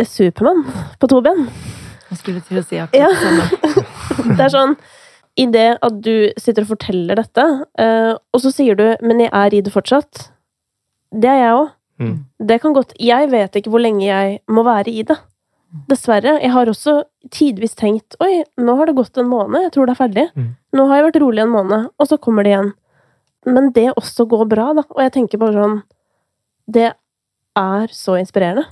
Supermann 0.08 0.64
på 1.00 1.10
to 1.12 1.20
ben. 1.22 1.48
Jeg 2.12 2.20
skulle 2.20 2.44
til 2.44 2.60
å 2.60 2.64
si 2.66 2.80
akkurat 2.82 3.00
ja. 3.00 3.10
det 3.12 3.22
samme. 3.22 3.86
Det 4.38 4.44
er 4.44 4.52
sånn 4.54 4.74
I 5.40 5.46
det 5.50 5.68
at 5.82 6.00
du 6.04 6.30
sitter 6.40 6.66
og 6.66 6.74
forteller 6.74 7.18
dette, 7.18 7.44
uh, 7.80 8.14
og 8.20 8.42
så 8.44 8.52
sier 8.54 8.76
du 8.76 8.84
'men 9.02 9.24
jeg 9.24 9.32
er 9.32 9.56
i 9.56 9.62
det 9.64 9.72
fortsatt', 9.74 10.28
det 11.12 11.30
er 11.32 11.40
jeg 11.40 11.56
òg. 11.56 11.70
Mm. 12.02 12.18
Det 12.48 12.62
kan 12.62 12.74
godt 12.74 12.94
Jeg 13.00 13.30
vet 13.32 13.56
ikke 13.56 13.70
hvor 13.70 13.80
lenge 13.80 14.06
jeg 14.06 14.40
må 14.48 14.64
være 14.64 14.92
i 14.92 15.04
det. 15.04 15.18
Dessverre. 15.88 16.40
Jeg 16.42 16.52
har 16.52 16.68
også 16.68 17.04
tidvis 17.32 17.76
tenkt 17.76 18.16
'oi, 18.20 18.44
nå 18.58 18.76
har 18.76 18.86
det 18.86 18.96
gått 18.96 19.18
en 19.18 19.32
måned, 19.32 19.62
jeg 19.64 19.72
tror 19.72 19.86
det 19.86 19.96
er 19.96 20.04
ferdig'. 20.04 20.30
Mm. 20.36 20.56
Nå 20.74 20.88
har 20.88 20.96
jeg 20.98 21.06
vært 21.06 21.22
rolig 21.22 21.42
en 21.44 21.56
måned, 21.56 21.90
og 21.98 22.08
så 22.08 22.18
kommer 22.18 22.44
det 22.44 22.52
igjen. 22.52 22.74
Men 23.46 23.72
det 23.72 23.94
også 23.96 24.28
går 24.28 24.46
bra, 24.50 24.74
da. 24.74 24.84
Og 24.92 25.02
jeg 25.02 25.14
tenker 25.14 25.38
bare 25.40 25.54
sånn 25.54 25.82
Det 26.68 26.92
er 27.58 27.96
så 27.96 28.20
inspirerende 28.20 28.68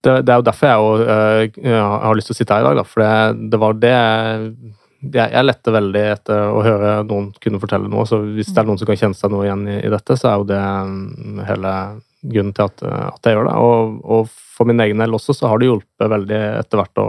det, 0.00 0.22
det, 0.22 0.32
er 0.32 0.38
jo 0.38 0.46
derfor 0.46 0.70
jeg, 0.70 1.54
jo, 1.58 1.70
jeg, 1.72 1.78
har 1.82 2.18
lyst 2.18 2.30
til 2.30 2.36
å 2.36 2.38
sitte 2.38 2.54
her 2.54 2.62
i 2.62 2.68
dag, 2.68 2.78
da. 2.78 2.84
For 2.86 3.02
det, 3.02 3.48
det 3.52 3.60
var 3.60 3.78
det 3.82 3.94
jeg, 4.98 5.30
jeg 5.30 5.46
lette 5.46 5.74
veldig 5.74 6.02
etter 6.14 6.52
å 6.54 6.62
høre 6.66 6.92
noen 7.06 7.30
kunne 7.42 7.60
fortelle 7.62 7.90
noe. 7.90 8.06
Så 8.08 8.20
hvis 8.34 8.50
det 8.52 8.62
er 8.62 8.68
noen 8.68 8.80
som 8.80 8.88
kan 8.88 8.98
kjenne 8.98 9.18
seg 9.18 9.32
noe 9.32 9.46
igjen 9.46 9.64
i, 9.70 9.78
i 9.86 9.92
dette, 9.92 10.16
så 10.18 10.30
er 10.30 10.40
jo 10.40 10.48
det 10.48 10.58
um, 10.58 11.40
hele 11.46 11.72
grunnen 12.18 12.54
til 12.54 12.66
at, 12.66 12.82
at 12.82 13.28
jeg 13.28 13.36
gjør 13.36 13.48
det. 13.50 13.56
Og, 13.62 13.96
og, 14.02 14.36
for 14.58 14.66
min 14.66 14.82
egen 14.82 14.98
del 14.98 15.14
også, 15.14 15.36
så 15.38 15.50
har 15.50 15.60
det 15.60 15.68
hjulpet 15.68 16.10
veldig 16.10 16.38
etter 16.58 16.80
hvert 16.80 17.02
å, 17.02 17.08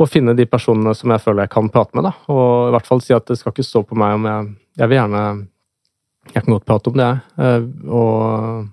å 0.00 0.08
finne 0.08 0.32
de 0.36 0.46
personene 0.48 0.94
som 0.96 1.12
jeg 1.12 1.20
føler 1.20 1.44
jeg 1.44 1.52
kan 1.52 1.68
prate 1.72 1.96
med. 1.96 2.08
Da. 2.08 2.14
Og 2.32 2.70
i 2.70 2.74
hvert 2.76 2.88
fall 2.88 3.04
si 3.04 3.16
at 3.16 3.28
det 3.28 3.36
skal 3.40 3.52
ikke 3.52 3.66
stå 3.68 3.84
på 3.84 3.98
meg 4.00 4.16
om 4.16 4.28
jeg 4.30 4.50
Jeg 4.80 4.88
vil 4.88 4.96
gjerne 4.96 5.22
Jeg 6.32 6.44
kan 6.44 6.54
godt 6.54 6.68
prate 6.68 6.88
om 6.92 7.00
det, 7.00 7.08
jeg. 7.10 7.18
Uh, 7.36 7.92
og 8.00 8.68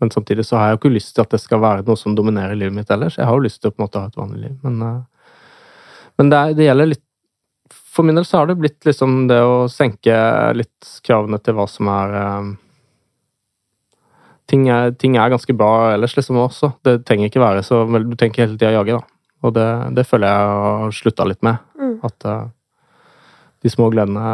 men 0.00 0.10
samtidig 0.10 0.46
så 0.48 0.56
har 0.56 0.68
jeg 0.68 0.76
jo 0.76 0.80
ikke 0.80 0.94
lyst 0.94 1.12
til 1.14 1.26
at 1.26 1.34
det 1.34 1.42
skal 1.42 1.60
være 1.60 1.84
noe 1.84 1.98
som 2.00 2.16
dominerer 2.16 2.56
livet 2.56 2.76
mitt 2.76 2.90
ellers. 2.90 3.18
Jeg 3.18 3.28
har 3.28 3.36
jo 3.36 3.44
lyst 3.44 3.60
til 3.60 3.70
å 3.70 3.74
på 3.74 3.82
en 3.82 3.86
måte 3.86 4.00
ha 4.00 4.08
et 4.08 4.18
vanlig 4.18 4.40
liv, 4.46 4.56
men, 4.64 4.80
uh, 4.80 5.36
men 6.20 6.32
det, 6.32 6.40
er, 6.40 6.56
det, 6.56 6.66
gjelder 6.68 6.90
litt 6.94 7.06
For 7.90 8.06
min 8.06 8.16
del 8.16 8.26
så 8.26 8.40
har 8.40 8.48
det 8.48 8.58
blitt 8.60 8.86
liksom 8.86 9.26
det 9.30 9.40
å 9.44 9.68
senke 9.70 10.16
litt 10.56 10.90
kravene 11.06 11.40
til 11.42 11.56
hva 11.58 11.66
som 11.68 11.90
er 11.92 12.16
uh, 12.16 12.50
ting, 14.50 14.68
er 14.72 14.94
ting, 14.96 15.18
er 15.20 15.32
ganske 15.32 15.54
bra 15.56 15.92
ellers, 15.94 16.16
liksom, 16.16 16.38
også. 16.46 16.72
Det 16.86 17.00
trenger 17.08 17.28
ikke 17.28 17.42
være 17.42 17.66
så 17.66 17.82
vel, 17.90 18.08
Du 18.08 18.16
tenker 18.18 18.46
hele 18.46 18.56
tida 18.56 18.72
jage, 18.78 18.96
da. 18.96 19.04
Og 19.44 19.54
det, 19.56 19.66
det, 19.96 20.06
føler 20.08 20.28
jeg 20.28 20.56
har 20.62 20.96
slutta 20.96 21.28
litt 21.28 21.44
med. 21.46 21.60
Mm. 21.80 21.92
At 22.08 22.26
uh, 22.28 22.48
de 23.60 23.72
små 23.72 23.90
gledene 23.92 24.24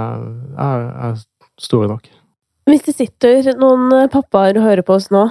er, 0.63 0.87
er 1.11 1.19
store 1.63 1.91
nok. 1.91 2.09
Hvis 2.67 2.87
det 2.89 2.97
sitter 2.97 3.53
noen 3.59 4.09
pappaer 4.11 4.59
og 4.59 4.67
hører 4.67 4.83
på 4.87 4.97
oss 4.97 5.13
nå, 5.15 5.29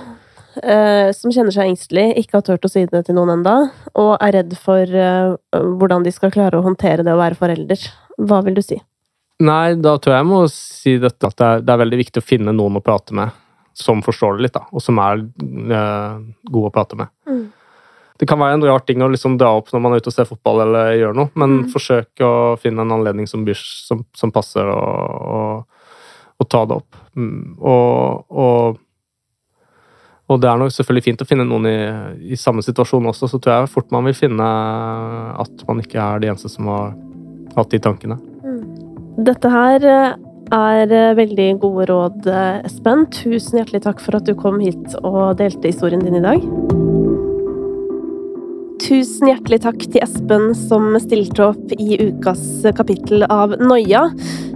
eh, 0.63 1.11
som 1.15 1.33
kjenner 1.33 1.53
seg 1.55 1.71
engstelig, 1.71 2.07
ikke 2.21 2.39
har 2.39 2.45
turt 2.47 2.67
å 2.67 2.71
si 2.71 2.85
det 2.89 3.05
til 3.07 3.17
noen 3.17 3.37
enda, 3.37 3.55
og 3.93 4.11
er 4.19 4.37
redd 4.39 4.55
for 4.61 4.83
eh, 4.85 5.35
hvordan 5.51 6.05
de 6.05 6.13
skal 6.15 6.33
klare 6.33 6.59
å 6.59 6.65
håndtere 6.65 7.05
det 7.05 7.13
å 7.15 7.21
være 7.21 7.39
forelder. 7.39 7.87
Hva 8.21 8.41
vil 8.45 8.57
du 8.57 8.63
si? 8.65 8.79
Nei, 9.43 9.75
da 9.75 9.97
tror 9.99 10.15
jeg 10.15 10.21
jeg 10.21 10.29
må 10.29 10.43
si 10.51 10.95
dette 11.01 11.27
at 11.27 11.35
det 11.35 11.47
er, 11.47 11.65
det 11.65 11.73
er, 11.73 11.81
veldig 11.83 11.99
viktig 11.99 12.21
å 12.23 12.25
finne 12.25 12.55
noen 12.55 12.79
å 12.79 12.83
prate 12.83 13.15
med 13.17 13.41
som 13.75 13.99
forstår 14.03 14.37
det 14.37 14.45
litt, 14.45 14.55
da, 14.55 14.63
og 14.71 14.79
som 14.79 14.99
er 15.03 15.19
eh, 15.19 16.19
gode 16.47 16.69
å 16.69 16.73
prate 16.73 16.95
med. 16.99 17.11
Mm. 17.27 17.45
Det 18.15 18.27
kan 18.29 18.39
være 18.39 18.55
en 18.55 18.63
rar 18.63 18.83
ting 18.87 19.03
å 19.03 19.09
liksom 19.11 19.35
dra 19.35 19.49
opp 19.57 19.73
når 19.73 19.81
man 19.83 19.93
er 19.93 19.99
ute 19.99 20.07
og 20.07 20.15
ser 20.15 20.29
fotball 20.29 20.61
eller 20.63 20.93
gjør 20.95 21.17
noe, 21.17 21.31
men 21.35 21.57
mm. 21.57 21.65
forsøk 21.73 22.23
å 22.23 22.33
finne 22.61 22.85
en 22.85 22.95
anledning 22.95 23.27
som, 23.27 23.43
som, 23.59 24.05
som 24.15 24.31
passer, 24.31 24.69
og, 24.71 25.25
og, 25.35 25.89
og, 26.39 26.47
ta 26.47 26.63
det 26.69 26.77
opp. 26.79 27.01
Mm. 27.19 27.57
Og, 27.59 28.79
og 30.25 30.41
det 30.41 30.49
er 30.49 30.57
nok 30.57 30.73
selvfølgelig 30.73 31.05
fint 31.05 31.21
å 31.21 31.27
finne 31.29 31.45
noen 31.45 31.67
i, 31.69 31.79
i, 32.33 32.37
samme 32.39 32.63
situasjon 32.65 33.11
også, 33.11 33.29
så 33.29 33.37
tror 33.37 33.59
jeg 33.59 33.73
fort 33.75 33.91
man 33.93 34.07
vil 34.09 34.15
finne 34.17 34.45
at 35.43 35.65
man 35.67 35.81
ikke 35.83 36.01
er 36.01 36.23
de 36.23 36.31
eneste 36.31 36.49
som 36.49 36.69
har 36.71 36.95
hatt 37.55 37.73
de 37.73 37.81
tankene. 37.81 38.17
Mm. 38.41 38.63
Dette 39.27 39.51
her 39.53 39.85
eh, 39.85 40.15
er 40.55 40.89
eh, 40.89 41.13
veldig 41.19 41.49
gode 41.61 41.85
råd, 41.91 42.25
eh, 42.31 42.65
Espen. 42.65 43.05
Tusen 43.13 43.61
hjertelig 43.61 43.83
takk 43.85 44.01
for 44.01 44.17
at 44.17 44.25
du 44.25 44.33
kom 44.39 44.57
hit 44.63 44.97
og 45.03 45.37
delte 45.41 45.69
historien 45.69 46.01
din 46.01 46.17
i 46.17 46.25
dag. 46.25 46.49
Tusen 48.81 49.29
hjertelig 49.29 49.61
takk 49.63 49.85
til 49.85 50.01
Espen 50.01 50.49
som 50.57 50.89
stilte 51.01 51.51
opp 51.51 51.77
i 51.77 52.01
ukas 52.01 52.65
kapittel 52.77 53.29
av 53.29 53.55
Noia. 53.61 54.07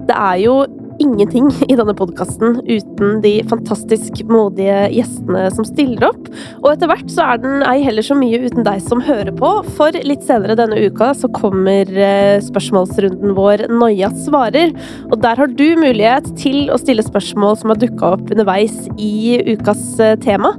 Det 0.09 0.17
er 0.17 0.41
jo 0.41 0.63
ingenting 0.99 1.49
i 1.67 1.75
denne 1.77 1.95
podkasten 1.97 2.59
uten 2.67 3.19
de 3.23 3.33
fantastisk 3.49 4.21
modige 4.29 4.77
gjestene 4.93 5.45
som 5.53 5.67
stiller 5.67 6.09
opp. 6.09 6.29
Og 6.61 6.71
etter 6.73 6.91
hvert 6.91 7.11
så 7.13 7.25
er 7.33 7.41
den 7.43 7.63
ei 7.67 7.79
heller 7.85 8.05
så 8.05 8.17
mye 8.17 8.41
uten 8.43 8.65
deg 8.67 8.81
som 8.85 9.03
hører 9.03 9.31
på, 9.35 9.51
for 9.77 9.95
litt 10.05 10.25
senere 10.27 10.57
denne 10.59 10.79
uka 10.89 11.11
så 11.17 11.29
kommer 11.35 11.89
eh, 11.89 12.39
spørsmålsrunden 12.43 13.35
vår 13.37 13.65
Noia 13.71 14.11
svarer. 14.25 14.73
Og 15.09 15.17
der 15.23 15.39
har 15.39 15.51
du 15.59 15.67
mulighet 15.79 16.29
til 16.39 16.69
å 16.73 16.79
stille 16.81 17.05
spørsmål 17.05 17.57
som 17.59 17.73
har 17.73 17.81
dukka 17.81 18.13
opp 18.17 18.33
underveis 18.33 18.75
i 18.99 19.39
ukas 19.53 19.83
eh, 20.03 20.15
tema. 20.21 20.53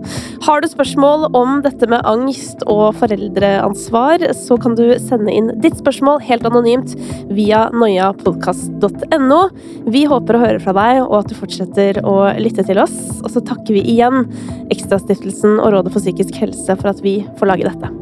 Har 0.47 0.63
du 0.63 0.71
spørsmål 0.73 1.29
om 1.37 1.61
dette 1.65 1.89
med 1.91 2.07
angst 2.09 2.65
og 2.71 2.97
foreldreansvar, 3.01 4.25
så 4.37 4.57
kan 4.61 4.77
du 4.79 4.87
sende 5.03 5.35
inn 5.35 5.53
ditt 5.61 5.77
spørsmål 5.81 6.23
helt 6.25 6.47
anonymt 6.49 6.97
via 7.31 7.67
noiapodkast.no. 7.77 9.41
Vi 9.91 10.07
håper 10.09 10.30
håper 10.31 10.39
å 10.39 10.47
høre 10.47 10.63
fra 10.63 10.75
deg, 10.77 11.01
og 11.03 11.17
at 11.19 11.31
du 11.31 11.35
fortsetter 11.35 11.99
å 12.07 12.17
lytte 12.39 12.63
til 12.67 12.79
oss. 12.79 12.95
Og 13.25 13.33
så 13.35 13.43
takker 13.43 13.75
vi 13.75 13.83
igjen 13.97 14.29
Ekstrastiftelsen 14.71 15.59
og 15.59 15.75
Rådet 15.75 15.95
for 15.95 16.05
psykisk 16.05 16.39
helse 16.39 16.79
for 16.79 16.93
at 16.93 17.03
vi 17.03 17.19
får 17.41 17.51
lage 17.51 17.67
dette. 17.67 18.00